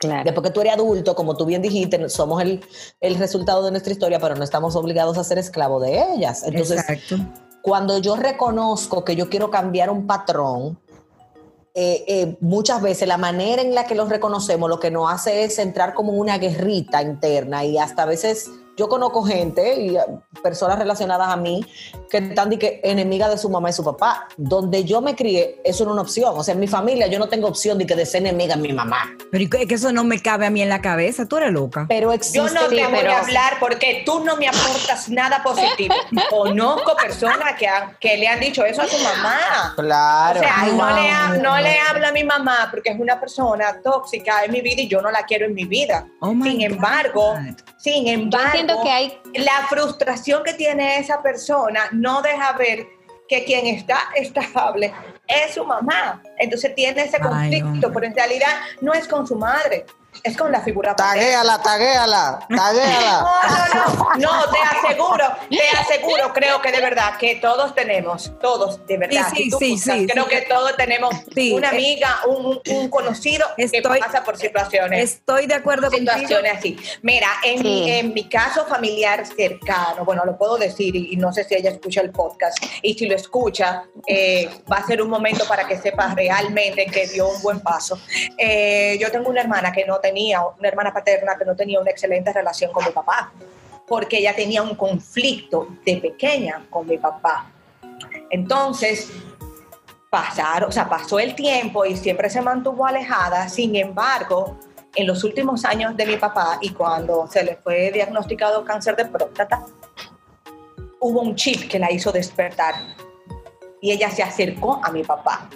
Claro. 0.00 0.22
Después 0.22 0.46
que 0.46 0.52
tú 0.52 0.60
eres 0.60 0.74
adulto, 0.74 1.16
como 1.16 1.36
tú 1.36 1.44
bien 1.44 1.60
dijiste, 1.60 2.08
somos 2.08 2.40
el, 2.40 2.64
el 3.00 3.16
resultado 3.16 3.64
de 3.64 3.72
nuestra 3.72 3.92
historia, 3.92 4.20
pero 4.20 4.36
no 4.36 4.44
estamos 4.44 4.76
obligados 4.76 5.18
a 5.18 5.24
ser 5.24 5.38
esclavos 5.38 5.82
de 5.82 6.00
ellas. 6.14 6.44
Entonces, 6.44 6.78
Exacto. 6.88 7.16
Cuando 7.68 7.98
yo 7.98 8.16
reconozco 8.16 9.04
que 9.04 9.14
yo 9.14 9.28
quiero 9.28 9.50
cambiar 9.50 9.90
un 9.90 10.06
patrón, 10.06 10.78
eh, 11.74 12.02
eh, 12.08 12.36
muchas 12.40 12.80
veces 12.80 13.06
la 13.06 13.18
manera 13.18 13.60
en 13.60 13.74
la 13.74 13.84
que 13.84 13.94
los 13.94 14.08
reconocemos 14.08 14.70
lo 14.70 14.80
que 14.80 14.90
nos 14.90 15.12
hace 15.12 15.44
es 15.44 15.58
entrar 15.58 15.92
como 15.92 16.12
una 16.12 16.38
guerrita 16.38 17.02
interna 17.02 17.66
y 17.66 17.76
hasta 17.76 18.04
a 18.04 18.06
veces 18.06 18.50
yo 18.78 18.88
conozco 18.88 19.22
gente 19.24 19.74
y 19.80 19.96
eh, 19.96 20.00
personas 20.42 20.78
relacionadas 20.78 21.28
a 21.28 21.36
mí 21.36 21.66
que 22.10 22.18
están 22.18 22.48
de 22.50 22.58
que 22.58 22.80
enemigas 22.84 23.30
de 23.30 23.36
su 23.36 23.50
mamá 23.50 23.70
y 23.70 23.72
su 23.72 23.84
papá. 23.84 24.28
Donde 24.36 24.84
yo 24.84 25.00
me 25.00 25.14
crié, 25.16 25.60
eso 25.64 25.84
no 25.84 25.90
es 25.90 25.92
una 25.94 26.02
opción. 26.02 26.32
O 26.36 26.44
sea, 26.44 26.54
en 26.54 26.60
mi 26.60 26.68
familia 26.68 27.06
yo 27.08 27.18
no 27.18 27.28
tengo 27.28 27.48
opción 27.48 27.76
de 27.76 27.86
que 27.86 27.94
de 27.96 28.06
ser 28.06 28.22
enemiga 28.22 28.54
de 28.56 28.62
mi 28.62 28.72
mamá. 28.72 29.14
Pero 29.30 29.44
es 29.44 29.66
que 29.66 29.74
eso 29.74 29.92
no 29.92 30.04
me 30.04 30.20
cabe 30.22 30.46
a 30.46 30.50
mí 30.50 30.62
en 30.62 30.68
la 30.68 30.80
cabeza, 30.80 31.26
tú 31.26 31.36
eres 31.36 31.52
loca. 31.52 31.86
Pero 31.88 32.12
existe. 32.12 32.38
Yo 32.38 32.44
no 32.48 32.68
Sí, 32.68 32.76
te 32.76 32.84
voy 32.86 32.92
pero- 33.00 33.12
a 33.12 33.18
hablar 33.18 33.54
porque 33.60 34.02
tú 34.06 34.20
no 34.24 34.36
me 34.36 34.46
aportas 34.48 35.08
nada 35.08 35.42
positivo. 35.42 35.94
Conozco 36.30 36.94
personas 36.96 37.54
que, 37.58 37.66
han- 37.66 37.96
que 38.00 38.16
le 38.16 38.28
han 38.28 38.38
dicho 38.40 38.64
eso 38.64 38.82
a 38.82 38.86
su 38.86 38.96
mamá. 39.02 39.74
Claro. 39.76 40.40
O 40.40 40.42
sea, 40.42 40.54
Ay, 40.56 40.72
no, 40.72 40.90
le, 40.94 41.10
ha- 41.10 41.28
no. 41.42 41.58
le 41.60 41.78
hablo 41.80 42.06
a 42.06 42.12
mi 42.12 42.22
mamá 42.24 42.68
porque 42.70 42.90
es 42.90 43.00
una 43.00 43.18
persona 43.18 43.80
tóxica 43.82 44.44
en 44.44 44.52
mi 44.52 44.60
vida 44.60 44.82
y 44.82 44.88
yo 44.88 45.02
no 45.02 45.10
la 45.10 45.24
quiero 45.24 45.46
en 45.46 45.54
mi 45.54 45.64
vida. 45.64 46.06
Oh 46.20 46.32
my 46.32 46.48
sin 46.50 46.60
embargo, 46.62 47.34
sin 47.76 48.06
embargo, 48.08 48.67
entiendo 48.68 48.82
que 48.82 48.90
hay 48.90 49.20
la 49.34 49.66
frustración 49.68 50.42
que 50.44 50.54
tiene 50.54 50.98
esa 50.98 51.22
persona 51.22 51.88
no 51.92 52.22
deja 52.22 52.52
ver 52.52 52.86
que 53.28 53.44
quien 53.44 53.66
está 53.66 53.98
estable 54.14 54.92
es 55.26 55.54
su 55.54 55.64
mamá. 55.64 56.22
Entonces 56.38 56.74
tiene 56.74 57.02
ese 57.02 57.20
conflicto, 57.20 57.92
pero 57.92 58.06
en 58.06 58.14
realidad 58.14 58.48
no 58.80 58.94
es 58.94 59.06
con 59.06 59.26
su 59.26 59.36
madre, 59.36 59.84
es 60.22 60.36
con 60.36 60.50
la 60.52 60.60
figura. 60.60 60.94
Taguéala, 60.96 61.60
taguéala, 61.62 62.40
taguéala. 62.48 63.26
No, 63.78 63.84
no, 63.84 64.16
no, 64.16 64.46
no, 64.46 64.50
te 64.50 64.58
aseguro, 64.60 65.24
te 65.50 65.68
aseguro, 65.78 66.32
creo 66.32 66.60
que 66.60 66.72
de 66.72 66.80
verdad 66.80 67.16
que 67.18 67.36
todos 67.36 67.74
tenemos, 67.74 68.32
todos, 68.40 68.84
de 68.86 68.98
verdad, 68.98 69.28
Sí, 69.34 69.44
sí, 69.44 69.50
tú 69.50 69.58
sí, 69.58 69.70
buscas, 69.72 69.96
sí, 69.98 70.06
creo 70.06 70.24
sí. 70.24 70.30
que 70.30 70.40
todos 70.42 70.76
tenemos 70.76 71.14
Sí, 71.34 71.52
una 71.52 71.70
amiga, 71.70 72.20
un, 72.26 72.46
un- 72.46 72.60
un 72.76 72.88
conocido 72.88 73.46
Estoy- 73.56 73.98
que 73.98 74.04
pasa 74.04 74.24
por 74.24 74.36
situaciones 74.36 75.12
Estoy 75.14 75.46
de 75.46 75.54
acuerdo 75.54 75.90
contigo. 75.90 76.12
situaciones 76.12 76.58
así. 76.58 76.78
Mira, 77.02 77.28
en, 77.44 77.58
Sí. 77.58 77.64
mi, 77.64 77.90
en 77.90 78.14
mi 78.14 78.28
caso 78.28 78.66
familiar 78.66 79.24
cercano, 79.26 80.04
bueno, 80.04 80.24
lo 80.24 80.36
puedo 80.36 80.56
decir 80.56 80.94
y, 80.96 81.12
y 81.12 81.16
no 81.16 81.32
sé 81.32 81.44
si 81.44 81.54
ella 81.54 81.70
escucha 81.70 82.00
el 82.00 82.10
podcast, 82.10 82.58
y 82.82 82.94
si 82.94 83.06
lo 83.06 83.14
escucha, 83.14 83.84
eh, 84.06 84.48
va 84.70 84.78
a 84.78 84.86
ser 84.86 85.00
un 85.02 85.08
momento 85.10 85.46
para 85.46 85.66
que 85.66 85.78
sepa 85.78 86.12
realmente 86.14 86.86
que 86.86 87.06
dio 87.06 87.28
un 87.28 87.40
buen 87.42 87.60
paso. 87.60 87.98
Eh, 88.36 88.96
yo 89.00 89.10
tengo 89.10 89.30
una 89.30 89.40
hermana 89.40 89.72
que 89.72 89.84
no 89.84 89.98
tenía, 90.08 90.40
una 90.44 90.68
hermana 90.68 90.92
paterna 90.92 91.36
que 91.36 91.44
no 91.44 91.54
tenía 91.54 91.80
una 91.80 91.90
excelente 91.90 92.32
relación 92.32 92.72
con 92.72 92.84
mi 92.84 92.90
papá, 92.90 93.32
porque 93.86 94.18
ella 94.18 94.34
tenía 94.34 94.62
un 94.62 94.74
conflicto 94.74 95.68
de 95.84 95.96
pequeña 95.96 96.66
con 96.70 96.86
mi 96.86 96.98
papá. 96.98 97.50
Entonces, 98.30 99.10
pasaron, 100.10 100.68
o 100.68 100.72
sea, 100.72 100.88
pasó 100.88 101.18
el 101.18 101.34
tiempo 101.34 101.84
y 101.84 101.96
siempre 101.96 102.30
se 102.30 102.40
mantuvo 102.40 102.86
alejada. 102.86 103.48
Sin 103.48 103.76
embargo, 103.76 104.58
en 104.94 105.06
los 105.06 105.24
últimos 105.24 105.64
años 105.64 105.96
de 105.96 106.06
mi 106.06 106.16
papá 106.16 106.58
y 106.60 106.70
cuando 106.70 107.26
se 107.28 107.42
le 107.42 107.56
fue 107.56 107.90
diagnosticado 107.92 108.64
cáncer 108.64 108.96
de 108.96 109.04
próstata, 109.04 109.64
hubo 111.00 111.20
un 111.20 111.34
chip 111.34 111.68
que 111.70 111.78
la 111.78 111.92
hizo 111.92 112.10
despertar 112.10 112.74
y 113.80 113.92
ella 113.92 114.10
se 114.10 114.22
acercó 114.22 114.80
a 114.82 114.90
mi 114.90 115.04
papá. 115.04 115.48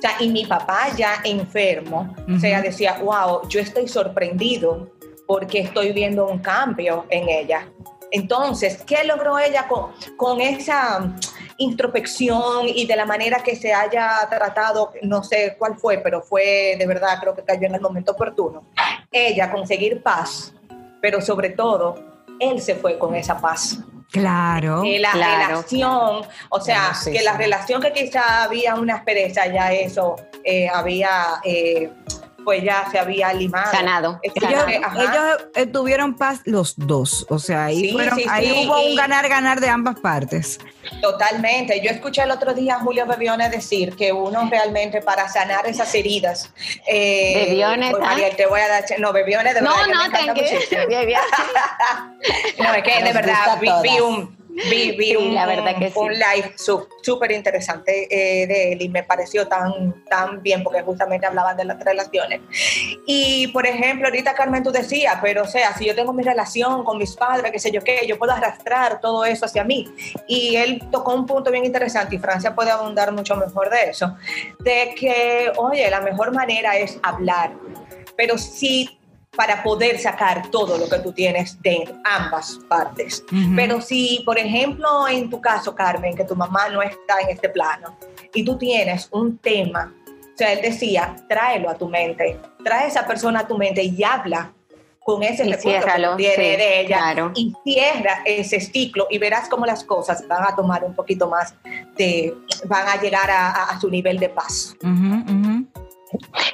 O 0.00 0.02
sea, 0.02 0.16
y 0.18 0.30
mi 0.30 0.46
papá 0.46 0.88
ya 0.96 1.20
enfermo, 1.24 2.16
o 2.34 2.40
sea, 2.40 2.62
decía, 2.62 2.98
wow, 3.02 3.46
yo 3.48 3.60
estoy 3.60 3.86
sorprendido 3.86 4.90
porque 5.26 5.60
estoy 5.60 5.92
viendo 5.92 6.26
un 6.26 6.38
cambio 6.38 7.04
en 7.10 7.28
ella. 7.28 7.68
Entonces, 8.10 8.82
¿qué 8.86 9.04
logró 9.04 9.38
ella 9.38 9.68
con, 9.68 9.90
con 10.16 10.40
esa 10.40 11.14
introspección 11.58 12.66
y 12.66 12.86
de 12.86 12.96
la 12.96 13.04
manera 13.04 13.42
que 13.42 13.54
se 13.54 13.74
haya 13.74 14.26
tratado, 14.30 14.90
no 15.02 15.22
sé 15.22 15.56
cuál 15.58 15.76
fue, 15.76 15.98
pero 15.98 16.22
fue 16.22 16.76
de 16.78 16.86
verdad, 16.86 17.18
creo 17.20 17.34
que 17.34 17.44
cayó 17.44 17.66
en 17.66 17.74
el 17.74 17.82
momento 17.82 18.12
oportuno, 18.12 18.64
ella 19.12 19.52
conseguir 19.52 20.02
paz, 20.02 20.54
pero 21.02 21.20
sobre 21.20 21.50
todo, 21.50 21.96
él 22.38 22.58
se 22.62 22.74
fue 22.74 22.98
con 22.98 23.14
esa 23.14 23.38
paz. 23.38 23.80
Claro. 24.10 24.82
Que 24.82 24.98
la 24.98 25.12
Claro. 25.12 25.46
relación, 25.62 26.22
o 26.48 26.60
sea, 26.60 26.94
sí, 26.94 27.12
que 27.12 27.22
la 27.22 27.34
relación 27.36 27.80
que 27.80 27.92
quizá 27.92 28.44
había 28.44 28.74
una 28.74 28.96
aspereza, 28.96 29.46
ya 29.46 29.72
eso 29.72 30.16
eh, 30.44 30.68
había, 30.68 31.40
eh, 31.44 31.90
pues 32.44 32.62
ya 32.62 32.86
se 32.90 32.98
había 32.98 33.32
limado. 33.32 33.70
Sanado. 33.70 34.20
Ellos, 34.22 34.64
eh, 34.68 34.80
ellos, 34.98 35.72
tuvieron 35.72 36.16
paz 36.16 36.40
los 36.44 36.74
dos, 36.76 37.26
o 37.28 37.38
sea, 37.38 37.66
ahí, 37.66 37.80
Sí, 37.80 37.92
fueron- 37.92 38.18
sí, 38.18 38.24
ahí 38.28 38.46
sí, 38.46 38.66
hubo 38.68 38.80
y- 38.82 38.90
un 38.90 38.96
ganar-ganar 38.96 39.60
de 39.60 39.68
ambas 39.68 39.98
partes. 40.00 40.58
Totalmente. 41.00 41.80
Yo 41.82 41.90
escuché 41.90 42.22
el 42.22 42.30
otro 42.30 42.54
día 42.54 42.76
a 42.76 42.80
Julio 42.80 43.06
Bebione 43.06 43.48
decir 43.50 43.94
que 43.96 44.12
uno 44.12 44.48
realmente 44.50 45.00
para 45.02 45.28
sanar 45.28 45.66
esas 45.66 45.94
heridas. 45.94 46.52
Eh, 46.86 47.46
Bebione, 47.50 47.90
pues, 47.90 48.02
¿ah? 48.02 48.06
María, 48.06 48.30
te 48.36 48.46
voy 48.46 48.60
a 48.60 48.68
dar. 48.68 48.84
No, 48.98 49.12
Bebione 49.12 49.54
de 49.54 49.60
No, 49.62 49.70
verdad. 49.70 49.86
me 49.86 49.94
no, 49.94 50.04
encanta 50.04 50.18
tranquilo. 50.34 50.46
muchísimo. 50.52 50.86
Bien, 50.88 51.06
bien. 51.06 51.20
No, 52.58 52.74
es 52.74 52.82
que 52.82 53.02
de 53.04 53.12
verdad 53.12 53.58
vi, 53.60 53.70
vi 53.82 54.00
un. 54.00 54.39
Vi, 54.70 54.92
vi 54.96 55.10
Sí, 55.10 55.16
un, 55.16 55.34
la 55.34 55.46
verdad 55.46 55.76
que 55.78 55.90
sí. 55.90 55.98
un 55.98 56.12
live 56.12 56.54
súper 57.02 57.32
interesante 57.32 58.06
eh, 58.10 58.46
de 58.46 58.72
él 58.72 58.82
y 58.82 58.88
me 58.88 59.02
pareció 59.02 59.46
tan, 59.48 60.04
tan 60.04 60.42
bien 60.42 60.62
porque 60.62 60.82
justamente 60.82 61.26
hablaban 61.26 61.56
de 61.56 61.64
las 61.64 61.82
relaciones. 61.82 62.40
Y 63.06 63.48
por 63.48 63.66
ejemplo, 63.66 64.06
ahorita 64.08 64.34
Carmen 64.34 64.62
tú 64.62 64.70
decías, 64.70 65.18
pero 65.22 65.42
o 65.42 65.46
sea, 65.46 65.74
si 65.76 65.86
yo 65.86 65.94
tengo 65.94 66.12
mi 66.12 66.22
relación 66.22 66.84
con 66.84 66.98
mis 66.98 67.16
padres, 67.16 67.50
qué 67.52 67.58
sé 67.58 67.70
yo 67.70 67.82
qué, 67.82 68.04
yo 68.06 68.18
puedo 68.18 68.32
arrastrar 68.32 69.00
todo 69.00 69.24
eso 69.24 69.46
hacia 69.46 69.64
mí. 69.64 69.88
Y 70.26 70.56
él 70.56 70.82
tocó 70.90 71.14
un 71.14 71.26
punto 71.26 71.50
bien 71.50 71.64
interesante 71.64 72.16
y 72.16 72.18
Francia 72.18 72.54
puede 72.54 72.70
abundar 72.70 73.12
mucho 73.12 73.36
mejor 73.36 73.70
de 73.70 73.90
eso, 73.90 74.16
de 74.60 74.94
que, 74.98 75.52
oye, 75.56 75.88
la 75.90 76.00
mejor 76.00 76.32
manera 76.32 76.76
es 76.76 76.98
hablar, 77.02 77.52
pero 78.16 78.36
sí 78.38 78.99
para 79.36 79.62
poder 79.62 79.98
sacar 79.98 80.50
todo 80.50 80.76
lo 80.76 80.88
que 80.88 80.98
tú 80.98 81.12
tienes 81.12 81.60
de 81.62 81.84
ambas 82.04 82.58
partes. 82.68 83.24
Pero 83.54 83.80
si, 83.80 84.22
por 84.26 84.38
ejemplo, 84.38 85.06
en 85.08 85.30
tu 85.30 85.40
caso, 85.40 85.74
Carmen, 85.74 86.16
que 86.16 86.24
tu 86.24 86.34
mamá 86.34 86.68
no 86.68 86.82
está 86.82 87.20
en 87.20 87.30
este 87.30 87.48
plano 87.48 87.96
y 88.34 88.44
tú 88.44 88.58
tienes 88.58 89.08
un 89.12 89.38
tema, 89.38 89.94
o 90.06 90.36
sea, 90.36 90.52
él 90.52 90.60
decía, 90.62 91.14
tráelo 91.28 91.70
a 91.70 91.74
tu 91.74 91.88
mente, 91.88 92.38
trae 92.64 92.84
a 92.84 92.88
esa 92.88 93.06
persona 93.06 93.40
a 93.40 93.46
tu 93.46 93.56
mente 93.56 93.82
y 93.84 94.02
habla 94.02 94.52
con 95.04 95.22
ese 95.22 95.46
Y 95.46 95.52
recuerdo 95.52 95.80
que 95.80 95.86
ciérralo, 95.86 96.16
tienes 96.16 96.36
sí, 96.36 96.42
de 96.42 96.80
ella 96.80 96.96
claro. 96.98 97.32
y 97.34 97.54
cierra 97.64 98.22
ese 98.24 98.60
ciclo 98.60 99.06
y 99.10 99.18
verás 99.18 99.48
cómo 99.48 99.64
las 99.64 99.82
cosas 99.84 100.26
van 100.28 100.44
a 100.44 100.54
tomar 100.54 100.84
un 100.84 100.94
poquito 100.94 101.28
más 101.28 101.54
de, 101.96 102.34
van 102.66 102.86
a 102.88 103.00
llegar 103.00 103.30
a, 103.30 103.50
a- 103.50 103.64
a 103.70 103.80
su 103.80 103.88
nivel 103.88 104.18
de 104.18 104.28
paz. 104.28 104.74
Ujú, 104.82 105.14
ujú. 105.32 105.66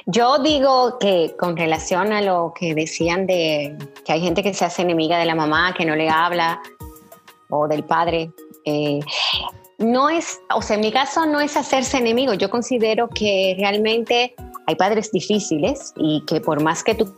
Yo 0.05 0.39
digo 0.39 0.97
que 0.99 1.35
con 1.37 1.57
relación 1.57 2.13
a 2.13 2.21
lo 2.21 2.53
que 2.57 2.73
decían 2.73 3.27
de 3.27 3.77
que 4.05 4.13
hay 4.13 4.21
gente 4.21 4.43
que 4.43 4.53
se 4.53 4.65
hace 4.65 4.81
enemiga 4.81 5.17
de 5.17 5.25
la 5.25 5.35
mamá, 5.35 5.73
que 5.77 5.85
no 5.85 5.95
le 5.95 6.09
habla, 6.09 6.61
o 7.49 7.67
del 7.67 7.83
padre, 7.83 8.31
eh, 8.65 8.99
no 9.77 10.09
es, 10.09 10.39
o 10.53 10.61
sea, 10.61 10.75
en 10.75 10.81
mi 10.81 10.91
caso 10.91 11.25
no 11.25 11.39
es 11.39 11.55
hacerse 11.55 11.97
enemigo. 11.97 12.33
Yo 12.33 12.49
considero 12.49 13.07
que 13.09 13.55
realmente 13.59 14.35
hay 14.65 14.75
padres 14.75 15.11
difíciles 15.11 15.93
y 15.95 16.23
que 16.25 16.41
por 16.41 16.61
más 16.61 16.83
que 16.83 16.95
tú 16.95 17.15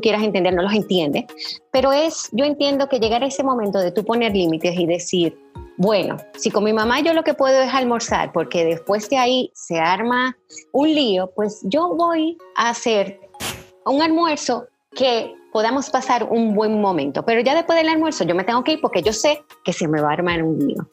quieras 0.00 0.22
entender, 0.22 0.54
no 0.54 0.62
los 0.62 0.72
entiende, 0.72 1.26
pero 1.70 1.92
es, 1.92 2.28
yo 2.32 2.44
entiendo 2.44 2.88
que 2.88 2.98
llegar 2.98 3.22
a 3.22 3.26
ese 3.26 3.42
momento 3.42 3.78
de 3.78 3.92
tú 3.92 4.04
poner 4.04 4.32
límites 4.32 4.78
y 4.78 4.86
decir, 4.86 5.38
bueno, 5.76 6.16
si 6.36 6.50
con 6.50 6.64
mi 6.64 6.72
mamá 6.72 7.00
yo 7.00 7.14
lo 7.14 7.24
que 7.24 7.34
puedo 7.34 7.60
es 7.62 7.72
almorzar, 7.72 8.32
porque 8.32 8.64
después 8.64 9.08
de 9.08 9.16
ahí 9.16 9.50
se 9.54 9.78
arma 9.78 10.36
un 10.72 10.94
lío, 10.94 11.30
pues 11.34 11.60
yo 11.64 11.94
voy 11.94 12.36
a 12.56 12.70
hacer 12.70 13.18
un 13.86 14.02
almuerzo 14.02 14.66
que 14.94 15.34
podamos 15.52 15.90
pasar 15.90 16.24
un 16.24 16.54
buen 16.54 16.80
momento. 16.80 17.24
Pero 17.24 17.40
ya 17.40 17.54
después 17.54 17.78
del 17.78 17.88
almuerzo 17.88 18.24
yo 18.24 18.34
me 18.34 18.44
tengo 18.44 18.62
que 18.64 18.72
ir 18.72 18.80
porque 18.80 19.02
yo 19.02 19.12
sé 19.12 19.42
que 19.64 19.72
se 19.72 19.88
me 19.88 20.00
va 20.00 20.10
a 20.10 20.12
armar 20.12 20.42
un 20.42 20.58
lío. 20.58 20.86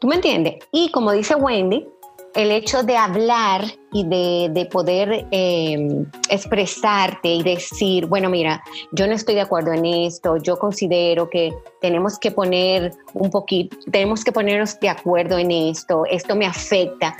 ¿Tú 0.00 0.06
me 0.06 0.16
entiendes? 0.16 0.56
Y 0.72 0.90
como 0.92 1.12
dice 1.12 1.34
Wendy, 1.34 1.86
el 2.34 2.50
hecho 2.50 2.82
de 2.82 2.96
hablar 2.96 3.64
y 3.92 4.04
de, 4.04 4.48
de 4.52 4.66
poder 4.66 5.26
eh, 5.30 6.04
expresarte 6.28 7.28
y 7.28 7.42
decir, 7.42 8.06
bueno, 8.06 8.28
mira, 8.28 8.62
yo 8.92 9.06
no 9.06 9.14
estoy 9.14 9.34
de 9.34 9.40
acuerdo 9.40 9.72
en 9.72 9.84
esto, 9.86 10.36
yo 10.36 10.58
considero 10.58 11.30
que 11.30 11.52
tenemos 11.80 12.18
que 12.18 12.30
poner 12.30 12.92
un 13.14 13.30
poquito, 13.30 13.76
tenemos 13.90 14.24
que 14.24 14.32
ponernos 14.32 14.78
de 14.80 14.88
acuerdo 14.88 15.38
en 15.38 15.50
esto, 15.50 16.04
esto 16.10 16.36
me 16.36 16.46
afecta. 16.46 17.16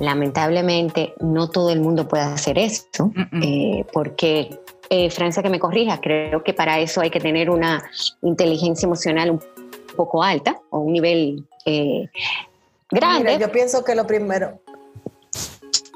Lamentablemente, 0.00 1.12
no 1.20 1.50
todo 1.50 1.68
el 1.70 1.80
mundo 1.80 2.08
puede 2.08 2.22
hacer 2.24 2.56
eso, 2.58 3.12
Mm-mm. 3.14 3.44
eh, 3.44 3.84
porque, 3.92 4.48
eh, 4.88 5.10
Francia, 5.10 5.42
que 5.42 5.50
me 5.50 5.58
corrija, 5.58 6.00
creo 6.00 6.42
que 6.42 6.54
para 6.54 6.80
eso 6.80 7.02
hay 7.02 7.10
que 7.10 7.20
tener 7.20 7.50
una 7.50 7.82
inteligencia 8.22 8.86
emocional 8.86 9.30
un 9.30 9.40
poco 9.94 10.22
alta 10.22 10.58
o 10.70 10.78
un 10.78 10.94
nivel 10.94 11.44
eh, 11.66 12.08
grande, 12.90 13.32
Mira, 13.32 13.46
yo 13.46 13.52
pienso 13.52 13.84
que 13.84 13.94
lo 13.94 14.06
primero, 14.06 14.60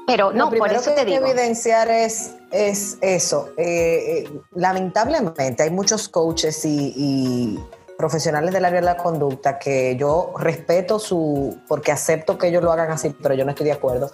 pero 0.07 0.31
lo 0.31 0.37
no, 0.37 0.51
por 0.51 0.71
eso 0.71 0.91
que 0.91 0.95
te 0.95 0.99
hay 1.01 1.05
que 1.05 1.11
digo. 1.13 1.25
evidenciar 1.25 1.89
es, 1.89 2.35
es 2.51 2.97
eso. 3.01 3.49
Eh, 3.57 4.23
eh, 4.25 4.41
lamentablemente 4.53 5.63
hay 5.63 5.71
muchos 5.71 6.07
coaches 6.07 6.63
y, 6.63 6.93
y 6.95 7.59
profesionales 7.97 8.53
del 8.53 8.65
área 8.65 8.81
de 8.81 8.85
la 8.85 8.97
conducta 8.97 9.57
que 9.57 9.95
yo 9.95 10.33
respeto 10.37 10.99
su, 10.99 11.57
porque 11.67 11.91
acepto 11.91 12.37
que 12.37 12.47
ellos 12.47 12.61
lo 12.63 12.71
hagan 12.71 12.91
así, 12.91 13.15
pero 13.21 13.33
yo 13.35 13.45
no 13.45 13.51
estoy 13.51 13.65
de 13.65 13.71
acuerdo, 13.71 14.11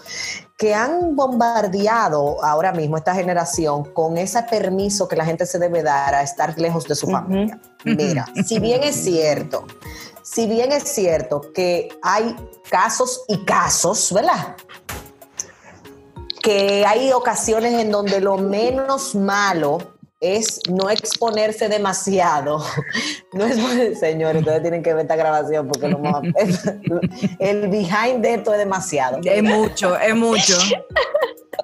que 0.57 0.73
han 0.73 1.15
bombardeado 1.15 2.43
ahora 2.43 2.71
mismo 2.71 2.97
esta 2.97 3.15
generación 3.15 3.85
con 3.91 4.17
ese 4.17 4.43
permiso 4.43 5.07
que 5.07 5.15
la 5.15 5.25
gente 5.25 5.45
se 5.45 5.57
debe 5.59 5.81
dar 5.83 6.13
a 6.13 6.21
estar 6.21 6.57
lejos 6.59 6.87
de 6.87 6.95
su 6.95 7.07
familia. 7.07 7.59
Mira, 7.83 8.27
si 8.45 8.59
bien 8.59 8.83
es 8.83 8.95
cierto, 8.95 9.65
si 10.33 10.47
bien 10.47 10.71
es 10.71 10.83
cierto 10.83 11.41
que 11.53 11.89
hay 12.01 12.35
casos 12.69 13.23
y 13.27 13.43
casos, 13.45 14.11
¿verdad? 14.13 14.55
que 16.43 16.85
hay 16.87 17.11
ocasiones 17.11 17.73
en 17.73 17.91
donde 17.91 18.19
lo 18.19 18.35
menos 18.37 19.13
malo 19.13 19.77
es 20.19 20.59
no 20.69 20.89
exponerse 20.89 21.69
demasiado. 21.69 22.63
No 23.33 23.45
es, 23.45 23.97
señores, 23.97 24.41
ustedes 24.41 24.61
tienen 24.61 24.83
que 24.83 24.93
ver 24.93 25.03
esta 25.03 25.15
grabación 25.15 25.65
porque 25.69 25.87
lo 25.87 25.99
más- 25.99 26.21
el 27.39 27.69
behind 27.69 28.21
de 28.21 28.33
esto 28.33 28.51
es 28.51 28.59
demasiado. 28.59 29.19
Es 29.23 29.41
mucho, 29.41 29.97
es 29.97 30.13
mucho. 30.15 30.57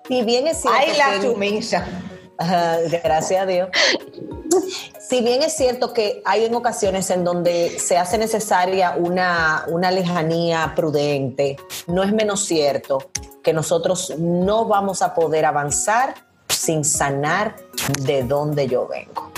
Si 0.08 0.22
bien 0.24 0.48
es 0.48 0.62
cierto 0.62 0.80
Ay, 0.80 0.96
la 0.98 1.20
que- 1.20 1.28
sumisa. 1.28 1.86
Gracias 3.04 3.42
a 3.42 3.46
Dios. 3.46 3.68
Si 5.00 5.22
bien 5.22 5.42
es 5.42 5.56
cierto 5.56 5.94
que 5.94 6.22
hay 6.26 6.46
en 6.46 6.56
ocasiones 6.56 7.10
en 7.10 7.24
donde 7.24 7.80
se 7.80 7.98
hace 7.98 8.18
necesaria 8.18 8.96
una, 8.98 9.66
una 9.68 9.92
lejanía 9.92 10.74
prudente, 10.76 11.58
no 11.88 12.04
es 12.04 12.12
menos 12.12 12.46
cierto 12.46 13.10
que 13.44 13.54
nosotros 13.54 14.14
no 14.18 14.66
vamos 14.66 15.02
a 15.02 15.14
poder 15.14 15.46
avanzar 15.46 16.16
sin 16.50 16.84
sanar 16.84 17.56
de 18.02 18.24
donde 18.24 18.68
yo 18.68 18.88
vengo. 18.88 19.32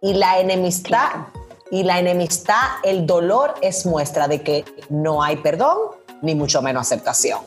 Y 0.00 0.14
la 0.14 0.40
enemistad, 0.40 1.28
y 1.70 1.84
la 1.84 2.00
enemistad, 2.00 2.62
el 2.82 3.06
dolor 3.06 3.54
es 3.60 3.86
muestra 3.86 4.26
de 4.26 4.42
que 4.42 4.64
no 4.88 5.22
hay 5.22 5.36
perdón, 5.36 5.78
ni 6.22 6.34
mucho 6.34 6.60
menos 6.62 6.82
aceptación. 6.82 7.40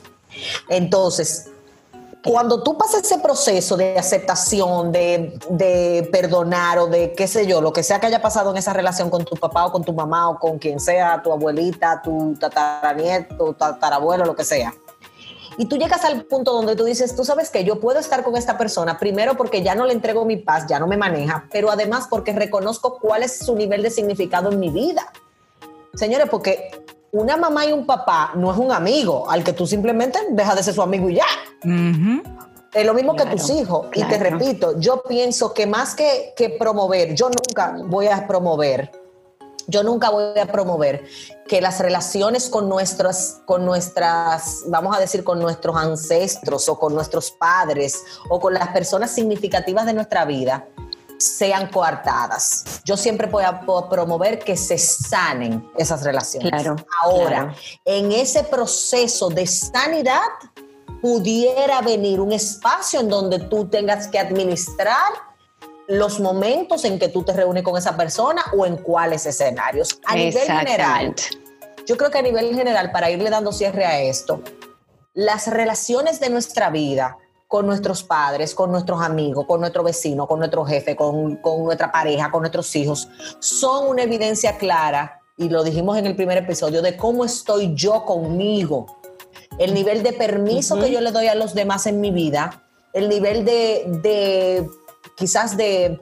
Entonces, 0.68 1.50
cuando 2.26 2.62
tú 2.62 2.76
pasas 2.76 3.04
ese 3.04 3.18
proceso 3.18 3.76
de 3.76 3.96
aceptación, 3.96 4.90
de, 4.90 5.38
de 5.48 6.08
perdonar 6.10 6.78
o 6.80 6.88
de 6.88 7.12
qué 7.12 7.28
sé 7.28 7.46
yo, 7.46 7.60
lo 7.60 7.72
que 7.72 7.84
sea 7.84 8.00
que 8.00 8.06
haya 8.06 8.20
pasado 8.20 8.50
en 8.50 8.56
esa 8.56 8.72
relación 8.72 9.10
con 9.10 9.24
tu 9.24 9.36
papá 9.36 9.66
o 9.66 9.72
con 9.72 9.84
tu 9.84 9.92
mamá 9.92 10.28
o 10.28 10.38
con 10.38 10.58
quien 10.58 10.80
sea, 10.80 11.22
tu 11.22 11.32
abuelita, 11.32 12.02
tu 12.02 12.34
tataranieto, 12.34 13.54
tatarabuelo, 13.54 14.24
lo 14.24 14.34
que 14.34 14.44
sea. 14.44 14.74
Y 15.56 15.66
tú 15.66 15.76
llegas 15.76 16.04
al 16.04 16.24
punto 16.24 16.52
donde 16.52 16.74
tú 16.74 16.84
dices, 16.84 17.14
tú 17.14 17.24
sabes 17.24 17.48
que 17.48 17.64
yo 17.64 17.80
puedo 17.80 18.00
estar 18.00 18.24
con 18.24 18.36
esta 18.36 18.58
persona, 18.58 18.98
primero 18.98 19.36
porque 19.36 19.62
ya 19.62 19.74
no 19.74 19.86
le 19.86 19.92
entrego 19.92 20.24
mi 20.24 20.36
paz, 20.36 20.66
ya 20.68 20.80
no 20.80 20.88
me 20.88 20.96
maneja, 20.96 21.46
pero 21.52 21.70
además 21.70 22.08
porque 22.10 22.32
reconozco 22.32 22.98
cuál 22.98 23.22
es 23.22 23.38
su 23.38 23.54
nivel 23.54 23.82
de 23.82 23.90
significado 23.90 24.50
en 24.50 24.58
mi 24.58 24.70
vida. 24.70 25.12
Señores, 25.94 26.28
porque 26.28 26.70
una 27.16 27.36
mamá 27.36 27.66
y 27.66 27.72
un 27.72 27.86
papá 27.86 28.32
no 28.34 28.52
es 28.52 28.58
un 28.58 28.72
amigo 28.72 29.28
al 29.30 29.42
que 29.42 29.52
tú 29.52 29.66
simplemente 29.66 30.18
dejas 30.30 30.56
de 30.56 30.62
ser 30.62 30.74
su 30.74 30.82
amigo 30.82 31.08
y 31.08 31.16
ya. 31.16 31.26
Ujú. 31.64 32.22
Es 32.72 32.84
lo 32.84 32.92
mismo 32.92 33.16
que 33.16 33.24
tus 33.26 33.48
hijos. 33.50 33.86
Y 33.94 34.04
te 34.04 34.18
repito, 34.18 34.78
yo 34.78 35.02
pienso 35.02 35.54
que 35.54 35.66
más 35.66 35.94
que, 35.94 36.34
que 36.36 36.50
promover, 36.50 37.14
yo 37.14 37.30
nunca 37.30 37.76
voy 37.86 38.08
a 38.08 38.26
promover, 38.26 38.90
yo 39.66 39.82
nunca 39.82 40.10
voy 40.10 40.38
a 40.38 40.46
promover 40.46 41.04
que 41.48 41.60
las 41.60 41.80
relaciones 41.80 42.48
con 42.50 42.68
nuestras, 42.68 43.40
con 43.46 43.64
nuestras, 43.64 44.64
vamos 44.66 44.94
a 44.94 45.00
decir, 45.00 45.24
con 45.24 45.40
nuestros 45.40 45.74
ancestros 45.76 46.68
o 46.68 46.78
con 46.78 46.94
nuestros 46.94 47.30
padres 47.30 48.04
o 48.28 48.38
con 48.40 48.52
las 48.52 48.68
personas 48.68 49.10
significativas 49.10 49.86
de 49.86 49.94
nuestra 49.94 50.24
vida 50.24 50.68
sean 51.18 51.68
coartadas. 51.70 52.82
Yo 52.84 52.96
siempre 52.96 53.26
voy 53.26 53.44
a 53.44 53.60
promover 53.60 54.38
que 54.38 54.56
se 54.56 54.78
sanen 54.78 55.70
esas 55.76 56.02
relaciones. 56.04 56.50
Claro, 56.50 56.76
Ahora, 57.02 57.26
claro. 57.26 57.54
en 57.84 58.12
ese 58.12 58.44
proceso 58.44 59.28
de 59.28 59.46
sanidad, 59.46 60.28
pudiera 61.00 61.80
venir 61.82 62.20
un 62.20 62.32
espacio 62.32 63.00
en 63.00 63.08
donde 63.08 63.38
tú 63.38 63.68
tengas 63.68 64.08
que 64.08 64.18
administrar 64.18 65.12
los 65.88 66.18
momentos 66.18 66.84
en 66.84 66.98
que 66.98 67.08
tú 67.08 67.22
te 67.22 67.32
reúnes 67.32 67.62
con 67.62 67.76
esa 67.76 67.96
persona 67.96 68.42
o 68.56 68.66
en 68.66 68.76
cuáles 68.76 69.24
escenarios. 69.26 70.00
A 70.04 70.16
nivel 70.16 70.46
general, 70.46 71.14
yo 71.86 71.96
creo 71.96 72.10
que 72.10 72.18
a 72.18 72.22
nivel 72.22 72.54
general, 72.54 72.90
para 72.90 73.10
irle 73.10 73.30
dando 73.30 73.52
cierre 73.52 73.84
a 73.84 74.00
esto, 74.00 74.42
las 75.14 75.46
relaciones 75.46 76.18
de 76.18 76.30
nuestra 76.30 76.70
vida 76.70 77.16
con 77.48 77.66
nuestros 77.66 78.02
padres, 78.02 78.54
con 78.54 78.72
nuestros 78.72 79.00
amigos, 79.00 79.46
con 79.46 79.60
nuestro 79.60 79.82
vecino, 79.82 80.26
con 80.26 80.38
nuestro 80.40 80.64
jefe, 80.64 80.96
con, 80.96 81.36
con 81.36 81.64
nuestra 81.64 81.92
pareja, 81.92 82.30
con 82.30 82.40
nuestros 82.42 82.74
hijos, 82.74 83.08
son 83.38 83.88
una 83.88 84.02
evidencia 84.02 84.56
clara, 84.58 85.20
y 85.36 85.48
lo 85.48 85.62
dijimos 85.62 85.98
en 85.98 86.06
el 86.06 86.16
primer 86.16 86.38
episodio, 86.38 86.82
de 86.82 86.96
cómo 86.96 87.24
estoy 87.24 87.74
yo 87.74 88.04
conmigo, 88.04 88.86
el 89.58 89.74
nivel 89.74 90.02
de 90.02 90.12
permiso 90.12 90.78
que 90.78 90.90
yo 90.90 91.00
le 91.00 91.12
doy 91.12 91.28
a 91.28 91.34
los 91.34 91.54
demás 91.54 91.86
en 91.86 92.00
mi 92.00 92.10
vida, 92.10 92.64
el 92.92 93.08
nivel 93.08 93.44
de, 93.44 93.84
de 94.02 94.68
quizás 95.16 95.56
de, 95.56 96.00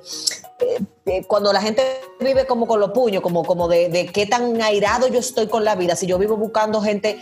eh, 0.61 0.81
de 1.05 1.25
cuando 1.27 1.53
la 1.53 1.61
gente 1.61 1.83
vive 2.21 2.47
como 2.47 2.67
con 2.67 2.81
los 2.81 2.91
puños, 2.93 3.23
como, 3.23 3.45
como 3.45 3.69
de, 3.69 3.89
de 3.89 4.07
qué 4.07 4.27
tan 4.27 4.63
airado 4.63 5.09
yo 5.09 5.19
estoy 5.19 5.49
con 5.49 5.65
la 5.65 5.75
vida, 5.75 5.95
si 5.97 6.07
yo 6.07 6.19
vivo 6.19 6.37
buscando 6.37 6.81
gente 6.81 7.19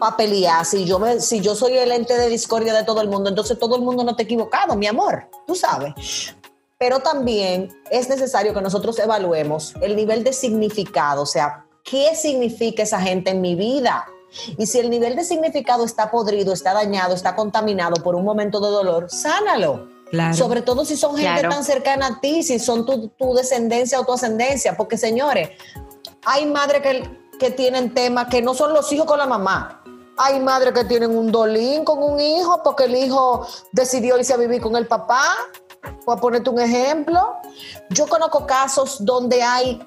para 0.00 0.16
pelear, 0.16 0.64
si 0.64 0.84
yo, 0.86 0.98
me, 0.98 1.20
si 1.20 1.40
yo 1.40 1.54
soy 1.54 1.76
el 1.76 1.92
ente 1.92 2.16
de 2.16 2.28
discordia 2.28 2.72
de 2.72 2.82
todo 2.84 3.02
el 3.02 3.08
mundo, 3.08 3.28
entonces 3.28 3.58
todo 3.58 3.76
el 3.76 3.82
mundo 3.82 4.02
no 4.02 4.16
ha 4.18 4.22
equivocado, 4.22 4.74
mi 4.74 4.86
amor, 4.86 5.28
tú 5.46 5.54
sabes. 5.54 6.34
Pero 6.78 7.00
también 7.00 7.68
es 7.90 8.08
necesario 8.08 8.54
que 8.54 8.62
nosotros 8.62 8.98
evaluemos 8.98 9.74
el 9.82 9.94
nivel 9.94 10.24
de 10.24 10.32
significado, 10.32 11.22
o 11.22 11.26
sea, 11.26 11.66
¿qué 11.84 12.16
significa 12.16 12.82
esa 12.82 12.98
gente 13.00 13.30
en 13.30 13.42
mi 13.42 13.54
vida? 13.54 14.06
Y 14.56 14.66
si 14.66 14.78
el 14.78 14.88
nivel 14.90 15.16
de 15.16 15.24
significado 15.24 15.84
está 15.84 16.10
podrido, 16.10 16.52
está 16.52 16.72
dañado, 16.72 17.14
está 17.14 17.36
contaminado 17.36 18.02
por 18.02 18.14
un 18.14 18.24
momento 18.24 18.60
de 18.60 18.70
dolor, 18.70 19.10
sánalo. 19.10 19.88
Claro. 20.10 20.34
Sobre 20.34 20.62
todo 20.62 20.84
si 20.84 20.96
son 20.96 21.16
gente 21.16 21.40
Claro. 21.40 21.50
tan 21.50 21.64
cercana 21.64 22.06
a 22.06 22.20
ti, 22.20 22.42
si 22.42 22.58
son 22.58 22.84
tu, 22.84 23.08
tu 23.08 23.34
descendencia 23.34 24.00
o 24.00 24.04
tu 24.04 24.12
ascendencia. 24.12 24.76
Porque, 24.76 24.96
señores, 24.96 25.50
hay 26.24 26.46
madres 26.46 26.82
que, 26.82 27.08
que 27.38 27.50
tienen 27.50 27.94
temas 27.94 28.26
que 28.28 28.42
no 28.42 28.54
son 28.54 28.72
los 28.72 28.90
hijos 28.92 29.06
con 29.06 29.18
la 29.18 29.26
mamá. 29.26 29.79
Hay 30.22 30.38
madres 30.40 30.74
que 30.74 30.84
tienen 30.84 31.16
un 31.16 31.32
dolín 31.32 31.84
con 31.84 32.02
un 32.02 32.20
hijo 32.20 32.60
porque 32.62 32.84
el 32.84 32.94
hijo 32.94 33.46
decidió 33.72 34.18
irse 34.18 34.34
a 34.34 34.36
vivir 34.36 34.60
con 34.60 34.76
el 34.76 34.86
papá. 34.86 35.22
Voy 36.04 36.16
a 36.16 36.20
ponerte 36.20 36.50
un 36.50 36.60
ejemplo. 36.60 37.36
Yo 37.88 38.06
conozco 38.06 38.46
casos 38.46 39.02
donde 39.04 39.42
hay 39.42 39.80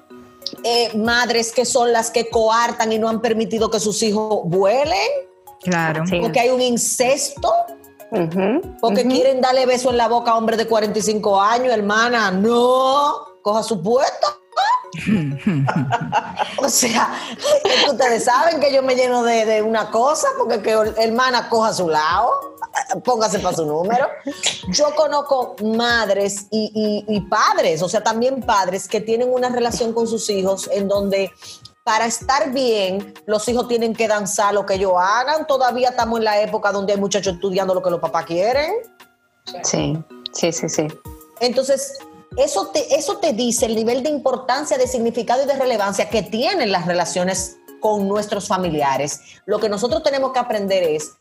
eh, 0.64 0.96
madres 0.96 1.52
que 1.52 1.64
son 1.64 1.92
las 1.92 2.10
que 2.10 2.28
coartan 2.28 2.90
y 2.92 2.98
no 2.98 3.08
han 3.08 3.20
permitido 3.20 3.70
que 3.70 3.78
sus 3.78 4.02
hijos 4.02 4.40
vuelen, 4.44 5.08
Claro. 5.60 6.04
Sí. 6.06 6.18
porque 6.20 6.40
hay 6.40 6.50
un 6.50 6.60
incesto, 6.60 7.52
porque 8.80 9.06
quieren 9.06 9.40
darle 9.40 9.66
beso 9.66 9.90
en 9.90 9.96
la 9.96 10.08
boca 10.08 10.32
a 10.32 10.36
hombres 10.36 10.58
de 10.58 10.66
45 10.66 11.40
años, 11.40 11.72
hermana. 11.72 12.30
No, 12.30 13.14
coja 13.40 13.62
su 13.62 13.80
puesto. 13.80 14.26
o 16.58 16.68
sea, 16.68 17.12
que 17.62 17.90
ustedes 17.90 18.24
saben 18.24 18.60
que 18.60 18.72
yo 18.72 18.82
me 18.82 18.94
lleno 18.94 19.22
de, 19.22 19.44
de 19.44 19.62
una 19.62 19.90
cosa, 19.90 20.28
porque 20.38 20.62
que 20.62 20.72
hermana 20.98 21.48
coja 21.48 21.68
a 21.68 21.74
su 21.74 21.88
lado, 21.88 22.56
póngase 23.04 23.38
para 23.40 23.56
su 23.56 23.66
número. 23.66 24.06
Yo 24.68 24.94
conozco 24.94 25.56
madres 25.64 26.46
y, 26.50 27.04
y- 27.08 27.16
y 27.16 27.20
padres, 27.22 27.82
o 27.82 27.88
sea, 27.88 28.02
también 28.02 28.40
padres 28.42 28.88
que 28.88 29.00
tienen 29.00 29.32
una 29.32 29.48
relación 29.48 29.92
con 29.92 30.06
sus 30.06 30.28
hijos 30.30 30.68
en 30.72 30.88
donde 30.88 31.30
para 31.84 32.06
estar 32.06 32.50
bien, 32.52 33.12
los 33.26 33.46
hijos 33.48 33.68
tienen 33.68 33.94
que 33.94 34.08
danzar 34.08 34.54
lo 34.54 34.64
que 34.64 34.74
ellos 34.74 34.94
hagan. 34.98 35.46
Todavía 35.46 35.90
estamos 35.90 36.18
en 36.18 36.24
la 36.24 36.40
época 36.40 36.72
donde 36.72 36.94
hay 36.94 36.98
muchachos 36.98 37.34
estudiando 37.34 37.74
lo 37.74 37.82
que 37.82 37.90
los 37.90 38.00
papás 38.00 38.24
quieren. 38.24 38.72
Sí, 39.62 39.98
sí, 40.32 40.50
sí, 40.50 40.68
sí. 40.70 40.86
Entonces, 41.40 41.98
eso 42.36 42.68
te, 42.68 42.94
eso 42.96 43.18
te 43.18 43.32
dice 43.32 43.66
el 43.66 43.74
nivel 43.76 44.02
de 44.02 44.10
importancia, 44.10 44.76
de 44.78 44.86
significado 44.86 45.44
y 45.44 45.46
de 45.46 45.54
relevancia 45.54 46.08
que 46.10 46.22
tienen 46.22 46.72
las 46.72 46.86
relaciones 46.86 47.58
con 47.80 48.08
nuestros 48.08 48.48
familiares. 48.48 49.20
Lo 49.46 49.60
que 49.60 49.68
nosotros 49.68 50.02
tenemos 50.02 50.32
que 50.32 50.38
aprender 50.40 50.82
es, 50.82 51.12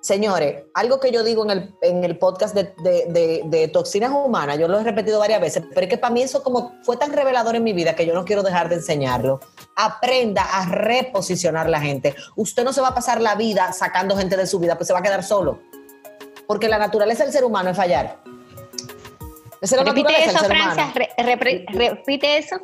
señores, 0.00 0.64
algo 0.74 0.98
que 1.00 1.12
yo 1.12 1.22
digo 1.22 1.44
en 1.44 1.50
el, 1.50 1.74
en 1.82 2.04
el 2.04 2.18
podcast 2.18 2.54
de, 2.54 2.74
de- 2.82 3.42
de- 3.44 3.68
toxinas 3.68 4.10
humanas, 4.12 4.58
yo 4.58 4.66
lo 4.68 4.80
he 4.80 4.82
repetido 4.84 5.18
varias 5.18 5.40
veces, 5.40 5.62
pero 5.70 5.82
es 5.82 5.88
que 5.88 5.98
para 5.98 6.12
mí 6.12 6.22
eso 6.22 6.42
como 6.42 6.74
fue 6.82 6.96
tan 6.96 7.12
revelador 7.12 7.54
en 7.56 7.62
mi 7.64 7.72
vida 7.72 7.94
que 7.94 8.04
yo 8.06 8.12
no 8.14 8.24
quiero 8.24 8.42
dejar 8.42 8.68
de 8.68 8.76
enseñarlo. 8.76 9.40
Aprenda 9.76 10.42
a 10.42 10.66
reposicionar 10.66 11.68
la 11.70 11.80
gente. 11.80 12.14
Usted 12.36 12.64
no 12.64 12.72
se 12.72 12.80
va 12.80 12.88
a 12.88 12.94
pasar 12.94 13.20
la 13.20 13.34
vida 13.34 13.72
sacando 13.72 14.16
gente 14.16 14.36
de 14.36 14.46
su 14.46 14.58
vida, 14.58 14.76
pues 14.76 14.88
se 14.88 14.92
va 14.92 14.98
a 14.98 15.02
quedar 15.02 15.22
solo. 15.22 15.60
Porque 16.46 16.68
la 16.68 16.78
naturaleza 16.78 17.22
del 17.24 17.32
ser 17.32 17.44
humano 17.44 17.70
es 17.70 17.76
fallar. 17.76 18.18
Esa 19.60 19.76
es 19.76 19.82
la 19.84 19.90
Repite 19.92 20.12
naturaleza 20.12 20.38
eso. 20.38 20.44
Francia. 20.46 20.92
re- 20.94 21.10
repre- 21.18 21.64
repite 21.72 22.38
eso. 22.38 22.56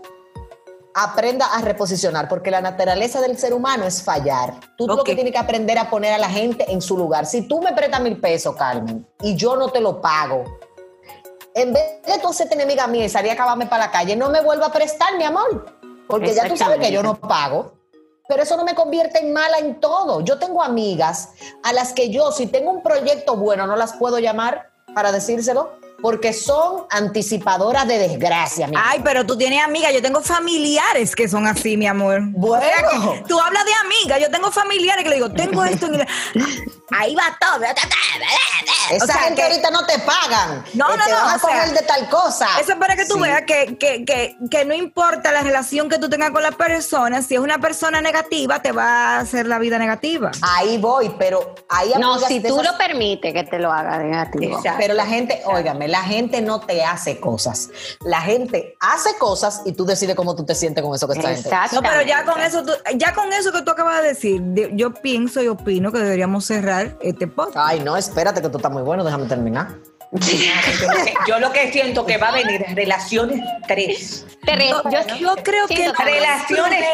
Aprenda 0.99 1.47
a 1.55 1.61
reposicionar, 1.61 2.27
porque 2.27 2.51
la 2.51 2.63
naturaleza 2.63 3.21
del 3.21 3.37
ser 3.37 3.53
humano 3.53 3.85
es 3.85 4.03
fallar. 4.03 4.55
Tú 4.79 4.87
lo 4.87 5.05
que 5.05 5.15
tienes 5.15 5.31
que 5.33 5.39
aprender 5.39 5.77
a 5.79 5.91
poner 5.91 6.15
a 6.15 6.19
la 6.19 6.31
gente 6.31 6.65
en 6.73 6.81
su 6.81 6.97
lugar. 6.97 7.27
Si 7.27 7.43
tú 7.47 7.61
me 7.61 7.73
prestas 7.75 8.01
mil 8.01 8.19
pesos, 8.19 8.57
Carmen, 8.57 9.07
y 9.21 9.37
yo 9.37 9.57
no 9.57 9.69
te 9.69 9.81
lo 9.81 10.01
pago, 10.01 10.45
en 11.55 11.75
vez 11.75 12.03
de 12.07 12.19
tú 12.19 12.29
hacerte 12.29 12.55
enemiga 12.55 12.87
mía 12.87 13.05
y 13.05 13.09
salir 13.11 13.31
a 13.31 13.35
acabarme 13.35 13.67
para 13.67 13.87
la 13.87 13.91
calle, 13.91 14.17
no 14.17 14.31
me 14.31 14.41
vuelva 14.41 14.67
a 14.67 14.73
prestar, 14.73 15.19
mi 15.19 15.25
amor. 15.25 15.67
Porque 16.09 16.33
ya 16.35 16.49
tú 16.49 16.57
sabes 16.57 16.79
que 16.79 16.91
yo 16.91 17.03
no 17.03 17.19
pago. 17.21 17.75
Pero 18.29 18.43
eso 18.43 18.57
no 18.57 18.65
me 18.65 18.75
convierte 18.75 19.19
en 19.21 19.33
mala 19.35 19.59
en 19.59 19.79
todo. 19.81 20.21
Yo 20.23 20.39
tengo 20.39 20.63
amigas 20.63 21.29
a 21.63 21.73
las 21.75 21.93
que 21.93 22.09
yo, 22.11 22.33
si 22.33 22.47
tengo 22.47 22.71
un 22.73 22.83
proyecto 22.83 23.37
bueno, 23.37 23.67
no 23.67 23.77
las 23.77 23.93
puedo 23.93 24.19
llamar 24.19 24.71
para 24.95 25.13
decírselo, 25.13 25.73
porque 26.03 26.33
son 26.33 26.85
anticipadoras 26.91 27.87
de 27.89 27.99
desgracia, 27.99 28.67
mi 28.69 28.77
Ay, 28.79 29.01
pero 29.03 29.25
tú 29.27 29.37
tienes 29.37 29.63
amigas, 29.65 29.93
yo 29.93 30.03
tengo 30.03 30.21
familiares 30.23 31.17
que 31.17 31.29
son 31.29 31.47
así, 31.47 31.77
mi 31.77 31.87
amor. 31.87 32.21
Bueno. 32.29 32.65
O 32.65 33.01
sea 33.01 33.13
que 33.15 33.25
tú 33.29 33.41
hablas 33.41 33.65
de 33.65 33.73
amigas, 33.75 34.21
yo 34.21 34.31
tengo 34.31 34.51
familiares 34.53 35.03
que 35.05 35.11
le 35.11 35.17
digo, 35.17 35.31
tengo 35.33 35.65
esto. 35.65 35.87
en 35.87 35.95
el- 36.01 36.07
Ahí 36.97 37.17
va 37.17 37.37
todo. 37.41 37.65
Esa 37.65 39.05
O 39.05 39.07
sea, 39.07 39.17
gente 39.17 39.35
que- 39.37 39.43
ahorita 39.43 39.71
no 39.73 39.85
te 39.87 39.99
pagan. 39.99 40.65
No, 40.75 40.87
Eh, 40.95 40.97
no, 40.97 41.05
te 41.05 41.11
no, 41.11 41.17
van 41.17 41.29
a 41.31 41.37
o 41.37 41.39
sea, 41.41 41.51
coger 41.51 41.71
de 41.75 41.83
tal 41.83 42.09
cosa. 42.09 42.47
Eso 42.61 42.73
es 42.73 42.79
para 42.79 42.95
que 42.95 43.05
tú 43.07 43.15
Sí. 43.15 43.21
veas 43.23 43.43
que, 43.43 43.77
que, 43.77 44.05
que, 44.05 44.37
que 44.49 44.65
no 44.65 44.73
importa 44.75 45.33
la 45.33 45.43
relación 45.43 45.89
que 45.89 45.99
tú 45.99 46.09
tengas 46.09 46.31
con 46.31 46.43
la 46.45 46.53
persona, 46.53 47.23
si 47.23 47.35
es 47.35 47.41
una 47.41 47.59
persona 47.59 48.01
negativa, 48.01 48.63
te 48.63 48.71
va 48.71 49.17
a 49.17 49.19
hacer 49.21 49.47
la 49.47 49.59
vida 49.59 49.79
negativa. 49.79 50.31
Ahí 50.43 50.79
voy, 50.79 51.13
pero 51.19 51.57
hay 51.69 51.93
No, 51.99 52.21
si 52.21 52.39
tú 52.41 52.61
esas- 52.61 52.73
lo 52.73 52.79
permites 52.79 53.33
que 53.33 53.43
te 53.43 53.59
lo 53.59 53.73
haga 53.73 53.99
negativo. 53.99 54.57
Exacto. 54.57 54.79
Pero 54.79 54.95
la 54.95 55.07
gente, 55.07 55.43
óigame, 55.45 55.89
la 55.97 56.03
gente 56.03 56.43
no 56.43 56.61
te 56.61 56.85
hace 56.85 57.19
cosas. 57.21 57.71
La 58.05 58.21
gente 58.21 58.77
hace 58.81 59.17
cosas 59.19 59.63
y 59.65 59.73
tú 59.73 59.87
decides 59.87 60.15
cómo 60.15 60.37
tú 60.37 60.45
te 60.45 60.55
sientes 60.55 60.85
con 60.85 60.95
eso 60.95 61.09
que 61.09 61.15
está 61.19 61.35
gente. 61.35 61.51
No, 61.73 61.81
pero 61.81 62.03
ya 62.03 62.25
con 62.25 62.39
eso, 62.41 62.63
tú- 62.65 62.73
ya 62.97 63.15
con 63.15 63.33
eso 63.33 63.51
que 63.51 63.63
tú 63.63 63.71
acabas 63.71 64.03
de 64.03 64.09
decir, 64.09 64.41
de- 64.43 64.71
yo 64.75 64.93
pienso 64.93 65.43
y 65.43 65.49
opino 65.49 65.91
que 65.93 65.99
deberíamos 65.99 66.45
cerrar 66.45 66.99
este 67.01 67.27
podcast. 67.27 67.57
Ay, 67.71 67.81
no, 67.81 67.97
espérate 67.97 68.43
que 68.43 68.49
tú 68.51 68.59
estás 68.59 68.71
muy 68.71 68.83
bueno, 68.83 69.05
déjame 69.05 69.27
terminar. 69.27 69.69
Yo 71.27 71.41
lo 71.41 71.51
que- 71.53 71.73
siento 71.73 72.07
que 72.07 72.17
va 72.17 72.29
a 72.29 72.33
venir 72.33 72.63
es 72.63 72.75
relaciones 72.75 73.41
tres. 73.67 74.25
Tres, 74.45 74.71
Yo, 74.71 74.91
yo- 74.91 75.17
yo 75.17 75.35
creo 75.43 75.67
que 75.67 75.91
también. 75.91 76.23
relaciones 76.23 76.85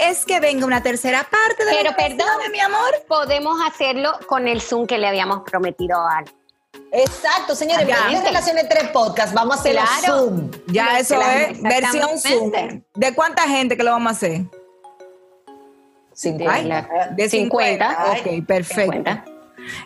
es 0.00 0.24
que 0.24 0.40
venga 0.40 0.66
una 0.66 0.82
tercera 0.82 1.20
parte 1.30 1.64
de 1.64 1.70
Pero 1.70 1.90
las 1.90 1.94
perdón, 1.96 2.50
mi 2.50 2.58
amor. 2.60 2.90
podemos 3.06 3.56
hacerlo 3.64 4.12
con 4.26 4.48
el 4.48 4.60
Zoom 4.60 4.86
que 4.86 4.98
le 4.98 5.06
habíamos 5.06 5.42
prometido 5.48 5.96
a 6.00 6.24
Exacto, 6.90 7.54
señores, 7.54 7.86
en 7.88 8.12
vez 8.12 8.20
de 8.20 8.26
Relaciones 8.26 8.68
3 8.68 8.88
Podcast, 8.90 9.34
vamos 9.34 9.56
a 9.56 9.60
hacer 9.60 9.72
Claro. 9.76 10.18
Zoom. 10.20 10.50
Ya 10.68 10.98
eso 10.98 11.20
es 11.20 11.60
versión 11.62 12.18
Zoom. 12.18 12.50
¿De 12.94 13.14
cuánta 13.14 13.42
gente 13.42 13.76
que 13.76 13.82
lo 13.82 13.90
vamos 13.92 14.08
a 14.12 14.16
hacer? 14.16 14.42
50. 16.14 16.52
Ay, 16.52 16.64
la- 16.64 17.08
de 17.14 17.28
50. 17.28 17.88
50. 17.88 18.38
Ok, 18.40 18.46
perfecto. 18.46 18.92
50. 18.92 19.24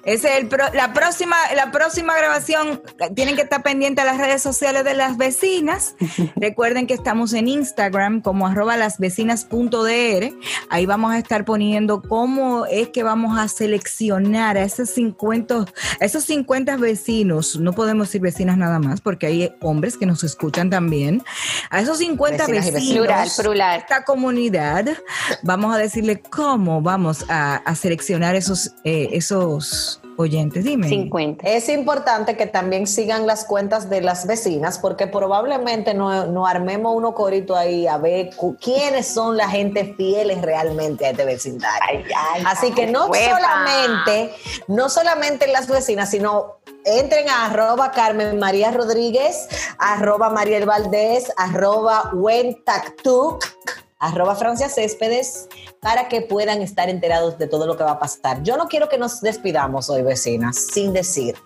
Ese 0.04 0.28
es 0.32 0.38
el 0.40 0.48
pro- 0.48 0.72
la 0.74 0.92
próxima 0.92 1.36
la 1.54 1.70
próxima 1.70 2.16
grabación 2.16 2.82
tienen 3.14 3.36
que 3.36 3.42
estar 3.42 3.62
pendientes 3.62 4.02
a 4.04 4.06
las 4.06 4.18
redes 4.18 4.42
sociales 4.42 4.84
de 4.84 4.94
las 4.94 5.16
vecinas. 5.16 5.94
Recuerden 6.36 6.86
que 6.86 6.94
estamos 6.94 7.32
en 7.32 7.48
Instagram 7.48 8.20
como 8.22 8.46
arroba 8.46 8.76
lasvecinas.dr. 8.76 10.32
Ahí 10.70 10.86
vamos 10.86 11.12
a 11.12 11.18
estar 11.18 11.44
poniendo 11.44 12.02
cómo 12.02 12.66
es 12.66 12.88
que 12.88 13.02
vamos 13.02 13.38
a 13.38 13.48
seleccionar 13.48 14.56
a 14.56 14.62
esos 14.64 14.90
50 14.90 15.64
a 16.00 16.04
esos 16.04 16.24
50 16.24 16.76
vecinos. 16.76 17.56
No 17.56 17.72
podemos 17.72 18.08
decir 18.08 18.20
vecinas 18.20 18.56
nada 18.56 18.78
más 18.78 19.00
porque 19.00 19.26
hay 19.26 19.52
hombres 19.60 19.96
que 19.96 20.06
nos 20.06 20.24
escuchan 20.24 20.70
también. 20.70 21.22
A 21.70 21.80
esos 21.80 21.98
50 21.98 22.46
Vecinas 22.46 22.66
y 22.66 22.70
vecinos 22.70 22.72
vecinos. 22.72 23.06
Plural, 23.06 23.30
plural. 23.38 23.78
esta 23.80 24.04
comunidad, 24.04 24.86
vamos 25.42 25.74
a 25.74 25.78
decirle 25.78 26.20
cómo 26.20 26.80
vamos 26.82 27.24
a, 27.28 27.56
a 27.56 27.74
seleccionar 27.74 28.34
esos, 28.34 28.72
eh, 28.84 29.08
esos 29.12 29.71
oyentes. 30.16 30.64
Dime. 30.64 30.88
50. 30.88 31.48
Es 31.48 31.68
importante 31.68 32.36
que 32.36 32.46
también 32.46 32.86
sigan 32.86 33.26
las 33.26 33.44
cuentas 33.44 33.88
de 33.88 34.00
las 34.00 34.26
vecinas 34.26 34.78
porque 34.78 35.06
probablemente 35.06 35.94
no, 35.94 36.26
no 36.26 36.46
armemos 36.46 36.94
uno 36.94 37.14
corito 37.14 37.56
ahí 37.56 37.86
a 37.86 37.98
ver 37.98 38.30
quiénes 38.60 39.06
son 39.06 39.36
la 39.36 39.48
gente 39.48 39.94
fieles 39.96 40.42
realmente 40.42 41.06
a 41.06 41.10
este 41.10 41.24
vecindario. 41.24 41.82
Ay, 41.88 42.04
ay, 42.14 42.42
Así 42.46 42.72
que 42.72 42.86
no 42.86 43.06
hueva. 43.06 43.38
solamente, 43.38 44.34
no 44.68 44.88
solamente 44.88 45.46
las 45.48 45.68
vecinas, 45.68 46.10
sino 46.10 46.58
entren 46.84 47.28
a 47.28 47.46
arroba 47.46 47.92
Carmen 47.92 48.38
María 48.38 48.70
Rodríguez, 48.70 49.48
arroba 49.78 50.30
Mariel 50.30 50.66
Valdés, 50.66 51.32
arroba 51.36 52.10
Wentactuc, 52.12 53.44
arroba 54.02 54.34
Francia 54.34 54.68
Céspedes, 54.68 55.48
para 55.80 56.08
que 56.08 56.22
puedan 56.22 56.60
estar 56.60 56.90
enterados 56.90 57.38
de 57.38 57.46
todo 57.46 57.66
lo 57.66 57.76
que 57.76 57.84
va 57.84 57.92
a 57.92 57.98
pasar. 58.00 58.42
Yo 58.42 58.56
no 58.56 58.66
quiero 58.66 58.88
que 58.88 58.98
nos 58.98 59.20
despidamos 59.20 59.88
hoy, 59.88 60.02
vecinas, 60.02 60.56
sin 60.56 60.92
decir, 60.92 61.36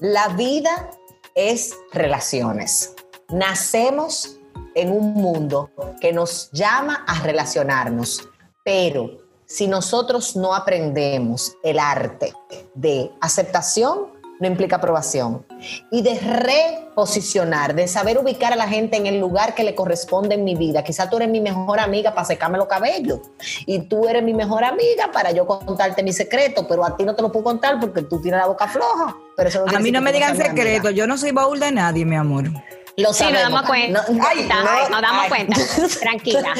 la 0.00 0.28
vida 0.28 0.90
es 1.36 1.76
relaciones. 1.92 2.94
Nacemos 3.28 4.36
en 4.74 4.90
un 4.90 5.14
mundo 5.14 5.70
que 6.00 6.12
nos 6.12 6.50
llama 6.50 7.04
a 7.06 7.22
relacionarnos, 7.22 8.28
pero 8.64 9.18
si 9.46 9.68
nosotros 9.68 10.34
no 10.34 10.54
aprendemos 10.54 11.56
el 11.62 11.78
arte 11.78 12.34
de 12.74 13.12
aceptación, 13.20 14.17
no 14.40 14.46
implica 14.46 14.76
aprobación, 14.76 15.44
y 15.90 16.02
de 16.02 16.18
reposicionar, 16.18 17.74
de 17.74 17.88
saber 17.88 18.18
ubicar 18.18 18.52
a 18.52 18.56
la 18.56 18.68
gente 18.68 18.96
en 18.96 19.06
el 19.06 19.18
lugar 19.18 19.54
que 19.54 19.64
le 19.64 19.74
corresponde 19.74 20.34
en 20.36 20.44
mi 20.44 20.54
vida. 20.54 20.82
Quizá 20.84 21.08
tú 21.10 21.16
eres 21.16 21.28
mi 21.28 21.40
mejor 21.40 21.80
amiga 21.80 22.14
para 22.14 22.24
secarme 22.26 22.58
los 22.58 22.66
cabellos, 22.68 23.20
y 23.66 23.80
tú 23.80 24.08
eres 24.08 24.22
mi 24.22 24.34
mejor 24.34 24.64
amiga 24.64 25.10
para 25.12 25.30
yo 25.32 25.46
contarte 25.46 26.02
mi 26.02 26.12
secreto, 26.12 26.66
pero 26.68 26.84
a 26.84 26.96
ti 26.96 27.04
no 27.04 27.14
te 27.14 27.22
lo 27.22 27.32
puedo 27.32 27.44
contar 27.44 27.80
porque 27.80 28.02
tú 28.02 28.20
tienes 28.20 28.40
la 28.40 28.46
boca 28.46 28.68
floja. 28.68 29.16
Pero 29.36 29.48
eso 29.48 29.64
no 29.66 29.76
A 29.76 29.80
mí 29.80 29.90
no 29.90 30.00
que 30.00 30.04
me 30.04 30.12
digan 30.12 30.36
secreto, 30.36 30.90
yo 30.90 31.06
no 31.06 31.16
soy 31.16 31.30
baúl 31.32 31.60
de 31.60 31.70
nadie, 31.72 32.04
mi 32.04 32.16
amor. 32.16 32.50
Lo 32.96 33.12
Sí, 33.12 33.22
nos 33.22 33.32
sabemos. 33.32 33.42
damos 33.42 33.62
cuenta. 33.68 34.04
No- 34.10 34.26
ay, 34.28 34.48
no, 34.48 34.88
nos 34.90 35.02
damos 35.02 35.22
ay. 35.22 35.28
cuenta. 35.28 35.56
Tranquila. 36.00 36.52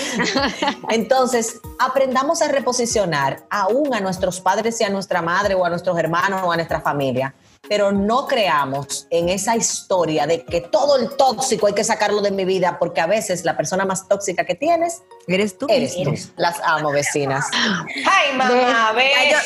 Entonces, 0.91 1.61
aprendamos 1.81 2.43
a 2.43 2.49
reposicionar 2.49 3.43
aún 3.51 3.93
a 3.93 3.99
nuestros 4.01 4.41
padres 4.41 4.81
y 4.81 4.85
a 4.85 4.89
nuestra 4.89 5.21
madre 5.21 5.55
o 5.57 5.65
a 5.65 5.69
nuestros 5.71 5.99
hermanos 5.99 6.41
o 6.45 6.53
a 6.53 6.57
nuestra 6.57 6.81
familia, 6.81 7.35
pero 7.69 7.93
no 7.93 8.27
creamos 8.27 9.07
en 9.11 9.29
esa 9.29 9.57
historia 9.57 10.27
de 10.27 10.45
que 10.45 10.61
todo 10.61 10.97
el 10.97 11.17
tóxico 11.17 11.67
hay 11.67 11.75
que 11.75 11.85
sacarlo 11.85 12.21
de 12.23 12.31
mi 12.31 12.45
vida, 12.45 12.79
porque 12.79 13.01
a 13.01 13.07
veces 13.07 13.45
la 13.45 13.57
persona 13.57 13.85
más 13.85 14.09
tóxica 14.09 14.45
que 14.45 14.55
tienes 14.55 15.03
Eres 15.27 15.59
tú. 15.59 15.67
eres 15.69 15.95
tú. 16.03 16.15
Las 16.37 16.61
amo, 16.65 16.91
vecinas. 16.91 17.47
¡Ay, 17.53 18.35
mamá, 18.37 18.93
de, 18.95 19.03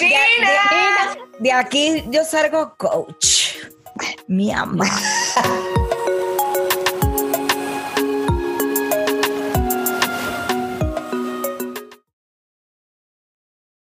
de- 0.07 1.20
de 1.41 1.53
aquí 1.53 2.05
yo 2.09 2.25
salgo 2.25 2.75
coach. 2.77 3.57
Mi 4.27 4.53
amor. 4.53 4.87